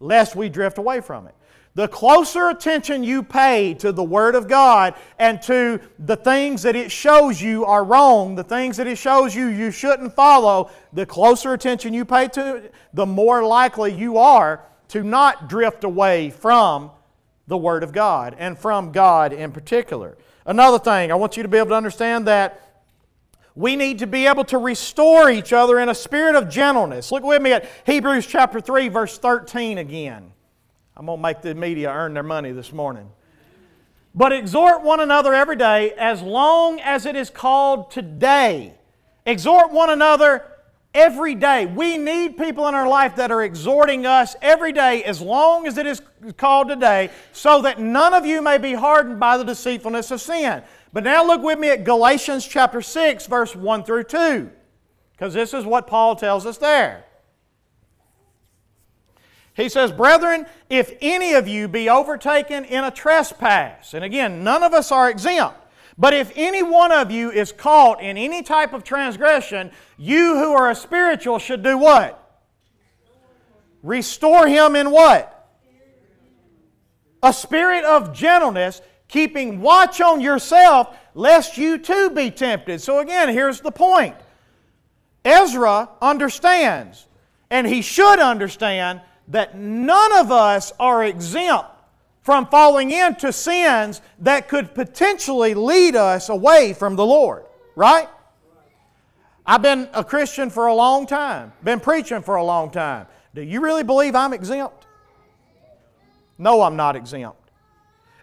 lest 0.00 0.36
we 0.36 0.48
drift 0.48 0.78
away 0.78 1.00
from 1.00 1.26
it 1.26 1.34
the 1.76 1.86
closer 1.86 2.48
attention 2.48 3.04
you 3.04 3.22
pay 3.22 3.74
to 3.74 3.92
the 3.92 4.02
Word 4.02 4.34
of 4.34 4.48
God 4.48 4.94
and 5.18 5.40
to 5.42 5.78
the 5.98 6.16
things 6.16 6.62
that 6.62 6.74
it 6.74 6.90
shows 6.90 7.40
you 7.40 7.66
are 7.66 7.84
wrong, 7.84 8.34
the 8.34 8.42
things 8.42 8.78
that 8.78 8.86
it 8.86 8.96
shows 8.96 9.34
you 9.34 9.48
you 9.48 9.70
shouldn't 9.70 10.14
follow, 10.14 10.70
the 10.94 11.04
closer 11.04 11.52
attention 11.52 11.92
you 11.92 12.06
pay 12.06 12.28
to 12.28 12.56
it, 12.56 12.74
the 12.94 13.04
more 13.04 13.44
likely 13.44 13.92
you 13.92 14.16
are 14.16 14.64
to 14.88 15.02
not 15.02 15.50
drift 15.50 15.84
away 15.84 16.30
from 16.30 16.90
the 17.46 17.58
Word 17.58 17.82
of 17.82 17.92
God 17.92 18.34
and 18.38 18.58
from 18.58 18.90
God 18.90 19.34
in 19.34 19.52
particular. 19.52 20.16
Another 20.46 20.78
thing, 20.78 21.12
I 21.12 21.14
want 21.14 21.36
you 21.36 21.42
to 21.42 21.48
be 21.48 21.58
able 21.58 21.68
to 21.70 21.74
understand 21.74 22.26
that 22.26 22.65
we 23.56 23.74
need 23.74 23.98
to 24.00 24.06
be 24.06 24.26
able 24.26 24.44
to 24.44 24.58
restore 24.58 25.30
each 25.30 25.52
other 25.52 25.80
in 25.80 25.88
a 25.88 25.94
spirit 25.94 26.36
of 26.36 26.48
gentleness. 26.48 27.10
Look 27.10 27.24
with 27.24 27.40
me 27.40 27.52
at 27.52 27.68
Hebrews 27.86 28.26
chapter 28.26 28.60
3, 28.60 28.88
verse 28.88 29.18
13 29.18 29.78
again. 29.78 30.30
I'm 30.94 31.06
going 31.06 31.18
to 31.18 31.22
make 31.22 31.40
the 31.40 31.54
media 31.54 31.90
earn 31.90 32.12
their 32.12 32.22
money 32.22 32.52
this 32.52 32.70
morning. 32.70 33.10
But 34.14 34.32
exhort 34.32 34.82
one 34.82 35.00
another 35.00 35.34
every 35.34 35.56
day 35.56 35.92
as 35.92 36.20
long 36.20 36.80
as 36.80 37.06
it 37.06 37.16
is 37.16 37.30
called 37.30 37.90
today. 37.90 38.74
Exhort 39.24 39.72
one 39.72 39.90
another 39.90 40.44
every 40.94 41.34
day. 41.34 41.66
We 41.66 41.98
need 41.98 42.38
people 42.38 42.66
in 42.68 42.74
our 42.74 42.88
life 42.88 43.16
that 43.16 43.30
are 43.30 43.42
exhorting 43.42 44.06
us 44.06 44.36
every 44.40 44.72
day 44.72 45.04
as 45.04 45.20
long 45.20 45.66
as 45.66 45.76
it 45.76 45.86
is 45.86 46.02
called 46.36 46.68
today 46.68 47.10
so 47.32 47.62
that 47.62 47.78
none 47.78 48.14
of 48.14 48.24
you 48.24 48.40
may 48.40 48.56
be 48.58 48.72
hardened 48.72 49.20
by 49.20 49.36
the 49.36 49.44
deceitfulness 49.44 50.10
of 50.10 50.20
sin. 50.20 50.62
But 50.92 51.04
now 51.04 51.24
look 51.24 51.42
with 51.42 51.58
me 51.58 51.70
at 51.70 51.84
Galatians 51.84 52.46
chapter 52.46 52.80
6 52.80 53.26
verse 53.26 53.54
1 53.54 53.84
through 53.84 54.04
2 54.04 54.50
because 55.12 55.34
this 55.34 55.54
is 55.54 55.64
what 55.64 55.86
Paul 55.86 56.16
tells 56.16 56.44
us 56.44 56.58
there. 56.58 57.04
He 59.54 59.70
says, 59.70 59.90
Brethren, 59.90 60.46
if 60.68 60.92
any 61.00 61.32
of 61.32 61.48
you 61.48 61.66
be 61.66 61.88
overtaken 61.88 62.66
in 62.66 62.84
a 62.84 62.90
trespass, 62.90 63.94
and 63.94 64.04
again, 64.04 64.44
none 64.44 64.62
of 64.62 64.74
us 64.74 64.92
are 64.92 65.08
exempt, 65.08 65.56
but 65.96 66.12
if 66.12 66.30
any 66.36 66.62
one 66.62 66.92
of 66.92 67.10
you 67.10 67.30
is 67.30 67.52
caught 67.52 68.02
in 68.02 68.18
any 68.18 68.42
type 68.42 68.74
of 68.74 68.84
transgression, 68.84 69.70
you 69.96 70.34
who 70.36 70.52
are 70.52 70.70
a 70.70 70.74
spiritual 70.74 71.38
should 71.38 71.62
do 71.62 71.78
what? 71.78 72.22
Restore 73.82 74.46
him 74.46 74.76
in 74.76 74.90
what? 74.90 75.32
A 77.22 77.32
spirit 77.32 77.84
of 77.84 78.12
gentleness, 78.12 78.82
keeping 79.08 79.60
watch 79.60 80.00
on 80.00 80.20
yourself, 80.20 80.96
lest 81.14 81.56
you 81.56 81.78
too 81.78 82.10
be 82.10 82.30
tempted. 82.30 82.80
So 82.80 82.98
again, 82.98 83.28
here's 83.28 83.60
the 83.60 83.70
point 83.70 84.16
Ezra 85.24 85.88
understands, 86.00 87.06
and 87.50 87.66
he 87.66 87.82
should 87.82 88.18
understand 88.18 89.00
that 89.28 89.56
none 89.56 90.12
of 90.18 90.30
us 90.30 90.72
are 90.78 91.04
exempt 91.04 91.70
from 92.22 92.46
falling 92.46 92.90
into 92.90 93.32
sins 93.32 94.00
that 94.18 94.48
could 94.48 94.74
potentially 94.74 95.54
lead 95.54 95.94
us 95.94 96.28
away 96.28 96.72
from 96.72 96.96
the 96.96 97.06
Lord, 97.06 97.44
right? 97.76 98.08
I've 99.46 99.62
been 99.62 99.88
a 99.94 100.02
Christian 100.02 100.50
for 100.50 100.66
a 100.66 100.74
long 100.74 101.06
time, 101.06 101.52
been 101.62 101.78
preaching 101.78 102.22
for 102.22 102.34
a 102.34 102.44
long 102.44 102.70
time. 102.70 103.06
Do 103.32 103.42
you 103.42 103.60
really 103.60 103.84
believe 103.84 104.16
I'm 104.16 104.32
exempt? 104.32 104.86
No, 106.36 106.62
I'm 106.62 106.74
not 106.74 106.96
exempt. 106.96 107.45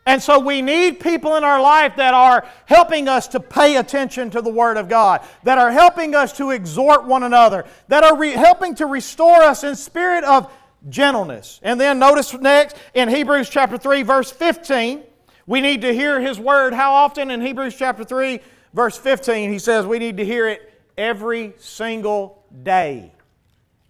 And 0.06 0.22
so 0.22 0.40
we 0.40 0.62
need 0.62 1.00
people 1.00 1.38
in 1.38 1.44
our 1.44 1.62
life 1.62 1.96
that 1.96 2.14
are 2.14 2.46
helping 2.66 3.08
us 3.08 3.28
to 3.30 3.40
pay 3.40 3.78
attention 3.78 4.30
to 4.32 4.42
the 4.42 4.50
Word 4.50 4.76
of 4.76 4.90
God, 4.90 5.22
that 5.44 5.58
are 5.58 5.72
helping 5.72 6.14
us 6.14 6.34
to 6.38 6.52
exhort 6.52 7.06
one 7.06 7.24
another, 7.24 7.66
that 7.88 8.04
are 8.04 8.18
re- 8.18 8.32
helping 8.32 8.76
to 8.76 8.86
restore 8.86 9.42
us 9.44 9.64
in 9.64 9.76
spirit 9.76 10.26
of 10.26 10.52
gentleness. 10.90 11.62
And 11.64 11.80
then 11.80 12.00
notice 12.00 12.34
next 12.34 12.76
in 12.94 13.08
Hebrews 13.08 13.50
chapter 13.50 13.78
3, 13.78 14.04
verse 14.04 14.32
15, 14.32 15.04
we 15.48 15.62
need 15.62 15.82
to 15.82 15.94
hear 15.94 16.20
His 16.20 16.38
word. 16.38 16.74
How 16.74 16.94
often 16.94 17.32
in 17.32 17.40
Hebrews 17.40 17.76
chapter 17.76 18.04
3, 18.04 18.42
verse 18.74 18.98
15, 18.98 19.52
he 19.52 19.60
says 19.60 19.86
we 19.86 20.00
need 20.00 20.18
to 20.18 20.26
hear 20.26 20.48
it 20.50 20.74
every 20.98 21.54
single 21.60 22.44
day. 22.64 23.14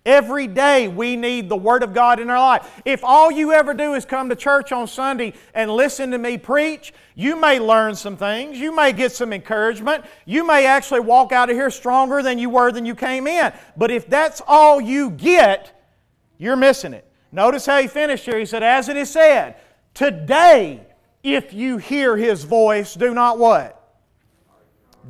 Every 0.05 0.47
day 0.47 0.89
we 0.89 1.15
need 1.15 1.47
the 1.47 1.55
Word 1.55 1.81
of 1.81 1.93
God 1.93 2.19
in 2.19 2.29
our 2.29 2.39
life. 2.39 2.81
If 2.83 3.03
all 3.03 3.31
you 3.31 3.53
ever 3.53 3.73
do 3.73 3.93
is 3.93 4.03
come 4.03 4.27
to 4.29 4.35
church 4.35 4.73
on 4.73 4.85
Sunday 4.87 5.33
and 5.53 5.71
listen 5.71 6.11
to 6.11 6.17
me 6.17 6.37
preach, 6.37 6.93
you 7.15 7.37
may 7.37 7.59
learn 7.59 7.95
some 7.95 8.17
things. 8.17 8.59
You 8.59 8.75
may 8.75 8.91
get 8.91 9.13
some 9.13 9.31
encouragement. 9.31 10.03
You 10.25 10.45
may 10.45 10.65
actually 10.65 10.99
walk 10.99 11.31
out 11.31 11.49
of 11.49 11.55
here 11.55 11.69
stronger 11.69 12.21
than 12.21 12.37
you 12.37 12.49
were 12.49 12.71
than 12.71 12.85
you 12.85 12.95
came 12.95 13.27
in. 13.27 13.53
But 13.77 13.91
if 13.91 14.07
that's 14.07 14.41
all 14.45 14.81
you 14.81 15.11
get, 15.11 15.81
you're 16.37 16.57
missing 16.57 16.93
it. 16.93 17.09
Notice 17.31 17.65
how 17.65 17.81
he 17.81 17.87
finished 17.87 18.25
here. 18.25 18.37
He 18.37 18.45
said, 18.45 18.61
As 18.61 18.89
it 18.89 18.97
is 18.97 19.09
said, 19.09 19.55
today, 19.93 20.85
if 21.23 21.53
you 21.53 21.77
hear 21.77 22.17
His 22.17 22.43
voice, 22.43 22.93
do 22.93 23.13
not 23.13 23.39
what? 23.39 23.82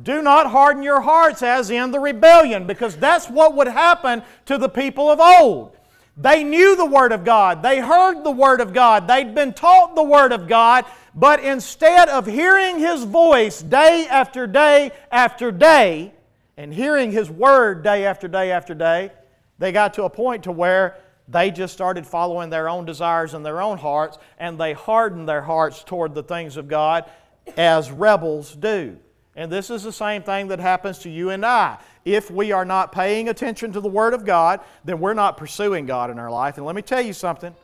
Do 0.02 0.22
not 0.22 0.50
harden 0.50 0.82
your 0.82 1.00
hearts 1.00 1.42
as 1.42 1.70
in 1.70 1.90
the 1.90 2.00
rebellion, 2.00 2.66
because 2.66 2.96
that's 2.96 3.28
what 3.28 3.54
would 3.54 3.68
happen 3.68 4.22
to 4.46 4.58
the 4.58 4.68
people 4.68 5.08
of 5.08 5.20
old. 5.20 5.76
They 6.16 6.44
knew 6.44 6.76
the 6.76 6.86
Word 6.86 7.12
of 7.12 7.24
God, 7.24 7.62
they 7.62 7.80
heard 7.80 8.22
the 8.22 8.30
Word 8.30 8.60
of 8.60 8.72
God, 8.72 9.08
they'd 9.08 9.34
been 9.34 9.52
taught 9.52 9.94
the 9.94 10.02
Word 10.02 10.32
of 10.32 10.46
God, 10.46 10.84
but 11.14 11.40
instead 11.40 12.08
of 12.08 12.26
hearing 12.26 12.78
His 12.78 13.04
voice 13.04 13.62
day 13.62 14.06
after 14.08 14.46
day 14.46 14.92
after 15.10 15.50
day, 15.50 16.12
and 16.56 16.72
hearing 16.72 17.10
His 17.10 17.30
Word 17.30 17.82
day 17.82 18.06
after 18.06 18.28
day 18.28 18.52
after 18.52 18.74
day, 18.74 19.10
they 19.58 19.72
got 19.72 19.94
to 19.94 20.04
a 20.04 20.10
point 20.10 20.44
to 20.44 20.52
where 20.52 20.96
they 21.26 21.50
just 21.50 21.72
started 21.72 22.06
following 22.06 22.50
their 22.50 22.68
own 22.68 22.84
desires 22.84 23.34
and 23.34 23.44
their 23.44 23.60
own 23.60 23.78
hearts, 23.78 24.18
and 24.38 24.58
they 24.58 24.72
hardened 24.72 25.28
their 25.28 25.42
hearts 25.42 25.82
toward 25.82 26.14
the 26.14 26.22
things 26.22 26.56
of 26.56 26.68
God 26.68 27.10
as 27.56 27.90
rebels 27.90 28.54
do. 28.54 28.98
And 29.36 29.50
this 29.50 29.68
is 29.68 29.82
the 29.82 29.92
same 29.92 30.22
thing 30.22 30.48
that 30.48 30.60
happens 30.60 30.98
to 31.00 31.10
you 31.10 31.30
and 31.30 31.44
I. 31.44 31.78
If 32.04 32.30
we 32.30 32.52
are 32.52 32.64
not 32.64 32.92
paying 32.92 33.28
attention 33.28 33.72
to 33.72 33.80
the 33.80 33.88
Word 33.88 34.14
of 34.14 34.24
God, 34.24 34.60
then 34.84 35.00
we're 35.00 35.14
not 35.14 35.36
pursuing 35.36 35.86
God 35.86 36.10
in 36.10 36.18
our 36.18 36.30
life. 36.30 36.56
And 36.56 36.64
let 36.64 36.76
me 36.76 36.82
tell 36.82 37.00
you 37.00 37.12
something. 37.12 37.54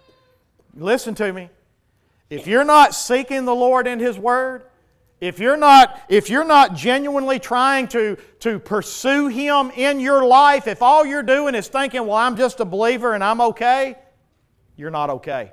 Listen 0.74 1.14
to 1.16 1.32
me. 1.32 1.48
If 2.28 2.46
you're 2.46 2.64
not 2.64 2.94
seeking 2.94 3.44
the 3.44 3.54
Lord 3.54 3.86
in 3.86 3.98
His 3.98 4.18
Word, 4.18 4.64
if 5.20 5.38
you're 5.38 5.56
not, 5.56 6.00
if 6.08 6.30
you're 6.30 6.44
not 6.44 6.74
genuinely 6.74 7.38
trying 7.38 7.88
to, 7.88 8.16
to 8.40 8.58
pursue 8.58 9.28
Him 9.28 9.70
in 9.76 10.00
your 10.00 10.24
life, 10.24 10.66
if 10.66 10.80
all 10.82 11.04
you're 11.04 11.22
doing 11.22 11.54
is 11.54 11.68
thinking, 11.68 12.06
well, 12.06 12.16
I'm 12.16 12.36
just 12.36 12.60
a 12.60 12.64
believer 12.64 13.14
and 13.14 13.22
I'm 13.22 13.40
okay, 13.40 13.96
you're 14.76 14.90
not 14.90 15.10
okay. 15.10 15.52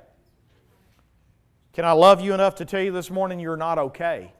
Can 1.74 1.84
I 1.84 1.92
love 1.92 2.20
you 2.20 2.32
enough 2.34 2.56
to 2.56 2.64
tell 2.64 2.80
you 2.80 2.92
this 2.92 3.10
morning 3.10 3.38
you're 3.38 3.56
not 3.56 3.78
okay? 3.78 4.32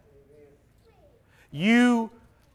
You 1.51 2.11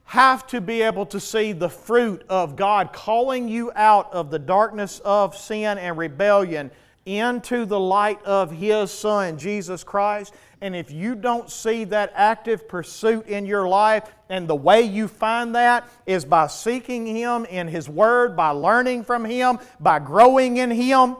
have 0.06 0.45
to 0.47 0.62
be 0.62 0.82
able 0.82 1.06
to 1.08 1.19
see 1.19 1.53
the 1.53 1.69
fruit 1.69 2.23
of 2.29 2.56
God 2.56 2.93
calling 2.93 3.47
you 3.47 3.71
out 3.75 4.13
of 4.13 4.29
the 4.29 4.39
darkness 4.39 5.01
of 5.03 5.36
sin 5.36 5.77
and 5.77 5.97
rebellion 5.97 6.71
into 7.06 7.65
the 7.65 7.79
light 7.79 8.23
of 8.23 8.51
His 8.51 8.91
Son, 8.91 9.38
Jesus 9.38 9.84
Christ. 9.84 10.34
And 10.62 10.75
if 10.75 10.91
you 10.91 11.15
don't 11.15 11.49
see 11.49 11.84
that 11.86 12.13
active 12.15 12.67
pursuit 12.67 13.27
in 13.27 13.45
your 13.45 13.67
life, 13.67 14.10
and 14.29 14.47
the 14.47 14.56
way 14.56 14.84
you 14.84 15.08
find 15.08 15.56
that 15.56 15.88
is 16.06 16.23
by 16.23 16.47
seeking 16.47 17.06
Him 17.06 17.45
in 17.45 17.67
His 17.67 17.89
Word, 17.89 18.36
by 18.36 18.49
learning 18.49 19.03
from 19.03 19.25
Him, 19.25 19.60
by 19.79 19.99
growing 19.99 20.58
in 20.58 20.71
Him. 20.71 21.17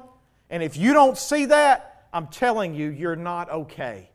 And 0.50 0.64
if 0.64 0.78
you 0.78 0.94
don't 0.94 1.18
see 1.18 1.46
that, 1.46 2.06
I'm 2.14 2.28
telling 2.28 2.76
you, 2.76 2.90
you're 2.90 3.16
not 3.16 3.50
okay. 3.50 4.10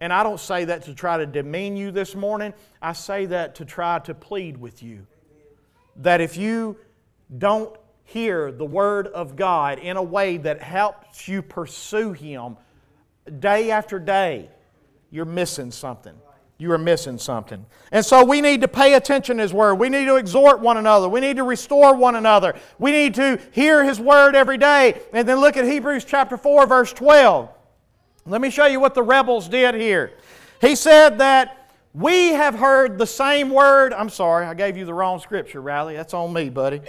And 0.00 0.12
I 0.12 0.22
don't 0.22 0.40
say 0.40 0.64
that 0.66 0.84
to 0.84 0.94
try 0.94 1.18
to 1.18 1.26
demean 1.26 1.76
you 1.76 1.90
this 1.90 2.14
morning. 2.14 2.54
I 2.80 2.92
say 2.92 3.26
that 3.26 3.56
to 3.56 3.64
try 3.64 3.98
to 4.00 4.14
plead 4.14 4.56
with 4.56 4.82
you. 4.82 5.06
That 5.96 6.20
if 6.20 6.36
you 6.36 6.76
don't 7.36 7.76
hear 8.04 8.52
the 8.52 8.64
Word 8.64 9.08
of 9.08 9.36
God 9.36 9.78
in 9.78 9.96
a 9.96 10.02
way 10.02 10.36
that 10.38 10.62
helps 10.62 11.28
you 11.28 11.42
pursue 11.42 12.12
Him 12.12 12.56
day 13.40 13.70
after 13.70 13.98
day, 13.98 14.48
you're 15.10 15.24
missing 15.24 15.70
something. 15.70 16.14
You 16.58 16.72
are 16.72 16.78
missing 16.78 17.18
something. 17.18 17.64
And 17.92 18.04
so 18.04 18.24
we 18.24 18.40
need 18.40 18.62
to 18.62 18.68
pay 18.68 18.94
attention 18.94 19.36
to 19.36 19.42
His 19.42 19.52
Word. 19.52 19.74
We 19.76 19.88
need 19.88 20.06
to 20.06 20.16
exhort 20.16 20.60
one 20.60 20.76
another. 20.76 21.08
We 21.08 21.20
need 21.20 21.36
to 21.36 21.44
restore 21.44 21.94
one 21.94 22.16
another. 22.16 22.54
We 22.78 22.92
need 22.92 23.14
to 23.14 23.40
hear 23.52 23.84
His 23.84 24.00
Word 24.00 24.34
every 24.34 24.58
day. 24.58 25.00
And 25.12 25.28
then 25.28 25.38
look 25.40 25.56
at 25.56 25.64
Hebrews 25.64 26.04
chapter 26.04 26.36
4, 26.36 26.66
verse 26.66 26.92
12. 26.92 27.48
Let 28.28 28.42
me 28.42 28.50
show 28.50 28.66
you 28.66 28.78
what 28.78 28.94
the 28.94 29.02
rebels 29.02 29.48
did 29.48 29.74
here. 29.74 30.12
He 30.60 30.74
said 30.76 31.18
that 31.18 31.70
we 31.94 32.28
have 32.28 32.54
heard 32.54 32.98
the 32.98 33.06
same 33.06 33.48
word. 33.48 33.94
I'm 33.94 34.10
sorry, 34.10 34.44
I 34.44 34.52
gave 34.52 34.76
you 34.76 34.84
the 34.84 34.92
wrong 34.92 35.18
scripture, 35.18 35.62
Riley. 35.62 35.96
That's 35.96 36.12
on 36.12 36.34
me, 36.34 36.50
buddy. 36.50 36.82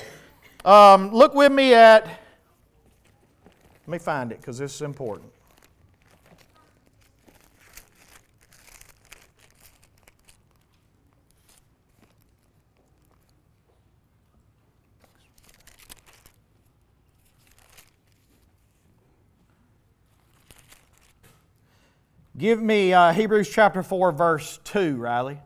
Um, 0.65 1.13
look 1.13 1.34
with 1.34 1.54
me 1.54 1.73
at, 1.73 2.06
let 2.06 3.88
me 3.88 3.97
find 3.99 4.34
it 4.34 4.41
because 4.41 4.58
this 4.58 4.75
is 4.75 4.82
important. 4.82 5.32
Give 22.39 22.62
me 22.62 22.93
uh, 22.93 23.12
Hebrews 23.12 23.49
chapter 23.49 23.84
4, 23.84 24.13
verse 24.13 24.62
2, 24.63 24.95
Riley. 24.95 25.39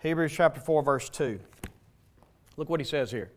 Hebrews 0.00 0.32
chapter 0.32 0.62
4, 0.62 0.82
verse 0.82 1.10
2. 1.10 1.38
Look 2.56 2.70
what 2.70 2.80
he 2.80 2.86
says 2.86 3.10
here. 3.10 3.30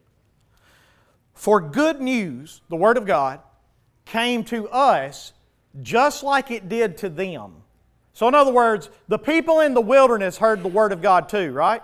For 1.33 1.59
good 1.59 1.99
news, 1.99 2.61
the 2.69 2.77
Word 2.77 2.95
of 2.95 3.05
God, 3.05 3.41
came 4.05 4.45
to 4.45 4.69
us 4.69 5.33
just 5.81 6.23
like 6.23 6.51
it 6.51 6.69
did 6.69 6.95
to 6.99 7.09
them. 7.09 7.55
So, 8.13 8.29
in 8.29 8.33
other 8.33 8.53
words, 8.53 8.89
the 9.09 9.19
people 9.19 9.59
in 9.59 9.73
the 9.73 9.81
wilderness 9.81 10.37
heard 10.37 10.63
the 10.63 10.69
Word 10.69 10.93
of 10.93 11.01
God 11.01 11.27
too, 11.27 11.51
right? 11.51 11.81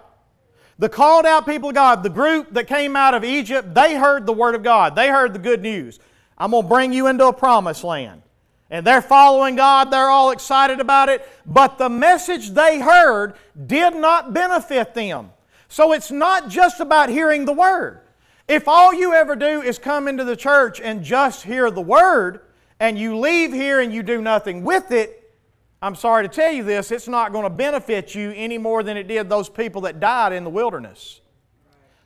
The 0.80 0.88
called 0.88 1.26
out 1.26 1.46
people 1.46 1.70
of 1.70 1.76
God, 1.76 2.04
the 2.04 2.10
group 2.10 2.54
that 2.54 2.68
came 2.68 2.96
out 2.96 3.16
of 3.16 3.26
Egypt, 3.26 3.74
they 3.76 3.96
heard 3.96 4.26
the 4.26 4.32
Word 4.32 4.56
of 4.56 4.64
God. 4.64 4.96
They 4.96 5.10
heard 5.10 5.34
the 5.34 5.40
good 5.40 5.62
news. 5.62 6.00
I'm 6.38 6.52
going 6.52 6.64
to 6.64 6.70
bring 6.70 6.94
you 6.94 7.08
into 7.08 7.28
a 7.28 7.34
promised 7.34 7.84
land 7.84 8.22
and 8.70 8.86
they're 8.86 9.02
following 9.02 9.56
God, 9.56 9.92
they're 9.92 10.10
all 10.10 10.32
excited 10.32 10.80
about 10.80 11.10
it, 11.10 11.28
but 11.46 11.78
the 11.78 11.90
message 11.90 12.52
they 12.52 12.80
heard 12.80 13.36
did 13.68 13.96
not 13.96 14.34
benefit 14.34 14.94
them. 14.94 15.32
So 15.68 15.92
it's 15.92 16.12
not 16.12 16.50
just 16.50 16.80
about 16.80 17.10
hearing 17.10 17.46
the 17.46 17.54
Word. 17.54 18.02
If 18.48 18.68
all 18.68 18.94
you 18.94 19.14
ever 19.14 19.36
do 19.36 19.62
is 19.62 19.80
come 19.80 20.08
into 20.08 20.24
the 20.24 20.36
church 20.36 20.82
and 20.82 21.04
just 21.04 21.44
hear 21.44 21.72
the 21.72 21.82
Word, 21.82 22.42
and 22.80 22.98
you 22.98 23.18
leave 23.18 23.54
here 23.54 23.80
and 23.80 23.94
you 23.94 24.04
do 24.04 24.22
nothing 24.22 24.64
with 24.64 24.92
it, 24.92 25.34
I'm 25.82 25.96
sorry 25.96 26.28
to 26.28 26.34
tell 26.34 26.52
you 26.52 26.64
this, 26.64 26.92
it's 26.92 27.08
not 27.08 27.32
going 27.32 27.44
to 27.44 27.50
benefit 27.50 28.16
you 28.16 28.32
any 28.36 28.58
more 28.58 28.84
than 28.84 28.98
it 28.98 29.08
did 29.08 29.30
those 29.30 29.50
people 29.50 29.82
that 29.82 30.00
died 30.00 30.34
in 30.34 30.44
the 30.44 30.50
wilderness. 30.50 31.22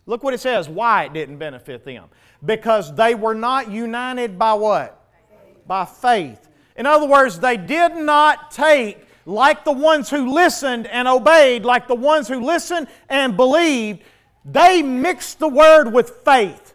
Look 0.06 0.24
what 0.24 0.34
it 0.34 0.40
says 0.40 0.70
why 0.70 1.04
it 1.04 1.14
didn't 1.14 1.38
benefit 1.38 1.84
them. 1.84 2.06
Because 2.44 2.96
they 2.96 3.14
were 3.14 3.36
not 3.36 3.70
united 3.70 4.40
by 4.40 4.54
what? 4.54 5.04
By 5.68 5.86
faith. 5.86 6.47
In 6.78 6.86
other 6.86 7.08
words, 7.08 7.40
they 7.40 7.58
did 7.58 7.96
not 7.96 8.52
take 8.52 9.00
like 9.26 9.66
the 9.66 9.72
ones 9.72 10.10
who 10.10 10.34
listened 10.34 10.88
and 10.88 11.08
obeyed, 11.08 11.66
like 11.66 11.88
the 11.88 11.96
ones 11.96 12.28
who 12.28 12.40
listened 12.40 12.88
and 13.10 13.36
believed, 13.36 14.02
they 14.46 14.82
mixed 14.82 15.40
the 15.40 15.50
word 15.50 15.92
with 15.92 16.22
faith. 16.24 16.74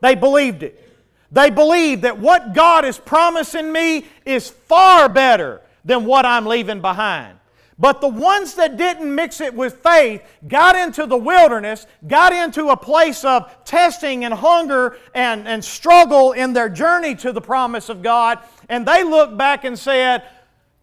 They 0.00 0.14
believed 0.14 0.62
it. 0.62 0.82
They 1.30 1.50
believed 1.50 2.02
that 2.02 2.18
what 2.18 2.54
God 2.54 2.84
is 2.84 2.98
promising 2.98 3.70
me 3.70 4.06
is 4.24 4.48
far 4.48 5.08
better 5.08 5.60
than 5.84 6.06
what 6.06 6.24
I'm 6.24 6.46
leaving 6.46 6.80
behind. 6.80 7.35
But 7.78 8.00
the 8.00 8.08
ones 8.08 8.54
that 8.54 8.78
didn't 8.78 9.14
mix 9.14 9.40
it 9.40 9.52
with 9.52 9.82
faith 9.82 10.22
got 10.48 10.76
into 10.76 11.04
the 11.04 11.16
wilderness, 11.16 11.86
got 12.06 12.32
into 12.32 12.68
a 12.68 12.76
place 12.76 13.22
of 13.22 13.52
testing 13.64 14.24
and 14.24 14.32
hunger 14.32 14.96
and, 15.14 15.46
and 15.46 15.62
struggle 15.62 16.32
in 16.32 16.54
their 16.54 16.70
journey 16.70 17.14
to 17.16 17.32
the 17.32 17.40
promise 17.40 17.90
of 17.90 18.02
God, 18.02 18.38
and 18.70 18.86
they 18.86 19.04
looked 19.04 19.36
back 19.36 19.64
and 19.64 19.78
said, 19.78 20.22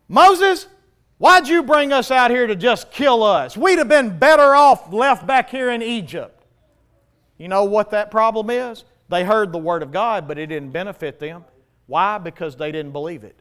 Moses, 0.07 0.67
why'd 1.17 1.47
you 1.47 1.63
bring 1.63 1.91
us 1.91 2.11
out 2.11 2.29
here 2.29 2.45
to 2.45 2.55
just 2.55 2.91
kill 2.91 3.23
us? 3.23 3.57
We'd 3.57 3.79
have 3.79 3.89
been 3.89 4.19
better 4.19 4.53
off 4.55 4.93
left 4.93 5.25
back 5.25 5.49
here 5.49 5.71
in 5.71 5.81
Egypt. 5.81 6.45
You 7.39 7.47
know 7.47 7.63
what 7.63 7.89
that 7.91 8.11
problem 8.11 8.51
is? 8.51 8.83
They 9.09 9.23
heard 9.23 9.51
the 9.51 9.57
Word 9.57 9.81
of 9.81 9.91
God, 9.91 10.27
but 10.27 10.37
it 10.37 10.47
didn't 10.47 10.71
benefit 10.71 11.19
them. 11.19 11.43
Why? 11.87 12.19
Because 12.19 12.55
they 12.55 12.71
didn't 12.71 12.93
believe 12.93 13.23
it. 13.23 13.39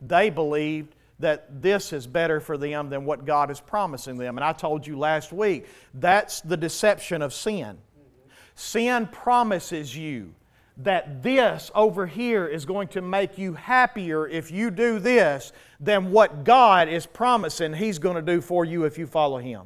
They 0.00 0.30
believed 0.30 0.95
that 1.18 1.62
this 1.62 1.92
is 1.92 2.06
better 2.06 2.40
for 2.40 2.58
them 2.58 2.90
than 2.90 3.04
what 3.04 3.24
God 3.24 3.50
is 3.50 3.60
promising 3.60 4.18
them. 4.18 4.36
And 4.36 4.44
I 4.44 4.52
told 4.52 4.86
you 4.86 4.98
last 4.98 5.32
week, 5.32 5.66
that's 5.94 6.40
the 6.40 6.56
deception 6.56 7.22
of 7.22 7.32
sin. 7.32 7.78
Sin 8.54 9.06
promises 9.06 9.96
you 9.96 10.34
that 10.78 11.22
this 11.22 11.70
over 11.74 12.06
here 12.06 12.46
is 12.46 12.66
going 12.66 12.88
to 12.88 13.00
make 13.00 13.38
you 13.38 13.54
happier 13.54 14.28
if 14.28 14.50
you 14.50 14.70
do 14.70 14.98
this 14.98 15.52
than 15.80 16.10
what 16.10 16.44
God 16.44 16.88
is 16.88 17.06
promising 17.06 17.72
He's 17.72 17.98
going 17.98 18.16
to 18.16 18.22
do 18.22 18.40
for 18.40 18.64
you 18.64 18.84
if 18.84 18.98
you 18.98 19.06
follow 19.06 19.38
Him. 19.38 19.62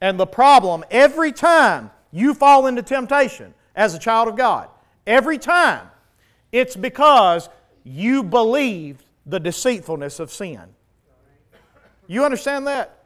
And 0.00 0.18
the 0.18 0.26
problem, 0.26 0.84
every 0.90 1.30
time 1.30 1.90
you 2.10 2.32
fall 2.34 2.66
into 2.66 2.82
temptation 2.82 3.54
as 3.76 3.94
a 3.94 3.98
child 3.98 4.28
of 4.28 4.36
God, 4.36 4.68
every 5.06 5.38
time, 5.38 5.88
it's 6.52 6.74
because 6.74 7.48
you 7.84 8.22
believed 8.22 9.04
the 9.26 9.40
deceitfulness 9.40 10.20
of 10.20 10.30
sin. 10.30 10.62
You 12.06 12.24
understand 12.24 12.66
that? 12.66 13.02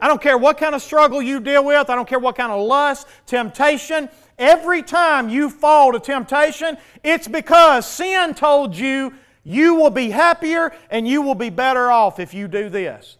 I 0.00 0.08
don't 0.08 0.22
care 0.22 0.38
what 0.38 0.56
kind 0.56 0.74
of 0.74 0.80
struggle 0.80 1.20
you 1.20 1.40
deal 1.40 1.64
with, 1.64 1.90
I 1.90 1.94
don't 1.94 2.08
care 2.08 2.18
what 2.18 2.36
kind 2.36 2.50
of 2.50 2.66
lust, 2.66 3.06
temptation. 3.26 4.08
Every 4.38 4.82
time 4.82 5.28
you 5.28 5.50
fall 5.50 5.92
to 5.92 6.00
temptation, 6.00 6.78
it's 7.04 7.28
because 7.28 7.86
sin 7.86 8.34
told 8.34 8.74
you 8.74 9.12
you 9.44 9.74
will 9.74 9.90
be 9.90 10.10
happier 10.10 10.72
and 10.90 11.06
you 11.06 11.20
will 11.20 11.34
be 11.34 11.50
better 11.50 11.90
off 11.90 12.18
if 12.18 12.32
you 12.32 12.48
do 12.48 12.70
this. 12.70 13.18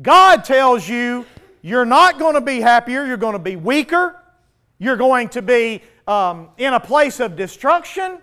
God 0.00 0.44
tells 0.44 0.88
you 0.88 1.26
you're 1.60 1.84
not 1.84 2.18
going 2.18 2.34
to 2.34 2.40
be 2.40 2.60
happier, 2.60 3.04
you're 3.04 3.18
going 3.18 3.34
to 3.34 3.38
be 3.38 3.56
weaker, 3.56 4.16
you're 4.78 4.96
going 4.96 5.28
to 5.30 5.42
be 5.42 5.82
um, 6.06 6.48
in 6.56 6.72
a 6.72 6.80
place 6.80 7.20
of 7.20 7.36
destruction. 7.36 8.18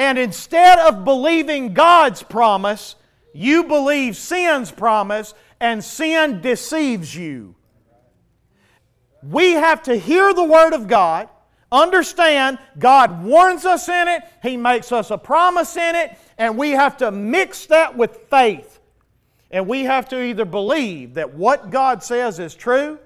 And 0.00 0.18
instead 0.18 0.78
of 0.78 1.04
believing 1.04 1.74
God's 1.74 2.22
promise, 2.22 2.96
you 3.34 3.64
believe 3.64 4.16
sin's 4.16 4.72
promise, 4.72 5.34
and 5.60 5.84
sin 5.84 6.40
deceives 6.40 7.14
you. 7.14 7.54
We 9.22 9.52
have 9.52 9.82
to 9.82 9.94
hear 9.94 10.32
the 10.32 10.42
Word 10.42 10.72
of 10.72 10.88
God, 10.88 11.28
understand 11.70 12.58
God 12.78 13.22
warns 13.22 13.66
us 13.66 13.90
in 13.90 14.08
it, 14.08 14.22
He 14.42 14.56
makes 14.56 14.90
us 14.90 15.10
a 15.10 15.18
promise 15.18 15.76
in 15.76 15.94
it, 15.94 16.16
and 16.38 16.56
we 16.56 16.70
have 16.70 16.96
to 16.96 17.10
mix 17.10 17.66
that 17.66 17.94
with 17.94 18.20
faith. 18.30 18.80
And 19.50 19.68
we 19.68 19.82
have 19.82 20.08
to 20.08 20.22
either 20.22 20.46
believe 20.46 21.12
that 21.12 21.34
what 21.34 21.68
God 21.68 22.02
says 22.02 22.38
is 22.38 22.54
true, 22.54 22.98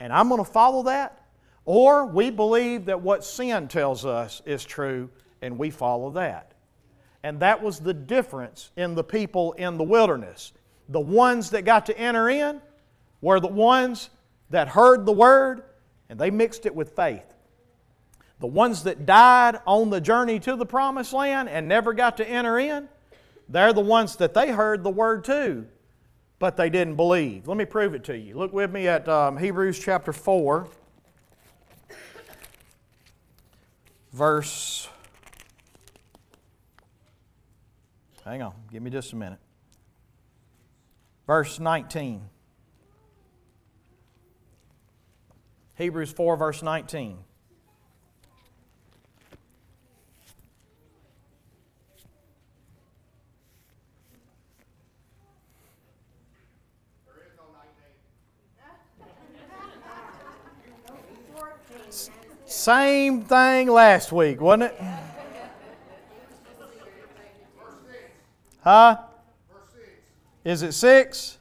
and 0.00 0.12
I'm 0.12 0.28
going 0.28 0.44
to 0.44 0.50
follow 0.50 0.82
that, 0.82 1.24
or 1.64 2.06
we 2.06 2.30
believe 2.30 2.86
that 2.86 3.02
what 3.02 3.22
sin 3.22 3.68
tells 3.68 4.04
us 4.04 4.42
is 4.44 4.64
true, 4.64 5.10
and 5.42 5.58
we 5.58 5.70
follow 5.70 6.10
that. 6.10 6.52
And 7.22 7.40
that 7.40 7.62
was 7.62 7.80
the 7.80 7.94
difference 7.94 8.70
in 8.76 8.94
the 8.94 9.04
people 9.04 9.52
in 9.52 9.76
the 9.76 9.84
wilderness. 9.84 10.52
The 10.88 11.00
ones 11.00 11.50
that 11.50 11.62
got 11.64 11.86
to 11.86 11.98
enter 11.98 12.28
in 12.28 12.60
were 13.20 13.40
the 13.40 13.48
ones 13.48 14.10
that 14.50 14.68
heard 14.68 15.04
the 15.04 15.12
word 15.12 15.62
and 16.08 16.18
they 16.18 16.30
mixed 16.30 16.66
it 16.66 16.74
with 16.74 16.96
faith. 16.96 17.34
The 18.40 18.46
ones 18.46 18.84
that 18.84 19.04
died 19.04 19.60
on 19.66 19.90
the 19.90 20.00
journey 20.00 20.38
to 20.40 20.56
the 20.56 20.64
promised 20.64 21.12
land 21.12 21.48
and 21.48 21.66
never 21.66 21.92
got 21.92 22.16
to 22.18 22.28
enter 22.28 22.58
in, 22.58 22.88
they're 23.48 23.72
the 23.72 23.80
ones 23.80 24.16
that 24.16 24.32
they 24.32 24.52
heard 24.52 24.84
the 24.84 24.90
word 24.90 25.24
too, 25.24 25.66
but 26.38 26.56
they 26.56 26.70
didn't 26.70 26.94
believe. 26.94 27.48
Let 27.48 27.56
me 27.56 27.64
prove 27.64 27.94
it 27.94 28.04
to 28.04 28.16
you. 28.16 28.36
Look 28.36 28.52
with 28.52 28.70
me 28.70 28.86
at 28.86 29.08
um, 29.08 29.36
Hebrews 29.36 29.78
chapter 29.78 30.12
4, 30.12 30.68
verse. 34.12 34.88
Hang 38.28 38.42
on, 38.42 38.52
give 38.70 38.82
me 38.82 38.90
just 38.90 39.14
a 39.14 39.16
minute. 39.16 39.38
Verse 41.26 41.58
19. 41.58 42.20
Hebrews 45.76 46.12
4, 46.12 46.36
verse 46.36 46.62
19. 46.62 47.16
Same 62.44 63.22
thing 63.22 63.68
last 63.68 64.12
week, 64.12 64.42
wasn't 64.42 64.64
it? 64.64 64.97
Huh? 68.68 68.98
Is 70.44 70.60
it 70.60 70.72
6? 70.72 71.38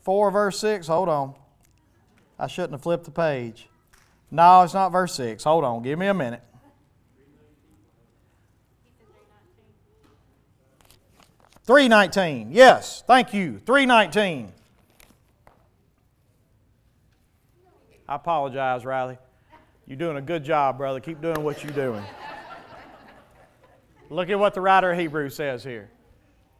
4 0.00 0.30
verse 0.30 0.58
6? 0.58 0.86
Hold 0.86 1.10
on. 1.10 1.34
I 2.38 2.46
shouldn't 2.46 2.72
have 2.72 2.80
flipped 2.80 3.04
the 3.04 3.10
page. 3.10 3.68
No, 4.30 4.62
it's 4.62 4.72
not 4.72 4.88
verse 4.88 5.14
6. 5.16 5.44
Hold 5.44 5.64
on. 5.64 5.82
Give 5.82 5.98
me 5.98 6.06
a 6.06 6.14
minute. 6.14 6.42
Three 11.64 11.86
nineteen. 11.86 12.50
Yes, 12.50 13.04
thank 13.06 13.34
you. 13.34 13.58
Three 13.58 13.84
nineteen. 13.84 14.50
I 18.08 18.14
apologize, 18.14 18.86
Riley. 18.86 19.18
You're 19.86 19.98
doing 19.98 20.16
a 20.16 20.22
good 20.22 20.42
job, 20.42 20.78
brother. 20.78 21.00
Keep 21.00 21.20
doing 21.20 21.44
what 21.44 21.62
you're 21.62 21.72
doing. 21.74 22.02
Look 24.10 24.28
at 24.28 24.38
what 24.38 24.54
the 24.54 24.60
writer 24.60 24.90
of 24.90 24.98
Hebrews 24.98 25.36
says 25.36 25.64
here. 25.64 25.88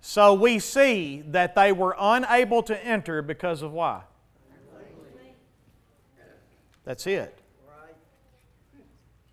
So 0.00 0.32
we 0.34 0.60
see 0.60 1.22
that 1.28 1.54
they 1.54 1.72
were 1.72 1.94
unable 1.98 2.62
to 2.62 2.84
enter 2.84 3.20
because 3.20 3.60
of 3.62 3.72
why? 3.72 4.02
That's 6.84 7.06
it. 7.06 7.36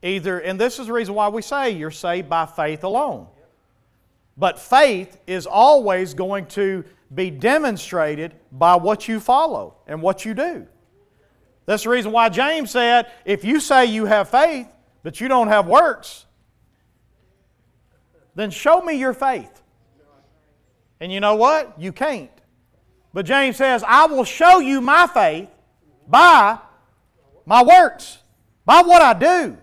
Either, 0.03 0.39
and 0.39 0.59
this 0.59 0.77
is 0.77 0.87
the 0.87 0.93
reason 0.93 1.15
why 1.15 1.29
we 1.29 1.41
say 1.41 1.71
you're 1.71 1.89
saved 1.89 2.29
by 2.29 2.45
faith 2.45 2.83
alone. 2.83 3.27
But 4.35 4.59
faith 4.59 5.17
is 5.25 5.47
always 5.47 6.13
going 6.13 6.45
to 6.47 6.83
be 7.13 7.31
demonstrated 7.31 8.35
by 8.51 8.75
what 8.75 9.07
you 9.07 9.19
follow 9.19 9.75
and 9.87 10.01
what 10.01 10.23
you 10.25 10.33
do. 10.33 10.67
That's 11.65 11.83
the 11.83 11.89
reason 11.89 12.11
why 12.11 12.29
James 12.29 12.71
said, 12.71 13.11
if 13.25 13.43
you 13.43 13.59
say 13.59 13.85
you 13.85 14.05
have 14.05 14.29
faith, 14.29 14.67
but 15.01 15.19
you 15.19 15.27
don't 15.27 15.47
have 15.47 15.67
works, 15.67 16.26
then 18.37 18.51
show 18.51 18.81
me 18.81 18.93
your 18.93 19.13
faith. 19.13 19.63
And 20.99 21.11
you 21.11 21.19
know 21.19 21.35
what? 21.35 21.73
You 21.79 21.91
can't. 21.91 22.29
But 23.11 23.25
James 23.25 23.57
says, 23.57 23.83
I 23.85 24.05
will 24.05 24.23
show 24.23 24.59
you 24.59 24.79
my 24.79 25.07
faith 25.07 25.49
by 26.07 26.59
my 27.47 27.63
works, 27.63 28.19
by 28.63 28.83
what 28.83 29.01
I 29.01 29.13
do. 29.13 29.57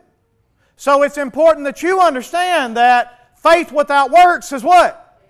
So 0.76 1.04
it's 1.04 1.18
important 1.18 1.64
that 1.66 1.84
you 1.84 2.00
understand 2.00 2.76
that 2.76 3.38
faith 3.40 3.70
without 3.70 4.10
works 4.10 4.52
is 4.52 4.64
what? 4.64 5.20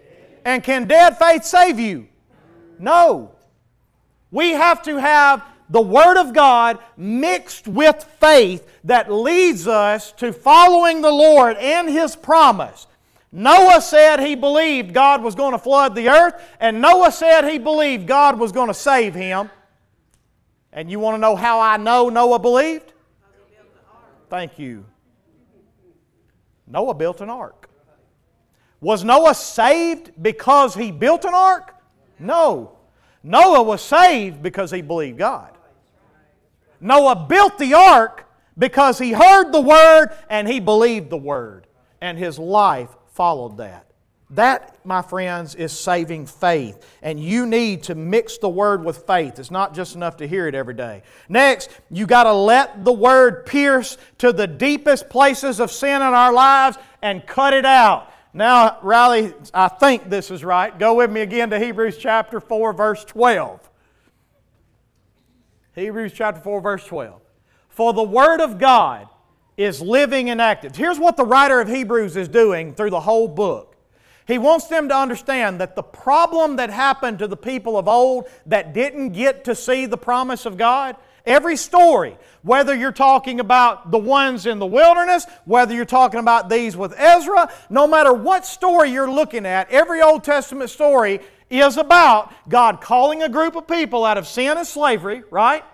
And 0.47 0.65
can 0.65 0.87
dead 0.87 1.19
faith 1.19 1.45
save 1.45 1.79
you? 1.79 2.09
No. 2.79 3.33
We 4.31 4.53
have 4.53 4.83
to 4.85 4.97
have 4.97 5.45
the 5.69 5.83
Word 5.83 6.19
of 6.19 6.33
God 6.33 6.79
mixed 6.97 7.69
with 7.69 8.03
faith 8.21 8.67
that 8.85 9.13
leads 9.13 9.69
us 9.69 10.13
to 10.13 10.33
following 10.33 11.03
the 11.03 11.13
Lord 11.13 11.59
and 11.59 11.91
His 11.91 12.17
promise. 12.17 12.87
Noah 13.37 13.81
said 13.81 14.21
he 14.21 14.37
believed 14.37 14.95
God 14.95 15.21
was 15.21 15.35
going 15.35 15.51
to 15.51 15.59
flood 15.59 15.97
the 15.97 16.09
earth, 16.09 16.41
and 16.61 16.81
Noah 16.81 17.11
said 17.11 17.43
he 17.51 17.59
believed 17.59 18.07
God 18.07 18.39
was 18.39 18.53
going 18.53 18.69
to 18.69 18.75
save 18.75 19.13
him. 19.13 19.51
And 20.73 20.89
you 20.89 21.01
want 21.01 21.17
to 21.17 21.19
know 21.19 21.35
how 21.35 21.59
I 21.59 21.77
know 21.77 22.09
Noah 22.09 22.39
believed? 22.39 22.93
Thank 24.31 24.57
you. 24.61 24.85
Noah 26.69 26.95
built 26.95 27.21
an 27.21 27.29
ark. 27.29 27.69
Was 28.81 29.03
Noah 29.03 29.35
saved 29.35 30.13
because 30.23 30.77
he 30.77 30.93
built 30.93 31.25
an 31.25 31.35
ark? 31.35 31.75
No. 32.21 32.79
Noah 33.25 33.65
was 33.65 33.83
saved 33.83 34.45
because 34.45 34.71
he 34.71 34.81
believed 34.81 35.19
God. 35.19 35.59
Noah 36.81 37.27
built 37.29 37.59
the 37.59 37.75
ark 37.75 38.27
because 38.57 39.01
he 39.01 39.11
heard 39.11 39.51
the 39.51 39.61
word 39.61 40.11
and 40.31 40.47
he 40.47 40.61
believed 40.61 41.11
the 41.11 41.17
word, 41.17 41.67
and 42.01 42.17
his 42.17 42.39
life 42.39 42.91
followed 43.15 43.57
that. 43.59 43.87
That, 44.31 44.85
my 44.85 45.01
friends, 45.03 45.55
is 45.55 45.73
saving 45.73 46.27
faith. 46.27 46.85
And 47.03 47.21
you 47.21 47.47
need 47.47 47.85
to 47.85 47.95
mix 47.95 48.39
the 48.39 48.49
Word 48.49 48.85
with 48.85 49.07
faith. 49.07 49.39
It's 49.39 49.51
not 49.51 49.75
just 49.75 49.95
enough 49.95 50.17
to 50.17 50.27
hear 50.27 50.49
it 50.49 50.55
every 50.55 50.75
day. 50.75 51.03
Next, 51.29 51.71
you 51.91 52.07
got 52.07 52.25
to 52.25 52.33
let 52.33 52.85
the 52.85 52.93
Word 52.93 53.47
pierce 53.47 53.97
to 54.19 54.33
the 54.33 54.47
deepest 54.47 55.09
places 55.09 55.61
of 55.61 55.71
sin 55.71 55.97
in 55.97 56.03
our 56.03 56.33
lives 56.33 56.77
and 57.01 57.25
cut 57.25 57.55
it 57.55 57.65
out. 57.65 58.13
Now, 58.33 58.79
Riley, 58.83 59.33
I 59.53 59.69
think 59.69 60.11
this 60.11 60.33
is 60.33 60.43
right. 60.43 60.77
Go 60.77 60.95
with 60.95 61.11
me 61.13 61.21
again 61.21 61.51
to 61.51 61.59
Hebrews 61.59 61.97
chapter 61.99 62.41
4, 62.41 62.73
verse 62.73 63.05
12. 63.05 63.71
Hebrews 65.77 66.13
chapter 66.13 66.41
4, 66.41 66.61
verse 66.61 66.85
12. 66.87 67.21
For 67.69 67.93
the 67.93 68.03
Word 68.03 68.41
of 68.41 68.59
God 68.59 69.09
is 69.57 69.81
living 69.81 70.31
and 70.31 70.41
active. 70.41 70.75
Here's 70.75 70.99
what 70.99 71.17
the 71.17 71.25
writer 71.25 71.61
of 71.61 71.69
Hebrews 71.69 72.17
is 72.17 72.29
doing 72.29 72.75
through 72.75 72.91
the 72.91 73.01
whole 73.01 73.29
book. 73.29 73.77
He 74.27 74.39
wants 74.39 74.67
them 74.69 74.89
to 74.89 74.97
understand 74.97 75.61
that 75.61 75.77
the 75.77 75.83
problem 75.83 76.57
that 76.57 76.71
happened 76.71 77.19
to 77.19 77.29
the 77.29 77.37
people 77.37 77.77
of 77.77 77.87
old 77.87 78.27
that 78.47 78.73
didn't 78.73 79.11
get 79.11 79.45
to 79.45 79.55
see 79.55 79.85
the 79.85 79.99
promise 79.99 80.47
of 80.47 80.57
God, 80.57 80.97
every 81.27 81.57
story, 81.57 82.17
whether 82.43 82.75
you're 82.75 82.91
talking 82.91 83.39
about 83.39 83.91
the 83.91 83.99
ones 83.99 84.47
in 84.47 84.59
the 84.59 84.67
wilderness, 84.67 85.27
whether 85.45 85.75
you're 85.75 85.85
talking 85.85 86.21
about 86.21 86.49
these 86.49 86.75
with 86.75 86.99
Ezra, 86.99 87.53
no 87.69 87.87
matter 87.87 88.15
what 88.15 88.47
story 88.47 88.91
you're 88.91 89.11
looking 89.11 89.45
at, 89.45 89.71
every 89.71 90.01
Old 90.01 90.25
Testament 90.25 90.71
story 90.71 91.21
is 91.51 91.77
about 91.77 92.33
God 92.49 92.81
calling 92.81 93.23
a 93.23 93.29
group 93.29 93.57
of 93.57 93.69
people 93.69 94.07
out 94.07 94.17
of 94.17 94.27
sin 94.27 94.57
and 94.57 94.67
slavery, 94.67 95.23
right? 95.31 95.65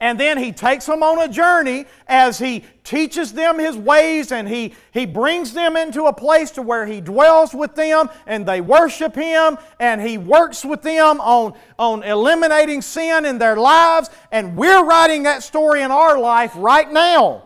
And 0.00 0.18
then 0.18 0.38
he 0.38 0.52
takes 0.52 0.86
them 0.86 1.02
on 1.02 1.20
a 1.20 1.32
journey 1.32 1.86
as 2.06 2.38
he 2.38 2.64
teaches 2.84 3.32
them 3.32 3.58
his 3.58 3.76
ways 3.76 4.30
and 4.30 4.48
he, 4.48 4.74
he 4.92 5.06
brings 5.06 5.52
them 5.52 5.76
into 5.76 6.04
a 6.04 6.12
place 6.12 6.52
to 6.52 6.62
where 6.62 6.86
he 6.86 7.00
dwells 7.00 7.52
with 7.52 7.74
them 7.74 8.08
and 8.24 8.46
they 8.46 8.60
worship 8.60 9.16
him 9.16 9.58
and 9.80 10.00
he 10.00 10.16
works 10.16 10.64
with 10.64 10.82
them 10.82 11.20
on, 11.20 11.54
on 11.80 12.04
eliminating 12.04 12.80
sin 12.80 13.24
in 13.24 13.38
their 13.38 13.56
lives. 13.56 14.08
And 14.30 14.56
we're 14.56 14.84
writing 14.84 15.24
that 15.24 15.42
story 15.42 15.82
in 15.82 15.90
our 15.90 16.16
life 16.16 16.52
right 16.54 16.90
now. 16.90 17.42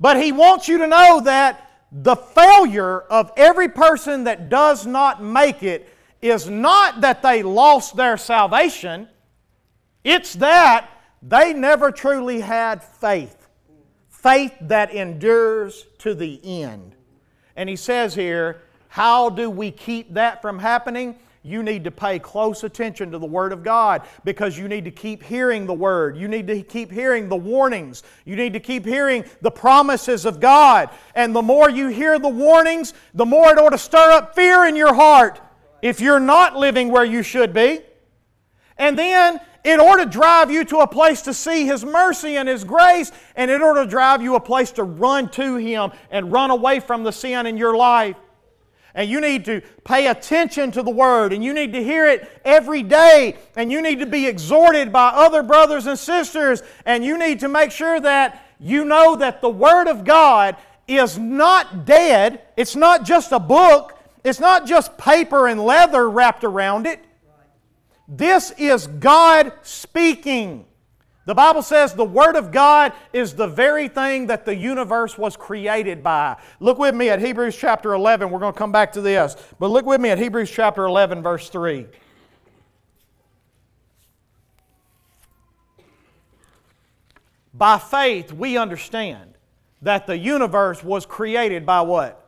But 0.00 0.20
he 0.20 0.32
wants 0.32 0.66
you 0.66 0.78
to 0.78 0.88
know 0.88 1.20
that 1.20 1.70
the 1.92 2.16
failure 2.16 3.00
of 3.02 3.30
every 3.36 3.68
person 3.68 4.24
that 4.24 4.48
does 4.48 4.86
not 4.86 5.22
make 5.22 5.62
it 5.62 5.88
is 6.20 6.48
not 6.48 7.02
that 7.02 7.22
they 7.22 7.42
lost 7.42 7.96
their 7.96 8.16
salvation, 8.16 9.08
it's 10.02 10.34
that 10.34 10.88
they 11.22 11.52
never 11.52 11.90
truly 11.90 12.40
had 12.40 12.82
faith. 12.82 13.48
Faith 14.08 14.54
that 14.60 14.92
endures 14.92 15.86
to 15.98 16.14
the 16.14 16.40
end. 16.44 16.94
And 17.56 17.68
he 17.68 17.76
says 17.76 18.14
here, 18.14 18.62
how 18.88 19.30
do 19.30 19.48
we 19.48 19.70
keep 19.70 20.14
that 20.14 20.42
from 20.42 20.58
happening? 20.58 21.16
You 21.42 21.62
need 21.62 21.84
to 21.84 21.90
pay 21.90 22.18
close 22.18 22.64
attention 22.64 23.10
to 23.12 23.18
the 23.18 23.26
Word 23.26 23.52
of 23.52 23.62
God 23.62 24.02
because 24.24 24.58
you 24.58 24.68
need 24.68 24.84
to 24.84 24.90
keep 24.90 25.22
hearing 25.22 25.66
the 25.66 25.72
Word. 25.72 26.16
You 26.18 26.28
need 26.28 26.46
to 26.48 26.60
keep 26.62 26.90
hearing 26.90 27.28
the 27.30 27.36
warnings. 27.36 28.02
You 28.26 28.36
need 28.36 28.52
to 28.52 28.60
keep 28.60 28.84
hearing 28.84 29.24
the 29.40 29.50
promises 29.50 30.26
of 30.26 30.38
God. 30.38 30.90
And 31.14 31.34
the 31.34 31.40
more 31.40 31.70
you 31.70 31.88
hear 31.88 32.18
the 32.18 32.28
warnings, 32.28 32.92
the 33.14 33.24
more 33.24 33.52
it 33.52 33.58
ought 33.58 33.70
to 33.70 33.78
stir 33.78 34.10
up 34.10 34.34
fear 34.34 34.66
in 34.66 34.76
your 34.76 34.92
heart 34.92 35.40
if 35.80 36.00
you're 36.00 36.20
not 36.20 36.56
living 36.56 36.90
where 36.90 37.06
you 37.06 37.22
should 37.22 37.54
be. 37.54 37.80
And 38.76 38.98
then 38.98 39.40
it 39.62 39.78
ought 39.78 39.96
to 39.96 40.06
drive 40.06 40.50
you 40.50 40.64
to 40.66 40.78
a 40.78 40.86
place 40.86 41.22
to 41.22 41.34
see 41.34 41.66
His 41.66 41.84
mercy 41.84 42.36
and 42.36 42.48
His 42.48 42.64
grace, 42.64 43.12
and 43.36 43.50
it 43.50 43.62
ought 43.62 43.82
to 43.82 43.86
drive 43.86 44.22
you 44.22 44.34
a 44.34 44.40
place 44.40 44.72
to 44.72 44.82
run 44.82 45.28
to 45.30 45.56
Him 45.56 45.92
and 46.10 46.32
run 46.32 46.50
away 46.50 46.80
from 46.80 47.02
the 47.02 47.12
sin 47.12 47.46
in 47.46 47.56
your 47.56 47.76
life. 47.76 48.16
And 48.94 49.08
you 49.08 49.20
need 49.20 49.44
to 49.44 49.60
pay 49.84 50.08
attention 50.08 50.72
to 50.72 50.82
the 50.82 50.90
Word, 50.90 51.32
and 51.32 51.44
you 51.44 51.52
need 51.52 51.72
to 51.74 51.82
hear 51.82 52.06
it 52.06 52.28
every 52.44 52.82
day, 52.82 53.36
and 53.54 53.70
you 53.70 53.82
need 53.82 54.00
to 54.00 54.06
be 54.06 54.26
exhorted 54.26 54.92
by 54.92 55.08
other 55.08 55.42
brothers 55.42 55.86
and 55.86 55.98
sisters, 55.98 56.62
and 56.84 57.04
you 57.04 57.18
need 57.18 57.40
to 57.40 57.48
make 57.48 57.70
sure 57.70 58.00
that 58.00 58.44
you 58.58 58.84
know 58.84 59.16
that 59.16 59.40
the 59.40 59.48
Word 59.48 59.88
of 59.88 60.04
God 60.04 60.56
is 60.88 61.18
not 61.18 61.84
dead. 61.84 62.42
It's 62.56 62.74
not 62.74 63.04
just 63.04 63.30
a 63.30 63.38
book, 63.38 63.96
it's 64.24 64.40
not 64.40 64.66
just 64.66 64.98
paper 64.98 65.46
and 65.46 65.60
leather 65.60 66.10
wrapped 66.10 66.44
around 66.44 66.86
it. 66.86 67.04
This 68.12 68.50
is 68.58 68.88
God 68.88 69.52
speaking. 69.62 70.66
The 71.26 71.34
Bible 71.34 71.62
says 71.62 71.94
the 71.94 72.04
Word 72.04 72.34
of 72.34 72.50
God 72.50 72.92
is 73.12 73.34
the 73.34 73.46
very 73.46 73.86
thing 73.86 74.26
that 74.26 74.44
the 74.44 74.54
universe 74.54 75.16
was 75.16 75.36
created 75.36 76.02
by. 76.02 76.36
Look 76.58 76.76
with 76.76 76.92
me 76.92 77.08
at 77.08 77.20
Hebrews 77.20 77.56
chapter 77.56 77.92
11. 77.92 78.28
We're 78.28 78.40
going 78.40 78.52
to 78.52 78.58
come 78.58 78.72
back 78.72 78.90
to 78.94 79.00
this. 79.00 79.36
But 79.60 79.68
look 79.68 79.86
with 79.86 80.00
me 80.00 80.08
at 80.08 80.18
Hebrews 80.18 80.50
chapter 80.50 80.86
11, 80.86 81.22
verse 81.22 81.48
3. 81.50 81.86
By 87.54 87.78
faith, 87.78 88.32
we 88.32 88.56
understand 88.56 89.34
that 89.82 90.08
the 90.08 90.18
universe 90.18 90.82
was 90.82 91.06
created 91.06 91.64
by 91.64 91.82
what? 91.82 92.19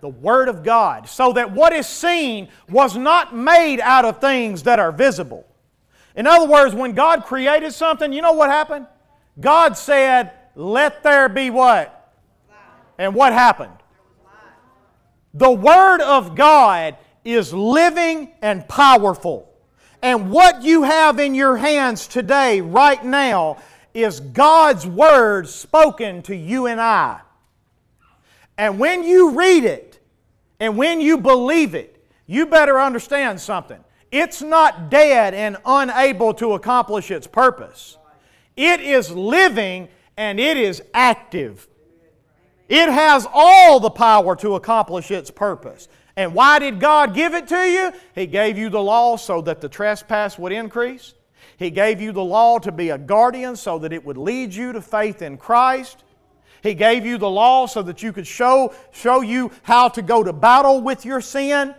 The 0.00 0.08
Word 0.08 0.48
of 0.48 0.62
God, 0.62 1.08
so 1.08 1.32
that 1.32 1.52
what 1.52 1.72
is 1.72 1.86
seen 1.86 2.48
was 2.68 2.96
not 2.96 3.34
made 3.34 3.80
out 3.80 4.04
of 4.04 4.20
things 4.20 4.62
that 4.64 4.78
are 4.78 4.92
visible. 4.92 5.46
In 6.16 6.26
other 6.26 6.48
words, 6.48 6.74
when 6.74 6.92
God 6.92 7.24
created 7.24 7.72
something, 7.72 8.12
you 8.12 8.22
know 8.22 8.32
what 8.32 8.50
happened? 8.50 8.86
God 9.40 9.76
said, 9.76 10.32
Let 10.54 11.02
there 11.02 11.28
be 11.28 11.50
what? 11.50 11.96
And 12.98 13.14
what 13.14 13.32
happened? 13.32 13.72
The 15.34 15.50
Word 15.50 16.00
of 16.00 16.34
God 16.34 16.96
is 17.24 17.52
living 17.54 18.32
and 18.42 18.66
powerful. 18.68 19.48
And 20.02 20.30
what 20.30 20.62
you 20.62 20.82
have 20.82 21.20
in 21.20 21.34
your 21.34 21.56
hands 21.56 22.06
today, 22.06 22.60
right 22.60 23.04
now, 23.04 23.58
is 23.94 24.20
God's 24.20 24.86
Word 24.86 25.48
spoken 25.48 26.22
to 26.22 26.34
you 26.34 26.66
and 26.66 26.80
I. 26.80 27.20
And 28.56 28.78
when 28.78 29.04
you 29.04 29.30
read 29.30 29.64
it, 29.64 29.89
and 30.60 30.76
when 30.76 31.00
you 31.00 31.18
believe 31.18 31.74
it, 31.74 32.04
you 32.26 32.46
better 32.46 32.78
understand 32.78 33.40
something. 33.40 33.82
It's 34.12 34.42
not 34.42 34.90
dead 34.90 35.34
and 35.34 35.56
unable 35.64 36.34
to 36.34 36.52
accomplish 36.52 37.10
its 37.10 37.26
purpose. 37.26 37.96
It 38.56 38.80
is 38.80 39.10
living 39.10 39.88
and 40.16 40.38
it 40.38 40.56
is 40.56 40.82
active. 40.92 41.66
It 42.68 42.88
has 42.88 43.26
all 43.32 43.80
the 43.80 43.90
power 43.90 44.36
to 44.36 44.54
accomplish 44.54 45.10
its 45.10 45.30
purpose. 45.30 45.88
And 46.16 46.34
why 46.34 46.58
did 46.58 46.78
God 46.78 47.14
give 47.14 47.34
it 47.34 47.48
to 47.48 47.56
you? 47.56 47.92
He 48.14 48.26
gave 48.26 48.58
you 48.58 48.68
the 48.68 48.82
law 48.82 49.16
so 49.16 49.40
that 49.42 49.60
the 49.60 49.68
trespass 49.68 50.38
would 50.38 50.52
increase. 50.52 51.14
He 51.56 51.70
gave 51.70 52.00
you 52.00 52.12
the 52.12 52.22
law 52.22 52.58
to 52.58 52.70
be 52.70 52.90
a 52.90 52.98
guardian 52.98 53.56
so 53.56 53.78
that 53.78 53.92
it 53.92 54.04
would 54.04 54.16
lead 54.16 54.54
you 54.54 54.72
to 54.72 54.82
faith 54.82 55.22
in 55.22 55.36
Christ. 55.36 56.04
He 56.62 56.74
gave 56.74 57.06
you 57.06 57.18
the 57.18 57.30
law 57.30 57.66
so 57.66 57.82
that 57.82 58.02
you 58.02 58.12
could 58.12 58.26
show, 58.26 58.74
show 58.92 59.20
you 59.20 59.50
how 59.62 59.88
to 59.88 60.02
go 60.02 60.22
to 60.22 60.32
battle 60.32 60.80
with 60.80 61.04
your 61.04 61.20
sin. 61.20 61.74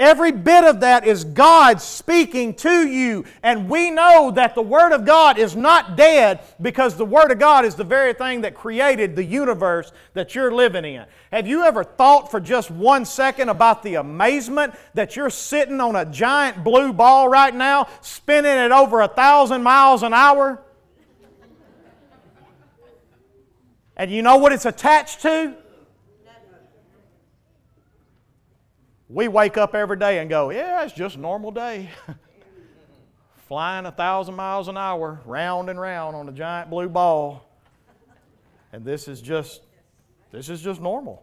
Every 0.00 0.32
bit 0.32 0.64
of 0.64 0.80
that 0.80 1.06
is 1.06 1.24
God 1.24 1.82
speaking 1.82 2.54
to 2.54 2.88
you. 2.88 3.26
And 3.42 3.68
we 3.68 3.90
know 3.90 4.30
that 4.30 4.54
the 4.54 4.62
Word 4.62 4.92
of 4.92 5.04
God 5.04 5.36
is 5.36 5.54
not 5.54 5.94
dead 5.94 6.40
because 6.58 6.96
the 6.96 7.04
Word 7.04 7.30
of 7.30 7.38
God 7.38 7.66
is 7.66 7.74
the 7.74 7.84
very 7.84 8.14
thing 8.14 8.40
that 8.40 8.54
created 8.54 9.14
the 9.14 9.22
universe 9.22 9.92
that 10.14 10.34
you're 10.34 10.54
living 10.54 10.86
in. 10.86 11.04
Have 11.30 11.46
you 11.46 11.64
ever 11.64 11.84
thought 11.84 12.30
for 12.30 12.40
just 12.40 12.70
one 12.70 13.04
second 13.04 13.50
about 13.50 13.82
the 13.82 13.96
amazement 13.96 14.74
that 14.94 15.16
you're 15.16 15.28
sitting 15.28 15.82
on 15.82 15.94
a 15.94 16.06
giant 16.06 16.64
blue 16.64 16.94
ball 16.94 17.28
right 17.28 17.54
now, 17.54 17.86
spinning 18.00 18.50
at 18.52 18.72
over 18.72 19.02
a 19.02 19.08
thousand 19.08 19.62
miles 19.62 20.02
an 20.02 20.14
hour? 20.14 20.62
And 24.00 24.10
you 24.10 24.22
know 24.22 24.38
what 24.38 24.50
it's 24.54 24.64
attached 24.64 25.20
to? 25.20 25.54
We 29.10 29.28
wake 29.28 29.58
up 29.58 29.74
every 29.74 29.98
day 29.98 30.20
and 30.20 30.30
go, 30.30 30.48
yeah, 30.48 30.82
it's 30.84 30.94
just 30.94 31.18
normal 31.18 31.50
day. 31.50 31.90
Flying 33.46 33.84
a 33.84 33.92
thousand 33.92 34.36
miles 34.36 34.68
an 34.68 34.78
hour, 34.78 35.20
round 35.26 35.68
and 35.68 35.78
round 35.78 36.16
on 36.16 36.26
a 36.30 36.32
giant 36.32 36.70
blue 36.70 36.88
ball. 36.88 37.46
And 38.72 38.86
this 38.86 39.06
is 39.06 39.20
just, 39.20 39.60
this 40.32 40.48
is 40.48 40.62
just 40.62 40.80
normal. 40.80 41.22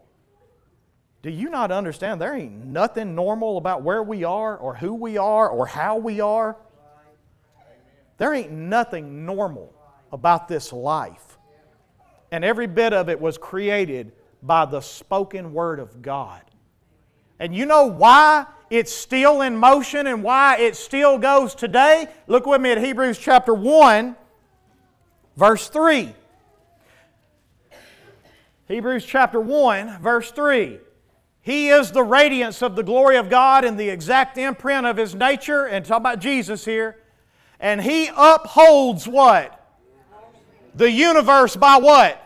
Do 1.22 1.30
you 1.30 1.50
not 1.50 1.72
understand? 1.72 2.20
There 2.20 2.36
ain't 2.36 2.64
nothing 2.64 3.16
normal 3.16 3.58
about 3.58 3.82
where 3.82 4.04
we 4.04 4.22
are 4.22 4.56
or 4.56 4.76
who 4.76 4.94
we 4.94 5.18
are 5.18 5.48
or 5.48 5.66
how 5.66 5.96
we 5.96 6.20
are. 6.20 6.56
There 8.18 8.32
ain't 8.32 8.52
nothing 8.52 9.26
normal 9.26 9.74
about 10.12 10.46
this 10.46 10.72
life. 10.72 11.27
And 12.30 12.44
every 12.44 12.66
bit 12.66 12.92
of 12.92 13.08
it 13.08 13.20
was 13.20 13.38
created 13.38 14.12
by 14.42 14.64
the 14.64 14.80
spoken 14.80 15.52
word 15.52 15.80
of 15.80 16.02
God. 16.02 16.42
And 17.40 17.54
you 17.54 17.66
know 17.66 17.86
why 17.86 18.46
it's 18.70 18.92
still 18.92 19.42
in 19.42 19.56
motion 19.56 20.06
and 20.06 20.22
why 20.22 20.58
it 20.58 20.76
still 20.76 21.18
goes 21.18 21.54
today? 21.54 22.08
Look 22.26 22.46
with 22.46 22.60
me 22.60 22.72
at 22.72 22.78
Hebrews 22.78 23.18
chapter 23.18 23.54
1, 23.54 24.16
verse 25.36 25.68
3. 25.68 26.14
Hebrews 28.66 29.06
chapter 29.06 29.40
1, 29.40 30.02
verse 30.02 30.30
3. 30.30 30.78
He 31.40 31.70
is 31.70 31.90
the 31.90 32.02
radiance 32.02 32.60
of 32.60 32.76
the 32.76 32.82
glory 32.82 33.16
of 33.16 33.30
God 33.30 33.64
and 33.64 33.80
the 33.80 33.88
exact 33.88 34.36
imprint 34.36 34.86
of 34.86 34.98
His 34.98 35.14
nature. 35.14 35.64
And 35.64 35.82
talk 35.82 35.96
about 35.96 36.18
Jesus 36.18 36.66
here. 36.66 36.98
And 37.58 37.80
He 37.80 38.10
upholds 38.14 39.08
what? 39.08 39.57
The 40.78 40.88
universe 40.88 41.56
by 41.56 41.76
what? 41.78 42.24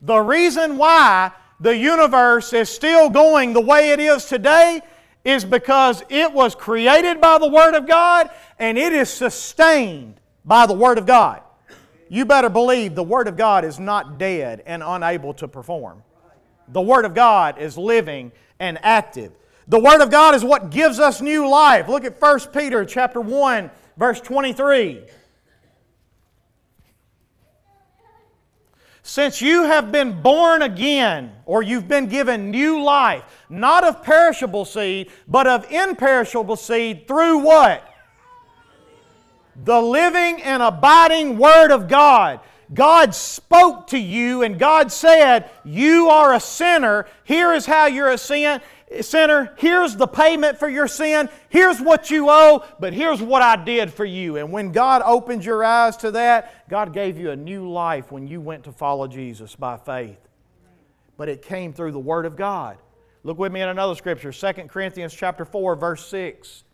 The 0.00 0.18
reason 0.18 0.78
why 0.78 1.32
the 1.60 1.76
universe 1.76 2.54
is 2.54 2.70
still 2.70 3.10
going 3.10 3.52
the 3.52 3.60
way 3.60 3.90
it 3.90 4.00
is 4.00 4.24
today 4.24 4.80
is 5.26 5.44
because 5.44 6.02
it 6.08 6.32
was 6.32 6.54
created 6.54 7.20
by 7.20 7.36
the 7.36 7.48
Word 7.48 7.74
of 7.74 7.86
God 7.86 8.30
and 8.58 8.78
it 8.78 8.94
is 8.94 9.10
sustained 9.10 10.14
by 10.42 10.64
the 10.64 10.72
Word 10.72 10.96
of 10.96 11.04
God. 11.04 11.42
You 12.08 12.24
better 12.24 12.48
believe 12.48 12.94
the 12.94 13.02
Word 13.02 13.28
of 13.28 13.36
God 13.36 13.66
is 13.66 13.78
not 13.78 14.16
dead 14.18 14.62
and 14.64 14.82
unable 14.82 15.34
to 15.34 15.46
perform. 15.46 16.02
The 16.68 16.80
Word 16.80 17.04
of 17.04 17.14
God 17.14 17.58
is 17.58 17.76
living 17.76 18.32
and 18.58 18.78
active. 18.82 19.32
The 19.68 19.78
Word 19.78 20.00
of 20.00 20.10
God 20.10 20.34
is 20.34 20.42
what 20.42 20.70
gives 20.70 20.98
us 20.98 21.20
new 21.20 21.46
life. 21.46 21.88
Look 21.88 22.06
at 22.06 22.18
1 22.18 22.40
Peter 22.54 22.86
chapter 22.86 23.20
1, 23.20 23.70
verse 23.98 24.18
23. 24.22 25.02
Since 29.02 29.42
you 29.42 29.64
have 29.64 29.90
been 29.90 30.22
born 30.22 30.62
again, 30.62 31.32
or 31.44 31.62
you've 31.62 31.88
been 31.88 32.06
given 32.06 32.50
new 32.50 32.82
life, 32.82 33.24
not 33.48 33.84
of 33.84 34.02
perishable 34.02 34.64
seed, 34.64 35.10
but 35.26 35.46
of 35.46 35.70
imperishable 35.72 36.56
seed, 36.56 37.08
through 37.08 37.38
what? 37.38 37.84
The 39.64 39.80
living 39.80 40.40
and 40.42 40.62
abiding 40.62 41.36
Word 41.36 41.72
of 41.72 41.88
God. 41.88 42.40
God 42.72 43.14
spoke 43.14 43.88
to 43.88 43.98
you 43.98 44.42
and 44.42 44.58
God 44.58 44.90
said, 44.90 45.50
You 45.64 46.08
are 46.08 46.32
a 46.32 46.40
sinner. 46.40 47.06
Here 47.24 47.52
is 47.52 47.66
how 47.66 47.86
you're 47.86 48.08
a 48.08 48.16
sin 48.16 48.60
sinner, 49.00 49.54
here's 49.56 49.96
the 49.96 50.06
payment 50.06 50.58
for 50.58 50.68
your 50.68 50.86
sin, 50.86 51.28
here's 51.48 51.80
what 51.80 52.10
you 52.10 52.28
owe, 52.28 52.64
but 52.78 52.92
here's 52.92 53.22
what 53.22 53.40
I 53.40 53.56
did 53.56 53.92
for 53.92 54.04
you. 54.04 54.36
And 54.36 54.52
when 54.52 54.72
God 54.72 55.02
opened 55.04 55.44
your 55.44 55.64
eyes 55.64 55.96
to 55.98 56.10
that, 56.12 56.68
God 56.68 56.92
gave 56.92 57.18
you 57.18 57.30
a 57.30 57.36
new 57.36 57.70
life 57.70 58.12
when 58.12 58.26
you 58.26 58.40
went 58.40 58.64
to 58.64 58.72
follow 58.72 59.06
Jesus 59.06 59.56
by 59.56 59.76
faith. 59.76 60.18
But 61.16 61.28
it 61.28 61.42
came 61.42 61.72
through 61.72 61.92
the 61.92 61.98
Word 61.98 62.26
of 62.26 62.36
God. 62.36 62.78
Look 63.24 63.38
with 63.38 63.52
me 63.52 63.60
in 63.60 63.68
another 63.68 63.94
scripture, 63.94 64.32
2 64.32 64.52
Corinthians 64.64 65.14
chapter 65.14 65.44
4, 65.44 65.76
verse 65.76 66.06
6. 66.06 66.64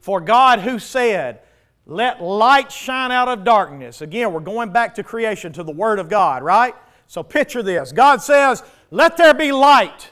For 0.00 0.20
God 0.20 0.60
who 0.60 0.78
said, 0.78 1.40
Let 1.86 2.22
light 2.22 2.72
shine 2.72 3.12
out 3.12 3.28
of 3.28 3.44
darkness. 3.44 4.00
Again, 4.00 4.32
we're 4.32 4.40
going 4.40 4.70
back 4.70 4.96
to 4.96 5.02
creation, 5.02 5.52
to 5.52 5.62
the 5.62 5.72
Word 5.72 5.98
of 5.98 6.08
God, 6.08 6.42
right? 6.42 6.74
So 7.06 7.22
picture 7.22 7.62
this. 7.62 7.92
God 7.92 8.22
says, 8.22 8.62
Let 8.90 9.16
there 9.16 9.34
be 9.34 9.52
light. 9.52 10.10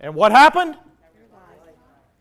And 0.00 0.14
what 0.14 0.32
happened? 0.32 0.76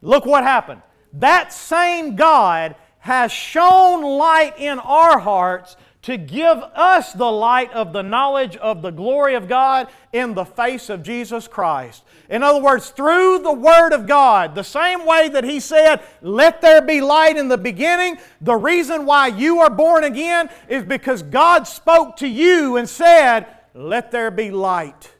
Look 0.01 0.25
what 0.25 0.43
happened. 0.43 0.81
That 1.13 1.53
same 1.53 2.15
God 2.15 2.75
has 2.99 3.31
shown 3.31 4.01
light 4.03 4.59
in 4.59 4.79
our 4.79 5.19
hearts 5.19 5.77
to 6.03 6.17
give 6.17 6.57
us 6.57 7.11
the 7.13 7.29
light 7.29 7.71
of 7.73 7.91
the 7.91 8.01
knowledge 8.01 8.55
of 8.57 8.81
the 8.81 8.91
glory 8.91 9.35
of 9.35 9.47
God 9.47 9.89
in 10.13 10.33
the 10.33 10.45
face 10.45 10.89
of 10.89 11.03
Jesus 11.03 11.47
Christ. 11.47 12.03
In 12.29 12.43
other 12.43 12.61
words, 12.61 12.89
through 12.91 13.39
the 13.39 13.53
Word 13.53 13.93
of 13.93 14.07
God, 14.07 14.55
the 14.55 14.63
same 14.63 15.05
way 15.05 15.29
that 15.29 15.43
He 15.43 15.59
said, 15.59 16.01
Let 16.21 16.61
there 16.61 16.81
be 16.81 17.01
light 17.01 17.37
in 17.37 17.47
the 17.47 17.57
beginning, 17.57 18.19
the 18.39 18.55
reason 18.55 19.05
why 19.05 19.27
you 19.27 19.59
are 19.59 19.69
born 19.69 20.03
again 20.03 20.49
is 20.69 20.83
because 20.83 21.23
God 21.23 21.67
spoke 21.67 22.17
to 22.17 22.27
you 22.27 22.77
and 22.77 22.87
said, 22.87 23.47
Let 23.73 24.11
there 24.11 24.31
be 24.31 24.51
light. 24.51 25.11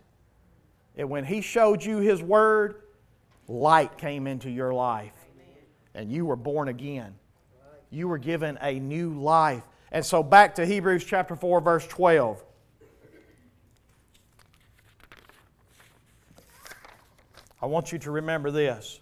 And 0.98 1.10
when 1.10 1.24
He 1.24 1.42
showed 1.42 1.84
you 1.84 2.00
His 2.00 2.22
Word, 2.22 2.82
light 3.48 3.98
came 3.98 4.28
into 4.28 4.50
your 4.50 4.74
life. 4.74 5.14
And 5.94 6.12
you 6.12 6.26
were 6.26 6.36
born 6.36 6.68
again. 6.68 7.16
You 7.90 8.08
were 8.08 8.18
given 8.18 8.58
a 8.62 8.80
new 8.80 9.14
life. 9.14 9.64
And 9.92 10.06
so 10.06 10.22
back 10.22 10.56
to 10.56 10.66
Hebrews 10.66 11.06
chapter 11.06 11.36
4, 11.36 11.62
verse 11.62 11.88
12. 11.88 12.44
I 17.62 17.66
want 17.66 17.92
you 17.92 18.00
to 18.00 18.12
remember 18.12 18.52
this 18.52 19.00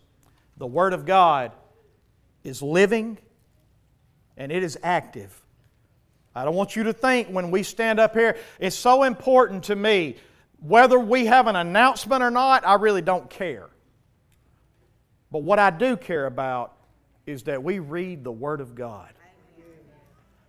the 0.57 0.67
Word 0.67 0.93
of 0.93 1.05
God 1.05 1.51
is 2.43 2.61
living 2.61 3.17
and 4.37 4.51
it 4.51 4.63
is 4.63 4.77
active. 4.83 5.41
I 6.33 6.43
don't 6.43 6.55
want 6.55 6.75
you 6.75 6.83
to 6.83 6.93
think 6.93 7.29
when 7.29 7.49
we 7.49 7.63
stand 7.63 7.99
up 7.99 8.13
here, 8.13 8.37
it's 8.59 8.75
so 8.75 9.03
important 9.03 9.63
to 9.65 9.75
me 9.75 10.17
whether 10.67 10.97
we 10.99 11.25
have 11.27 11.47
an 11.47 11.55
announcement 11.55 12.23
or 12.23 12.31
not, 12.31 12.65
I 12.65 12.75
really 12.75 13.01
don't 13.01 13.29
care. 13.29 13.69
But 15.31 15.43
what 15.43 15.59
I 15.59 15.69
do 15.69 15.95
care 15.95 16.25
about 16.25 16.73
is 17.27 17.43
that 17.43 17.63
we 17.63 17.79
read 17.79 18.23
the 18.23 18.31
Word 18.31 18.61
of 18.61 18.73
God. 18.73 19.13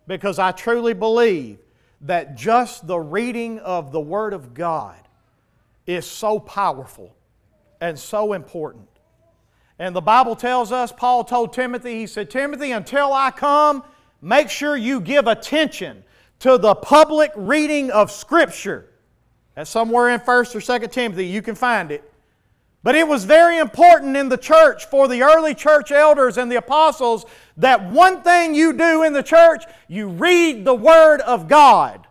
Because 0.07 0.39
I 0.39 0.53
truly 0.53 0.95
believe 0.95 1.59
that 2.03 2.37
just 2.37 2.87
the 2.87 2.99
reading 2.99 3.59
of 3.59 3.93
the 3.93 4.01
Word 4.01 4.33
of 4.33 4.55
God 4.55 4.97
is 5.87 6.07
so 6.07 6.39
powerful 6.39 7.15
and 7.81 7.99
so 7.99 8.33
important. 8.33 8.89
And 9.79 9.95
the 9.95 10.01
Bible 10.01 10.37
tells 10.37 10.73
us, 10.73 10.93
Paul 10.93 11.25
told 11.25 11.53
Timothy, 11.53 11.99
he 11.99 12.07
said, 12.07 12.31
Timothy, 12.31 12.73
until 12.73 13.13
I 13.13 13.31
come, 13.31 13.83
make 14.23 14.49
sure 14.49 14.77
you 14.77 15.01
give 15.01 15.27
attention 15.27 16.05
to 16.39 16.57
the 16.57 16.75
public 16.75 17.33
reading 17.35 17.91
of 17.91 18.11
Scripture. 18.11 18.91
That's 19.57 19.71
somewhere 19.71 20.11
in 20.11 20.21
1st 20.21 20.55
or 20.55 20.61
2nd 20.61 20.93
Timothy. 20.93 21.27
You 21.27 21.43
can 21.43 21.55
find 21.55 21.91
it. 21.91 22.13
But 22.83 22.95
it 22.95 23.09
was 23.09 23.25
very 23.25 23.59
important 23.59 24.17
in 24.17 24.29
the 24.29 24.37
church 24.37 24.85
for 24.85 25.09
the 25.09 25.23
early 25.23 25.55
church 25.55 25.91
elders 25.91 26.39
and 26.39 26.53
the 26.53 26.57
apostles 26.57 27.27
that 27.57 27.91
one 27.91 28.23
thing 28.23 28.55
you 28.55 28.75
do 28.75 29.03
in 29.03 29.13
the 29.13 29.25
church, 29.25 29.65
you 29.89 30.09
read 30.09 30.65
the 30.65 30.75
Word 30.75 31.21
of 31.23 31.49
God. 31.49 32.07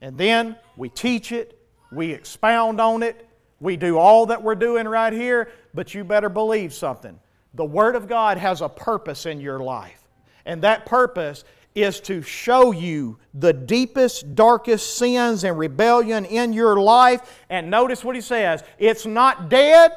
And 0.00 0.16
then 0.16 0.56
we 0.76 0.88
teach 0.88 1.32
it, 1.32 1.58
we 1.92 2.12
expound 2.12 2.80
on 2.80 3.02
it, 3.02 3.28
we 3.60 3.76
do 3.76 3.98
all 3.98 4.26
that 4.26 4.42
we're 4.42 4.54
doing 4.54 4.88
right 4.88 5.12
here, 5.12 5.50
but 5.74 5.92
you 5.92 6.04
better 6.04 6.28
believe 6.28 6.72
something. 6.72 7.18
The 7.52 7.64
Word 7.64 7.94
of 7.94 8.08
God 8.08 8.38
has 8.38 8.62
a 8.62 8.68
purpose 8.68 9.26
in 9.26 9.40
your 9.40 9.58
life. 9.58 10.02
And 10.46 10.62
that 10.62 10.86
purpose 10.86 11.44
is 11.74 11.98
to 11.98 12.22
show 12.22 12.70
you 12.70 13.18
the 13.34 13.52
deepest, 13.52 14.34
darkest 14.34 14.96
sins 14.96 15.42
and 15.42 15.58
rebellion 15.58 16.24
in 16.24 16.52
your 16.52 16.80
life. 16.80 17.42
And 17.50 17.70
notice 17.70 18.04
what 18.04 18.14
he 18.14 18.20
says 18.20 18.62
it's 18.78 19.06
not 19.06 19.48
dead, 19.48 19.92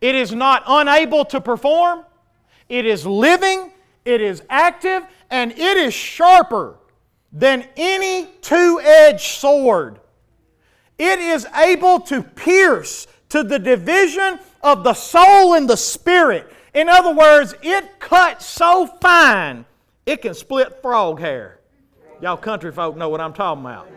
it 0.00 0.14
is 0.14 0.32
not 0.32 0.62
unable 0.66 1.24
to 1.26 1.40
perform, 1.40 2.04
it 2.68 2.86
is 2.86 3.04
living, 3.04 3.72
it 4.04 4.20
is 4.20 4.42
active, 4.48 5.02
and 5.30 5.50
it 5.52 5.76
is 5.76 5.92
sharper 5.92 6.76
than 7.32 7.66
any 7.76 8.28
two 8.40 8.80
edged 8.80 9.20
sword. 9.20 9.98
It 10.98 11.18
is 11.18 11.46
able 11.54 12.00
to 12.00 12.22
pierce 12.22 13.06
to 13.30 13.42
the 13.42 13.58
division 13.58 14.38
of 14.62 14.84
the 14.84 14.94
soul 14.94 15.54
and 15.54 15.68
the 15.68 15.76
spirit. 15.76 16.50
In 16.72 16.88
other 16.88 17.12
words, 17.12 17.54
it 17.60 17.98
cuts 17.98 18.46
so 18.46 18.86
fine 18.86 19.66
it 20.06 20.22
can 20.22 20.34
split 20.34 20.80
frog 20.80 21.20
hair. 21.20 21.60
Y'all 22.22 22.36
country 22.36 22.72
folk 22.72 22.96
know 22.96 23.08
what 23.08 23.20
I'm 23.20 23.32
talking 23.32 23.62
about. 23.64 23.88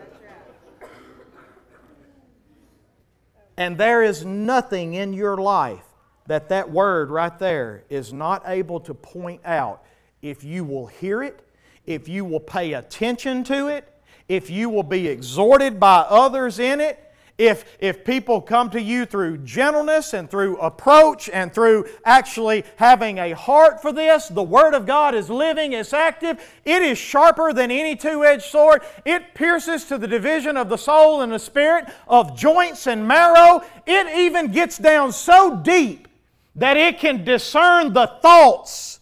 And 3.56 3.78
there 3.78 4.02
is 4.02 4.24
nothing 4.24 4.94
in 4.94 5.12
your 5.12 5.36
life 5.36 5.84
that 6.26 6.48
that 6.48 6.70
word 6.70 7.10
right 7.10 7.38
there 7.38 7.84
is 7.88 8.12
not 8.12 8.42
able 8.46 8.80
to 8.80 8.94
point 8.94 9.40
out 9.44 9.84
if 10.22 10.44
you 10.44 10.64
will 10.64 10.86
hear 10.86 11.22
it, 11.22 11.46
if 11.86 12.08
you 12.08 12.24
will 12.24 12.40
pay 12.40 12.74
attention 12.74 13.44
to 13.44 13.68
it, 13.68 13.86
if 14.28 14.48
you 14.48 14.68
will 14.68 14.82
be 14.82 15.08
exhorted 15.08 15.80
by 15.80 15.98
others 16.08 16.58
in 16.58 16.80
it, 16.80 17.09
if, 17.40 17.64
if 17.80 18.04
people 18.04 18.42
come 18.42 18.68
to 18.68 18.80
you 18.80 19.06
through 19.06 19.38
gentleness 19.38 20.12
and 20.12 20.30
through 20.30 20.58
approach 20.58 21.30
and 21.30 21.52
through 21.52 21.86
actually 22.04 22.64
having 22.76 23.16
a 23.16 23.34
heart 23.34 23.80
for 23.80 23.92
this, 23.92 24.28
the 24.28 24.42
Word 24.42 24.74
of 24.74 24.84
God 24.84 25.14
is 25.14 25.30
living, 25.30 25.72
it's 25.72 25.94
active, 25.94 26.38
it 26.66 26.82
is 26.82 26.98
sharper 26.98 27.54
than 27.54 27.70
any 27.70 27.96
two 27.96 28.24
edged 28.24 28.42
sword. 28.42 28.82
It 29.06 29.34
pierces 29.34 29.86
to 29.86 29.96
the 29.96 30.06
division 30.06 30.58
of 30.58 30.68
the 30.68 30.76
soul 30.76 31.22
and 31.22 31.32
the 31.32 31.38
spirit, 31.38 31.88
of 32.06 32.36
joints 32.36 32.86
and 32.86 33.08
marrow. 33.08 33.64
It 33.86 34.18
even 34.18 34.52
gets 34.52 34.76
down 34.76 35.10
so 35.10 35.56
deep 35.56 36.08
that 36.56 36.76
it 36.76 36.98
can 36.98 37.24
discern 37.24 37.94
the 37.94 38.18
thoughts 38.20 39.00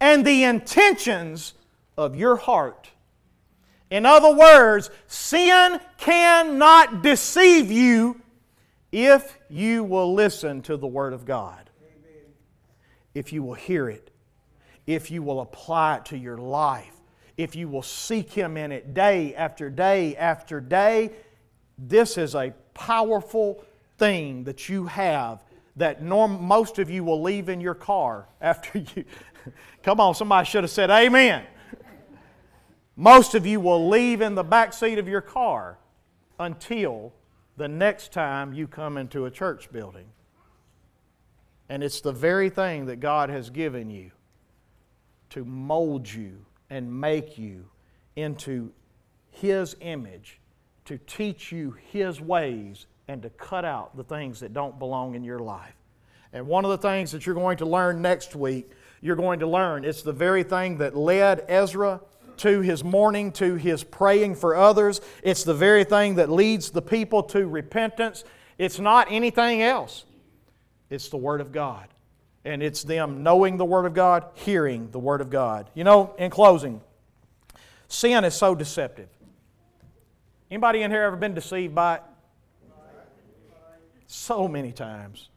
and 0.00 0.24
the 0.24 0.44
intentions 0.44 1.52
of 1.98 2.16
your 2.16 2.36
heart. 2.36 2.89
In 3.90 4.06
other 4.06 4.34
words, 4.34 4.88
sin 5.08 5.80
cannot 5.98 7.02
deceive 7.02 7.70
you 7.70 8.20
if 8.92 9.38
you 9.48 9.82
will 9.84 10.14
listen 10.14 10.62
to 10.62 10.76
the 10.76 10.86
Word 10.86 11.12
of 11.12 11.24
God. 11.24 11.70
If 13.14 13.32
you 13.32 13.42
will 13.42 13.54
hear 13.54 13.88
it, 13.88 14.10
if 14.86 15.10
you 15.10 15.22
will 15.22 15.40
apply 15.40 15.96
it 15.96 16.04
to 16.06 16.16
your 16.16 16.38
life, 16.38 16.94
if 17.36 17.56
you 17.56 17.68
will 17.68 17.82
seek 17.82 18.32
Him 18.32 18.56
in 18.56 18.70
it 18.70 18.94
day 18.94 19.34
after 19.34 19.70
day 19.70 20.16
after 20.16 20.60
day, 20.60 21.10
this 21.76 22.16
is 22.16 22.34
a 22.34 22.52
powerful 22.74 23.64
thing 23.98 24.44
that 24.44 24.68
you 24.68 24.86
have 24.86 25.42
that 25.76 26.02
norm, 26.02 26.42
most 26.42 26.78
of 26.78 26.90
you 26.90 27.02
will 27.02 27.22
leave 27.22 27.48
in 27.48 27.60
your 27.60 27.74
car 27.74 28.26
after 28.40 28.78
you. 28.78 29.04
Come 29.82 30.00
on, 30.00 30.14
somebody 30.14 30.46
should 30.46 30.64
have 30.64 30.70
said 30.70 30.90
amen. 30.90 31.44
Most 33.00 33.34
of 33.34 33.46
you 33.46 33.60
will 33.60 33.88
leave 33.88 34.20
in 34.20 34.34
the 34.34 34.44
back 34.44 34.74
seat 34.74 34.98
of 34.98 35.08
your 35.08 35.22
car 35.22 35.78
until 36.38 37.14
the 37.56 37.66
next 37.66 38.12
time 38.12 38.52
you 38.52 38.66
come 38.66 38.98
into 38.98 39.24
a 39.24 39.30
church 39.30 39.72
building. 39.72 40.04
And 41.70 41.82
it's 41.82 42.02
the 42.02 42.12
very 42.12 42.50
thing 42.50 42.84
that 42.86 43.00
God 43.00 43.30
has 43.30 43.48
given 43.48 43.88
you 43.88 44.10
to 45.30 45.46
mold 45.46 46.12
you 46.12 46.44
and 46.68 47.00
make 47.00 47.38
you 47.38 47.70
into 48.16 48.70
His 49.30 49.76
image, 49.80 50.38
to 50.84 50.98
teach 50.98 51.50
you 51.50 51.76
His 51.90 52.20
ways, 52.20 52.84
and 53.08 53.22
to 53.22 53.30
cut 53.30 53.64
out 53.64 53.96
the 53.96 54.04
things 54.04 54.40
that 54.40 54.52
don't 54.52 54.78
belong 54.78 55.14
in 55.14 55.24
your 55.24 55.38
life. 55.38 55.72
And 56.34 56.46
one 56.46 56.66
of 56.66 56.70
the 56.70 56.76
things 56.76 57.12
that 57.12 57.24
you're 57.24 57.34
going 57.34 57.56
to 57.56 57.66
learn 57.66 58.02
next 58.02 58.36
week, 58.36 58.72
you're 59.00 59.16
going 59.16 59.40
to 59.40 59.46
learn 59.46 59.86
it's 59.86 60.02
the 60.02 60.12
very 60.12 60.42
thing 60.42 60.76
that 60.76 60.94
led 60.94 61.46
Ezra 61.48 62.02
to 62.40 62.60
his 62.60 62.82
mourning, 62.82 63.32
to 63.32 63.54
his 63.54 63.84
praying 63.84 64.34
for 64.34 64.56
others. 64.56 65.00
It's 65.22 65.44
the 65.44 65.54
very 65.54 65.84
thing 65.84 66.16
that 66.16 66.30
leads 66.30 66.70
the 66.70 66.82
people 66.82 67.22
to 67.24 67.46
repentance. 67.46 68.24
It's 68.58 68.78
not 68.78 69.08
anything 69.10 69.62
else, 69.62 70.04
it's 70.88 71.08
the 71.08 71.16
Word 71.16 71.40
of 71.40 71.52
God. 71.52 71.88
And 72.42 72.62
it's 72.62 72.84
them 72.84 73.22
knowing 73.22 73.58
the 73.58 73.66
Word 73.66 73.84
of 73.84 73.92
God, 73.92 74.24
hearing 74.32 74.90
the 74.90 74.98
Word 74.98 75.20
of 75.20 75.28
God. 75.28 75.68
You 75.74 75.84
know, 75.84 76.14
in 76.18 76.30
closing, 76.30 76.80
sin 77.88 78.24
is 78.24 78.34
so 78.34 78.54
deceptive. 78.54 79.08
Anybody 80.50 80.80
in 80.80 80.90
here 80.90 81.02
ever 81.02 81.16
been 81.16 81.34
deceived 81.34 81.74
by 81.74 81.96
it? 81.96 82.02
So 84.06 84.48
many 84.48 84.72
times. 84.72 85.28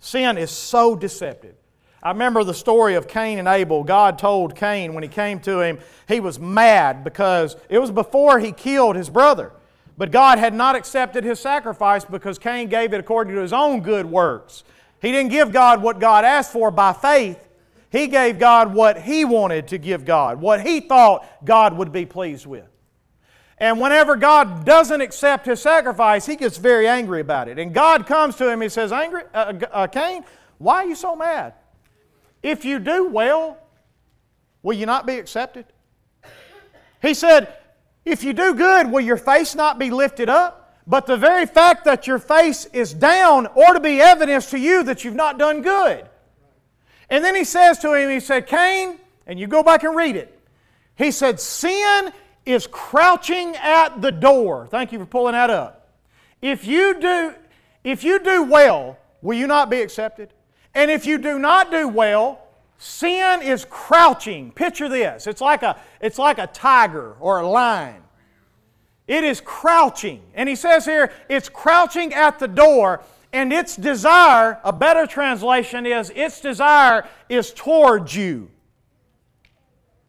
Sin 0.00 0.38
is 0.38 0.50
so 0.50 0.96
deceptive. 0.96 1.54
I 2.02 2.10
remember 2.10 2.44
the 2.44 2.54
story 2.54 2.94
of 2.94 3.08
Cain 3.08 3.38
and 3.38 3.48
Abel. 3.48 3.82
God 3.82 4.18
told 4.18 4.54
Cain 4.54 4.94
when 4.94 5.02
he 5.02 5.08
came 5.08 5.40
to 5.40 5.60
him, 5.60 5.78
he 6.06 6.20
was 6.20 6.38
mad 6.38 7.02
because 7.02 7.56
it 7.68 7.78
was 7.78 7.90
before 7.90 8.38
he 8.38 8.52
killed 8.52 8.94
his 8.94 9.10
brother. 9.10 9.52
But 9.96 10.12
God 10.12 10.38
had 10.38 10.54
not 10.54 10.76
accepted 10.76 11.24
his 11.24 11.40
sacrifice 11.40 12.04
because 12.04 12.38
Cain 12.38 12.68
gave 12.68 12.94
it 12.94 13.00
according 13.00 13.34
to 13.34 13.40
his 13.40 13.52
own 13.52 13.80
good 13.80 14.06
works. 14.06 14.62
He 15.02 15.10
didn't 15.10 15.32
give 15.32 15.52
God 15.52 15.82
what 15.82 15.98
God 15.98 16.24
asked 16.24 16.52
for 16.52 16.70
by 16.70 16.92
faith. 16.92 17.48
He 17.90 18.06
gave 18.06 18.38
God 18.38 18.74
what 18.74 19.00
he 19.00 19.24
wanted 19.24 19.68
to 19.68 19.78
give 19.78 20.04
God, 20.04 20.40
what 20.40 20.60
he 20.60 20.80
thought 20.80 21.26
God 21.44 21.76
would 21.76 21.90
be 21.90 22.06
pleased 22.06 22.46
with. 22.46 22.66
And 23.58 23.80
whenever 23.80 24.14
God 24.14 24.64
doesn't 24.64 25.00
accept 25.00 25.46
his 25.46 25.60
sacrifice, 25.60 26.26
he 26.26 26.36
gets 26.36 26.58
very 26.58 26.86
angry 26.86 27.20
about 27.20 27.48
it. 27.48 27.58
And 27.58 27.74
God 27.74 28.06
comes 28.06 28.36
to 28.36 28.48
him, 28.48 28.60
he 28.60 28.68
says, 28.68 28.92
Angry, 28.92 29.22
uh, 29.34 29.54
uh, 29.72 29.86
Cain, 29.88 30.24
why 30.58 30.84
are 30.84 30.86
you 30.86 30.94
so 30.94 31.16
mad? 31.16 31.54
If 32.42 32.64
you 32.64 32.78
do 32.78 33.08
well, 33.08 33.58
will 34.62 34.76
you 34.76 34.86
not 34.86 35.06
be 35.06 35.18
accepted? 35.18 35.66
He 37.02 37.14
said, 37.14 37.54
If 38.04 38.24
you 38.24 38.32
do 38.32 38.54
good, 38.54 38.90
will 38.90 39.00
your 39.00 39.16
face 39.16 39.54
not 39.54 39.78
be 39.78 39.90
lifted 39.90 40.28
up? 40.28 40.58
But 40.86 41.06
the 41.06 41.16
very 41.16 41.44
fact 41.44 41.84
that 41.84 42.06
your 42.06 42.18
face 42.18 42.64
is 42.72 42.94
down 42.94 43.46
ought 43.48 43.74
to 43.74 43.80
be 43.80 44.00
evidence 44.00 44.50
to 44.50 44.58
you 44.58 44.82
that 44.84 45.04
you've 45.04 45.14
not 45.14 45.38
done 45.38 45.60
good. 45.60 46.08
And 47.10 47.24
then 47.24 47.34
he 47.34 47.44
says 47.44 47.78
to 47.80 47.92
him, 47.94 48.10
He 48.10 48.20
said, 48.20 48.46
Cain, 48.46 48.98
and 49.26 49.38
you 49.38 49.46
go 49.46 49.62
back 49.62 49.82
and 49.84 49.94
read 49.94 50.16
it. 50.16 50.38
He 50.96 51.10
said, 51.10 51.40
Sin 51.40 52.12
is 52.46 52.66
crouching 52.66 53.54
at 53.56 54.00
the 54.00 54.10
door. 54.10 54.66
Thank 54.70 54.92
you 54.92 54.98
for 54.98 55.06
pulling 55.06 55.32
that 55.32 55.50
up. 55.50 55.94
If 56.40 56.66
you 56.66 56.98
do, 56.98 57.34
if 57.84 58.02
you 58.02 58.18
do 58.20 58.44
well, 58.44 58.98
will 59.20 59.36
you 59.36 59.46
not 59.46 59.68
be 59.68 59.80
accepted? 59.80 60.32
And 60.78 60.92
if 60.92 61.06
you 61.06 61.18
do 61.18 61.40
not 61.40 61.72
do 61.72 61.88
well, 61.88 62.40
sin 62.78 63.42
is 63.42 63.66
crouching. 63.68 64.52
Picture 64.52 64.88
this. 64.88 65.26
It's 65.26 65.40
like 65.40 65.64
a, 65.64 65.76
it's 66.00 66.20
like 66.20 66.38
a 66.38 66.46
tiger 66.46 67.16
or 67.18 67.40
a 67.40 67.48
lion. 67.48 68.00
It 69.08 69.24
is 69.24 69.40
crouching. 69.40 70.22
And 70.34 70.48
he 70.48 70.54
says 70.54 70.84
here, 70.84 71.10
it's 71.28 71.48
crouching 71.48 72.14
at 72.14 72.38
the 72.38 72.46
door, 72.46 73.02
and 73.32 73.52
its 73.52 73.74
desire, 73.74 74.60
a 74.62 74.72
better 74.72 75.04
translation 75.04 75.84
is, 75.84 76.12
its 76.14 76.40
desire 76.40 77.08
is 77.28 77.52
towards 77.52 78.14
you. 78.14 78.48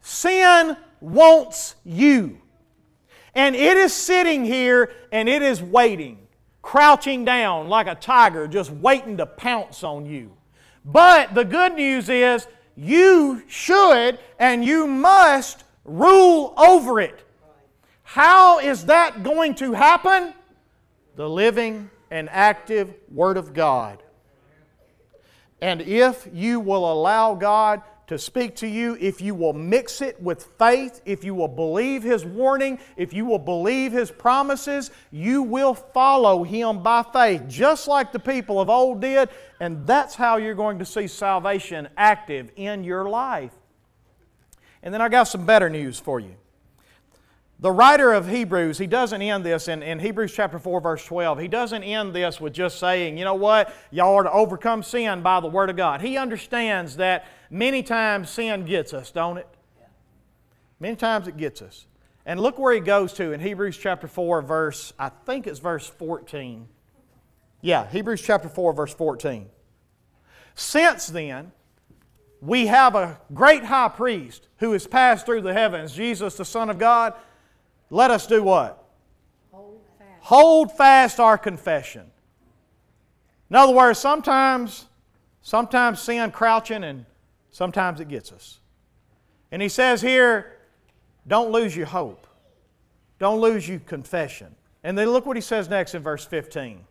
Sin 0.01 0.77
wants 1.01 1.77
you. 1.83 2.39
And 3.33 3.55
it 3.55 3.75
is 3.75 3.91
sitting 3.91 4.45
here 4.45 4.91
and 5.11 5.27
it 5.27 5.41
is 5.41 5.63
waiting, 5.63 6.27
crouching 6.61 7.25
down 7.25 7.69
like 7.69 7.87
a 7.87 7.95
tiger, 7.95 8.47
just 8.47 8.69
waiting 8.69 9.17
to 9.17 9.25
pounce 9.25 9.83
on 9.83 10.05
you. 10.05 10.35
But 10.85 11.35
the 11.35 11.45
good 11.45 11.75
news 11.75 12.09
is 12.09 12.47
you 12.75 13.43
should 13.47 14.19
and 14.39 14.63
you 14.63 14.87
must 14.87 15.63
rule 15.83 16.53
over 16.57 16.99
it. 16.99 17.25
How 18.03 18.59
is 18.59 18.85
that 18.85 19.23
going 19.23 19.55
to 19.55 19.73
happen? 19.73 20.33
The 21.15 21.29
living 21.29 21.89
and 22.09 22.29
active 22.29 22.93
Word 23.11 23.37
of 23.37 23.53
God. 23.53 24.01
And 25.61 25.81
if 25.81 26.27
you 26.33 26.59
will 26.59 26.91
allow 26.91 27.35
God 27.35 27.81
to 28.09 28.17
speak 28.17 28.55
to 28.55 28.67
you, 28.67 28.97
if 28.99 29.21
you 29.21 29.35
will 29.35 29.53
mix 29.53 30.01
it 30.01 30.19
with 30.19 30.43
faith, 30.57 30.99
if 31.05 31.23
you 31.23 31.35
will 31.35 31.47
believe 31.47 32.01
His 32.01 32.25
warning, 32.25 32.79
if 32.97 33.13
you 33.13 33.23
will 33.23 33.37
believe 33.37 33.91
His 33.91 34.09
promises, 34.09 34.89
you 35.11 35.43
will 35.43 35.75
follow 35.75 36.43
Him 36.43 36.81
by 36.81 37.03
faith, 37.03 37.43
just 37.47 37.87
like 37.87 38.11
the 38.11 38.19
people 38.19 38.59
of 38.59 38.67
old 38.67 38.99
did, 38.99 39.29
and 39.59 39.85
that's 39.85 40.15
how 40.15 40.37
you're 40.37 40.55
going 40.55 40.79
to 40.79 40.85
see 40.85 41.05
salvation 41.05 41.87
active 41.97 42.51
in 42.55 42.83
your 42.83 43.07
life. 43.07 43.53
And 44.81 44.91
then 44.91 45.01
I 45.01 45.09
got 45.09 45.25
some 45.25 45.45
better 45.45 45.69
news 45.69 45.99
for 45.99 46.19
you. 46.19 46.33
The 47.61 47.71
writer 47.71 48.13
of 48.13 48.29
Hebrews, 48.29 48.77
he 48.77 48.87
doesn't 48.87 49.21
end 49.21 49.43
this 49.43 49.67
in, 49.67 49.83
in 49.83 49.99
Hebrews 49.99 50.33
chapter 50.33 50.59
4, 50.59 50.79
verse 50.79 51.03
12. 51.03 51.39
He 51.39 51.49
doesn't 51.49 51.83
end 51.83 52.15
this 52.15 52.39
with 52.39 52.53
just 52.53 52.79
saying, 52.79 53.17
you 53.17 53.25
know 53.25 53.33
what, 53.33 53.75
y'all 53.91 54.15
are 54.15 54.23
to 54.23 54.31
overcome 54.31 54.81
sin 54.81 55.21
by 55.21 55.41
the 55.41 55.47
Word 55.47 55.69
of 55.69 55.75
God. 55.75 55.99
He 55.99 56.17
understands 56.17 56.95
that 56.95 57.27
many 57.49 57.83
times 57.83 58.29
sin 58.29 58.63
gets 58.63 58.93
us, 58.93 59.11
don't 59.11 59.37
it? 59.37 59.47
Many 60.79 60.95
times 60.95 61.27
it 61.27 61.35
gets 61.35 61.61
us. 61.61 61.85
And 62.25 62.39
look 62.39 62.57
where 62.57 62.73
he 62.73 62.79
goes 62.79 63.11
to 63.13 63.33
in 63.33 63.41
Hebrews 63.41 63.77
chapter 63.77 64.07
4, 64.07 64.41
verse, 64.41 64.93
I 64.97 65.09
think 65.09 65.45
it's 65.45 65.59
verse 65.59 65.85
14. 65.85 66.65
Yeah, 67.59 67.89
Hebrews 67.89 68.21
chapter 68.21 68.47
4, 68.47 68.71
verse 68.71 68.93
14. 68.93 69.49
Since 70.55 71.07
then, 71.07 71.51
we 72.41 72.67
have 72.67 72.95
a 72.95 73.19
great 73.33 73.65
high 73.65 73.89
priest 73.89 74.47
who 74.59 74.71
has 74.71 74.87
passed 74.87 75.25
through 75.25 75.41
the 75.41 75.53
heavens, 75.53 75.93
Jesus, 75.93 76.35
the 76.35 76.45
Son 76.45 76.69
of 76.69 76.77
God 76.77 77.15
let 77.89 78.11
us 78.11 78.27
do 78.27 78.43
what? 78.43 78.83
Hold 79.51 79.81
fast. 79.97 80.09
Hold 80.21 80.77
fast 80.77 81.19
our 81.19 81.37
confession. 81.37 82.05
In 83.49 83.55
other 83.55 83.73
words, 83.73 83.97
sometimes, 83.97 84.85
sometimes 85.41 85.99
sin 85.99 86.31
crouching 86.31 86.83
and 86.83 87.05
sometimes 87.51 87.99
it 87.99 88.07
gets 88.07 88.31
us. 88.31 88.59
And 89.51 89.61
he 89.61 89.69
says 89.69 90.01
here, 90.01 90.57
don't 91.27 91.51
lose 91.51 91.75
your 91.75 91.87
hope. 91.87 92.27
Don't 93.17 93.41
lose 93.41 93.67
your 93.67 93.79
confession. 93.79 94.55
And 94.83 94.97
then 94.97 95.09
look 95.09 95.25
what 95.25 95.35
he 95.35 95.41
says 95.41 95.67
next 95.67 95.95
in 95.95 96.01
verse 96.01 96.25
15. 96.25 96.81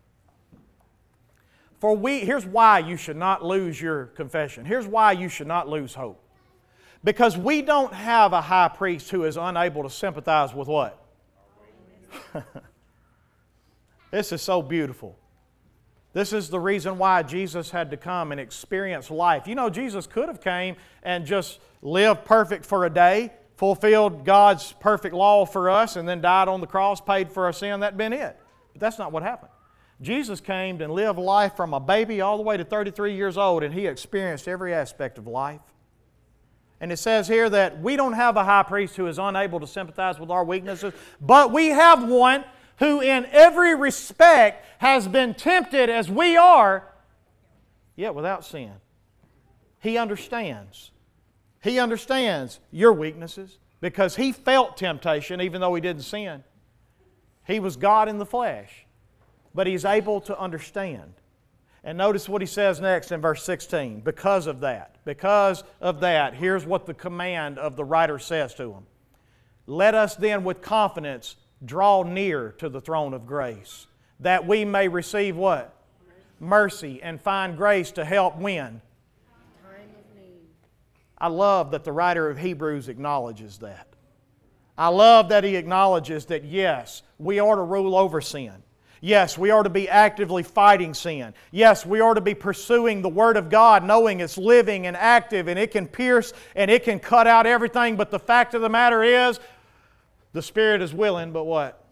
For 1.78 1.96
we, 1.96 2.20
here's 2.20 2.44
why 2.44 2.80
you 2.80 2.96
should 2.96 3.16
not 3.16 3.44
lose 3.44 3.80
your 3.80 4.06
confession. 4.06 4.64
Here's 4.64 4.86
why 4.86 5.12
you 5.12 5.28
should 5.28 5.46
not 5.46 5.68
lose 5.68 5.94
hope. 5.94 6.20
Because 7.04 7.36
we 7.36 7.62
don't 7.62 7.92
have 7.92 8.32
a 8.32 8.40
high 8.40 8.68
priest 8.68 9.10
who 9.10 9.24
is 9.24 9.36
unable 9.36 9.84
to 9.84 9.90
sympathize 9.90 10.52
with 10.52 10.68
what? 10.68 11.04
this 14.10 14.32
is 14.32 14.42
so 14.42 14.62
beautiful. 14.62 15.16
This 16.12 16.32
is 16.32 16.48
the 16.48 16.58
reason 16.58 16.98
why 16.98 17.22
Jesus 17.22 17.70
had 17.70 17.90
to 17.90 17.96
come 17.96 18.32
and 18.32 18.40
experience 18.40 19.10
life. 19.10 19.46
You 19.46 19.54
know, 19.54 19.70
Jesus 19.70 20.06
could 20.06 20.28
have 20.28 20.40
came 20.40 20.76
and 21.02 21.24
just 21.24 21.60
lived 21.82 22.24
perfect 22.24 22.64
for 22.64 22.86
a 22.86 22.90
day, 22.90 23.32
fulfilled 23.56 24.24
God's 24.24 24.72
perfect 24.80 25.14
law 25.14 25.44
for 25.44 25.70
us, 25.70 25.96
and 25.96 26.08
then 26.08 26.20
died 26.20 26.48
on 26.48 26.60
the 26.60 26.66
cross, 26.66 27.00
paid 27.00 27.30
for 27.30 27.44
our 27.44 27.52
sin. 27.52 27.80
That'd 27.80 27.98
been 27.98 28.12
it. 28.12 28.36
But 28.72 28.80
that's 28.80 28.98
not 28.98 29.12
what 29.12 29.22
happened. 29.22 29.52
Jesus 30.00 30.40
came 30.40 30.80
and 30.80 30.92
lived 30.92 31.18
life 31.18 31.56
from 31.56 31.74
a 31.74 31.80
baby 31.80 32.20
all 32.20 32.36
the 32.36 32.42
way 32.42 32.56
to 32.56 32.64
33 32.64 33.14
years 33.14 33.36
old, 33.36 33.62
and 33.62 33.74
he 33.74 33.86
experienced 33.86 34.48
every 34.48 34.72
aspect 34.72 35.18
of 35.18 35.26
life. 35.26 35.60
And 36.80 36.92
it 36.92 36.98
says 36.98 37.26
here 37.26 37.50
that 37.50 37.80
we 37.80 37.96
don't 37.96 38.12
have 38.12 38.36
a 38.36 38.44
high 38.44 38.62
priest 38.62 38.96
who 38.96 39.06
is 39.06 39.18
unable 39.18 39.58
to 39.60 39.66
sympathize 39.66 40.20
with 40.20 40.30
our 40.30 40.44
weaknesses, 40.44 40.94
but 41.20 41.52
we 41.52 41.68
have 41.68 42.08
one 42.08 42.44
who, 42.78 43.00
in 43.00 43.26
every 43.32 43.74
respect, 43.74 44.64
has 44.78 45.08
been 45.08 45.34
tempted 45.34 45.90
as 45.90 46.08
we 46.08 46.36
are, 46.36 46.86
yet 47.96 48.14
without 48.14 48.44
sin. 48.44 48.72
He 49.80 49.98
understands. 49.98 50.92
He 51.60 51.80
understands 51.80 52.60
your 52.70 52.92
weaknesses 52.92 53.58
because 53.80 54.16
he 54.16 54.30
felt 54.30 54.76
temptation 54.76 55.40
even 55.40 55.60
though 55.60 55.74
he 55.74 55.80
didn't 55.80 56.02
sin. 56.02 56.44
He 57.44 57.58
was 57.58 57.76
God 57.76 58.08
in 58.08 58.18
the 58.18 58.26
flesh, 58.26 58.86
but 59.54 59.66
he's 59.66 59.84
able 59.84 60.20
to 60.22 60.38
understand. 60.38 61.14
And 61.82 61.96
notice 61.98 62.28
what 62.28 62.42
he 62.42 62.46
says 62.46 62.80
next 62.80 63.10
in 63.10 63.20
verse 63.20 63.42
16. 63.42 64.00
Because 64.00 64.46
of 64.46 64.60
that, 64.60 64.96
because 65.08 65.64
of 65.80 66.00
that, 66.00 66.34
here's 66.34 66.66
what 66.66 66.84
the 66.84 66.92
command 66.92 67.58
of 67.58 67.76
the 67.76 67.84
writer 67.84 68.18
says 68.18 68.54
to 68.56 68.64
them 68.64 68.86
Let 69.66 69.94
us 69.94 70.14
then 70.14 70.44
with 70.44 70.60
confidence 70.60 71.36
draw 71.64 72.02
near 72.02 72.52
to 72.58 72.68
the 72.68 72.82
throne 72.82 73.14
of 73.14 73.26
grace, 73.26 73.86
that 74.20 74.46
we 74.46 74.66
may 74.66 74.86
receive 74.86 75.34
what? 75.34 75.74
Mercy 76.38 77.02
and 77.02 77.18
find 77.18 77.56
grace 77.56 77.90
to 77.92 78.04
help 78.04 78.36
when? 78.36 78.82
I 81.16 81.28
love 81.28 81.70
that 81.70 81.84
the 81.84 81.92
writer 81.92 82.28
of 82.28 82.36
Hebrews 82.36 82.90
acknowledges 82.90 83.56
that. 83.58 83.88
I 84.76 84.88
love 84.88 85.30
that 85.30 85.42
he 85.42 85.56
acknowledges 85.56 86.26
that 86.26 86.44
yes, 86.44 87.00
we 87.18 87.38
are 87.38 87.56
to 87.56 87.62
rule 87.62 87.96
over 87.96 88.20
sin. 88.20 88.62
Yes, 89.00 89.38
we 89.38 89.50
are 89.50 89.62
to 89.62 89.70
be 89.70 89.88
actively 89.88 90.42
fighting 90.42 90.92
sin. 90.94 91.34
Yes, 91.50 91.86
we 91.86 92.00
are 92.00 92.14
to 92.14 92.20
be 92.20 92.34
pursuing 92.34 93.02
the 93.02 93.08
Word 93.08 93.36
of 93.36 93.48
God, 93.48 93.84
knowing 93.84 94.20
it's 94.20 94.36
living 94.36 94.86
and 94.86 94.96
active 94.96 95.48
and 95.48 95.58
it 95.58 95.70
can 95.70 95.86
pierce 95.86 96.32
and 96.56 96.70
it 96.70 96.84
can 96.84 96.98
cut 96.98 97.26
out 97.26 97.46
everything. 97.46 97.96
But 97.96 98.10
the 98.10 98.18
fact 98.18 98.54
of 98.54 98.62
the 98.62 98.68
matter 98.68 99.02
is, 99.02 99.38
the 100.32 100.42
Spirit 100.42 100.82
is 100.82 100.92
willing, 100.92 101.32
but 101.32 101.44
what? 101.44 101.84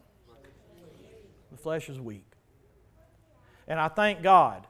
The 1.51 1.57
flesh 1.57 1.89
is 1.89 1.99
weak. 1.99 2.25
And 3.67 3.79
I 3.79 3.87
thank 3.87 4.21
God 4.21 4.67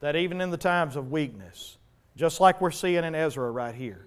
that 0.00 0.16
even 0.16 0.40
in 0.40 0.50
the 0.50 0.56
times 0.56 0.96
of 0.96 1.10
weakness, 1.10 1.76
just 2.16 2.40
like 2.40 2.60
we're 2.60 2.70
seeing 2.70 3.04
in 3.04 3.14
Ezra 3.14 3.50
right 3.50 3.74
here, 3.74 4.06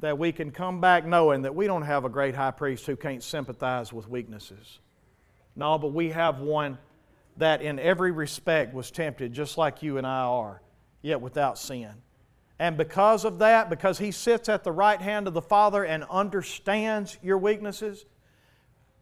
that 0.00 0.18
we 0.18 0.32
can 0.32 0.50
come 0.50 0.80
back 0.80 1.06
knowing 1.06 1.42
that 1.42 1.54
we 1.54 1.66
don't 1.66 1.82
have 1.82 2.04
a 2.04 2.08
great 2.08 2.34
high 2.34 2.50
priest 2.50 2.86
who 2.86 2.96
can't 2.96 3.22
sympathize 3.22 3.92
with 3.92 4.08
weaknesses. 4.08 4.80
No, 5.54 5.78
but 5.78 5.88
we 5.88 6.10
have 6.10 6.40
one 6.40 6.78
that 7.38 7.62
in 7.62 7.78
every 7.78 8.10
respect 8.10 8.74
was 8.74 8.90
tempted 8.90 9.32
just 9.32 9.58
like 9.58 9.82
you 9.82 9.98
and 9.98 10.06
I 10.06 10.22
are, 10.22 10.62
yet 11.02 11.20
without 11.20 11.58
sin. 11.58 11.90
And 12.58 12.76
because 12.76 13.24
of 13.24 13.38
that, 13.40 13.68
because 13.68 13.98
he 13.98 14.10
sits 14.10 14.48
at 14.48 14.64
the 14.64 14.72
right 14.72 15.00
hand 15.00 15.28
of 15.28 15.34
the 15.34 15.42
Father 15.42 15.84
and 15.84 16.04
understands 16.10 17.18
your 17.22 17.36
weaknesses, 17.36 18.06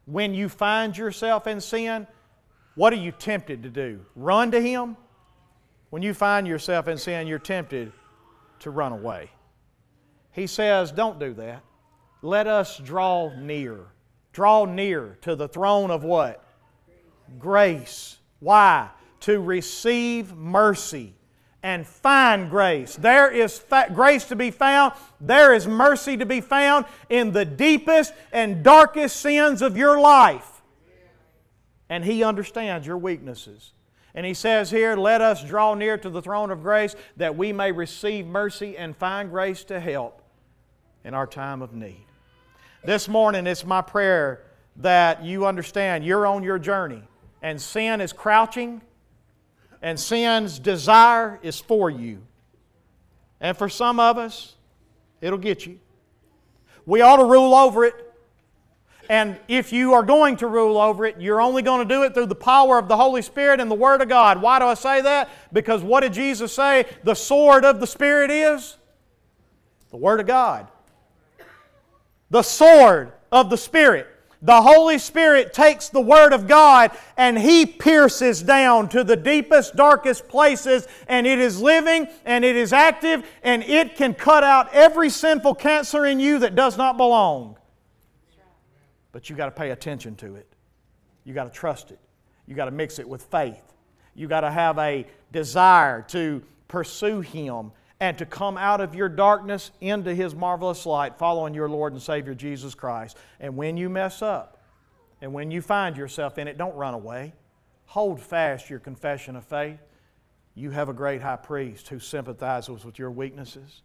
when 0.07 0.35
you 0.35 0.49
find 0.49 0.97
yourself 0.97 1.47
in 1.47 1.61
sin, 1.61 2.07
what 2.75 2.93
are 2.93 2.97
you 2.97 3.13
tempted 3.13 3.63
to 3.63 3.71
do? 3.71 4.05
Run 4.17 4.51
to 4.51 4.61
him? 4.61 4.97
When 5.91 6.03
you 6.03 6.13
find 6.13 6.47
yourself 6.47 6.89
in 6.89 6.99
sin, 6.99 7.29
you're 7.29 7.39
tempted 7.39 7.93
to 8.61 8.71
run 8.71 8.93
away. 8.93 9.31
He 10.33 10.49
says, 10.49 10.91
Don't 10.91 11.21
do 11.21 11.33
that. 11.35 11.63
Let 12.21 12.49
us 12.49 12.79
draw 12.79 13.33
near. 13.37 13.87
Draw 14.33 14.65
near 14.65 15.19
to 15.23 15.37
the 15.37 15.47
throne 15.47 15.93
of 15.93 16.03
what? 16.03 16.45
Grace. 17.39 18.19
Why? 18.45 18.91
To 19.21 19.41
receive 19.41 20.37
mercy 20.37 21.15
and 21.63 21.87
find 21.87 22.51
grace. 22.51 22.95
There 22.95 23.31
is 23.31 23.59
fa- 23.59 23.91
grace 23.93 24.25
to 24.27 24.37
be 24.37 24.51
found, 24.51 24.93
there 25.19 25.55
is 25.55 25.67
mercy 25.67 26.19
to 26.19 26.27
be 26.27 26.43
found 26.43 26.85
in 27.09 27.33
the 27.33 27.47
deepest 27.47 28.13
and 28.33 28.63
darkest 28.63 29.17
sins 29.17 29.63
of 29.63 29.79
your 29.79 29.99
life. 29.99 30.61
And 31.89 32.05
He 32.05 32.23
understands 32.23 32.87
your 32.87 32.99
weaknesses. 32.99 33.73
And 34.15 34.27
He 34.27 34.35
says 34.35 34.71
here, 34.71 34.95
Let 34.95 35.23
us 35.23 35.43
draw 35.43 35.73
near 35.73 35.97
to 35.97 36.11
the 36.11 36.21
throne 36.21 36.51
of 36.51 36.63
grace 36.63 36.95
that 37.17 37.35
we 37.35 37.51
may 37.51 37.73
receive 37.73 38.27
mercy 38.27 38.77
and 38.77 38.95
find 38.95 39.31
grace 39.31 39.65
to 39.65 39.81
help 39.81 40.21
in 41.03 41.15
our 41.15 41.27
time 41.27 41.63
of 41.63 41.73
need. 41.73 42.05
This 42.85 43.09
morning, 43.09 43.47
it's 43.47 43.65
my 43.65 43.81
prayer 43.81 44.43
that 44.77 45.25
you 45.25 45.47
understand 45.47 46.05
you're 46.05 46.27
on 46.27 46.43
your 46.43 46.59
journey 46.59 47.05
and 47.45 47.61
sin 47.61 48.01
is 48.01 48.11
crouching, 48.15 48.81
and 49.83 50.01
sin's 50.01 50.59
desire 50.59 51.39
is 51.43 51.61
for 51.61 51.91
you. 51.91 52.23
And 53.39 53.55
for 53.55 53.69
some 53.69 54.01
of 54.01 54.17
us, 54.17 54.55
it'll 55.21 55.39
get 55.39 55.67
you. 55.67 55.79
We 56.87 57.03
ought 57.03 57.19
to 57.19 57.25
rule 57.27 57.55
over 57.55 57.85
it. 57.85 57.95
And 59.11 59.39
if 59.47 59.75
you 59.75 59.93
are 59.93 60.03
going 60.03 60.39
to 60.39 60.47
rule 60.47 60.79
over 60.79 61.05
it, 61.05 61.21
you're 61.21 61.43
only 61.43 61.61
going 61.61 61.87
to 61.87 61.95
do 61.95 62.03
it 62.05 62.15
through 62.15 62.27
the 62.27 62.35
power 62.35 62.79
of 62.79 62.89
the 62.89 62.97
Holy 62.97 63.21
Spirit 63.21 63.61
and 63.61 63.71
the 63.71 63.75
Word 63.75 64.01
of 64.01 64.09
God. 64.09 64.41
Why 64.41 64.59
do 64.59 64.65
I 64.65 64.73
say 64.73 65.03
that? 65.03 65.29
Because 65.53 65.83
what 65.83 66.01
did 66.01 66.15
Jesus 66.15 66.51
say 66.51 66.87
the 67.03 67.15
sword 67.15 67.67
of 67.67 67.79
the 67.79 67.87
Spirit 67.87 68.31
is? 68.31 68.79
The 69.91 69.99
Word 69.99 70.19
of 70.19 70.27
God. 70.27 70.67
The 72.31 72.41
sword 72.41 73.13
of 73.31 73.51
the 73.51 73.59
Spirit. 73.59 74.14
The 74.45 74.61
Holy 74.61 74.99
Spirit 74.99 75.55
takes 75.55 75.89
the 75.89 76.03
Word 76.03 76.35
of 76.35 76.47
God 76.47 76.91
and 77.17 77.39
He 77.39 77.65
pierces 77.65 78.43
down 78.43 78.91
to 78.91 79.03
the 79.03 79.17
deepest, 79.17 79.75
darkest 79.75 80.29
places, 80.29 80.87
and 81.09 81.27
it 81.27 81.39
is 81.39 81.63
living 81.63 82.09
and 82.27 82.45
it 82.45 82.55
is 82.55 82.71
active 82.71 83.27
and 83.43 83.63
it 83.63 83.97
can 83.97 84.13
cut 84.13 84.45
out 84.45 84.69
every 84.75 85.09
sinful 85.09 85.55
cancer 85.55 86.05
in 86.05 86.21
you 86.21 86.41
that 86.41 86.55
does 86.55 86.77
not 86.77 86.99
belong. 86.99 87.57
But 89.13 89.31
you 89.31 89.35
got 89.35 89.47
to 89.47 89.51
pay 89.51 89.71
attention 89.71 90.15
to 90.17 90.37
it. 90.37 90.53
You 91.25 91.33
got 91.33 91.45
to 91.45 91.51
trust 91.51 91.91
it. 91.91 91.99
You 92.47 92.55
got 92.55 92.67
to 92.67 92.71
mix 92.71 92.99
it 92.99 93.09
with 93.09 93.23
faith. 93.23 93.73
You 94.15 94.29
got 94.29 94.43
to 94.43 94.51
have 94.51 94.79
a 94.79 95.07
desire 95.33 96.03
to 96.09 96.43
pursue 96.69 97.23
Him 97.23 97.73
and 98.01 98.19
to 98.19 98.27
come 98.27 98.57
out 98.57 98.81
of 98.81 98.95
your 98.95 99.09
darkness 99.09 99.71
into 99.81 100.15
His 100.15 100.35
marvelous 100.35 100.85
light, 100.85 101.19
following 101.19 101.55
your 101.55 101.69
Lord 101.69 101.93
and 101.93 102.03
Savior 102.03 102.35
Jesus 102.35 102.75
Christ. 102.75 103.17
And 103.41 103.57
when 103.57 103.77
you 103.77 103.89
mess 103.89 104.23
up, 104.23 104.63
and 105.21 105.33
when 105.33 105.51
you 105.51 105.63
find 105.63 105.97
yourself 105.97 106.39
in 106.39 106.49
it, 106.49 106.59
don't 106.59 106.75
run 106.75 106.95
away. 106.95 107.33
Hold 107.87 108.21
fast 108.21 108.69
your 108.69 108.79
confession 108.79 109.37
of 109.37 109.45
faith. 109.45 109.79
You 110.55 110.71
have 110.71 110.89
a 110.89 110.93
great 110.93 111.23
high 111.23 111.37
priest 111.37 111.89
who 111.89 111.99
sympathizes 111.99 112.85
with 112.85 112.99
your 112.99 113.11
weaknesses. 113.11 113.83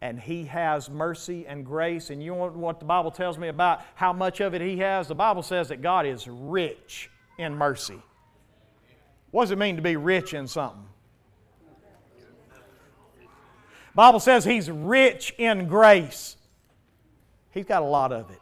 And 0.00 0.18
he 0.18 0.44
has 0.44 0.88
mercy 0.88 1.46
and 1.46 1.66
grace. 1.66 2.10
And 2.10 2.22
you 2.22 2.34
know 2.34 2.48
what 2.48 2.78
the 2.78 2.86
Bible 2.86 3.10
tells 3.10 3.36
me 3.36 3.48
about 3.48 3.82
how 3.94 4.12
much 4.12 4.40
of 4.40 4.54
it 4.54 4.60
he 4.60 4.78
has? 4.78 5.08
The 5.08 5.14
Bible 5.14 5.42
says 5.42 5.68
that 5.68 5.82
God 5.82 6.06
is 6.06 6.26
rich 6.28 7.10
in 7.36 7.54
mercy. 7.54 8.00
What 9.30 9.44
does 9.44 9.50
it 9.50 9.58
mean 9.58 9.76
to 9.76 9.82
be 9.82 9.96
rich 9.96 10.34
in 10.34 10.46
something? 10.46 10.86
Bible 13.98 14.20
says 14.20 14.44
he's 14.44 14.70
rich 14.70 15.34
in 15.38 15.66
grace. 15.66 16.36
He's 17.50 17.64
got 17.64 17.82
a 17.82 17.84
lot 17.84 18.12
of 18.12 18.30
it. 18.30 18.38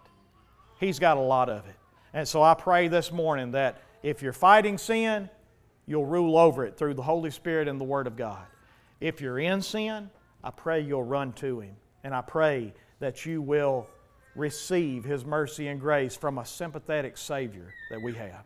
He's 0.78 0.98
got 0.98 1.16
a 1.16 1.20
lot 1.20 1.48
of 1.48 1.66
it. 1.66 1.76
And 2.12 2.28
so 2.28 2.42
I 2.42 2.52
pray 2.52 2.88
this 2.88 3.10
morning 3.10 3.52
that 3.52 3.80
if 4.02 4.20
you're 4.20 4.34
fighting 4.34 4.76
sin, 4.76 5.30
you'll 5.86 6.04
rule 6.04 6.36
over 6.36 6.66
it 6.66 6.76
through 6.76 6.92
the 6.92 7.02
Holy 7.02 7.30
Spirit 7.30 7.68
and 7.68 7.80
the 7.80 7.86
Word 7.86 8.06
of 8.06 8.18
God. 8.18 8.44
If 9.00 9.22
you're 9.22 9.38
in 9.38 9.62
sin, 9.62 10.10
I 10.44 10.50
pray 10.50 10.82
you'll 10.82 11.04
run 11.04 11.32
to 11.36 11.60
Him. 11.60 11.76
And 12.04 12.14
I 12.14 12.20
pray 12.20 12.74
that 12.98 13.24
you 13.24 13.40
will 13.40 13.86
receive 14.34 15.04
His 15.04 15.24
mercy 15.24 15.68
and 15.68 15.80
grace 15.80 16.14
from 16.14 16.36
a 16.36 16.44
sympathetic 16.44 17.16
Savior 17.16 17.72
that 17.88 18.02
we 18.02 18.12
have. 18.12 18.44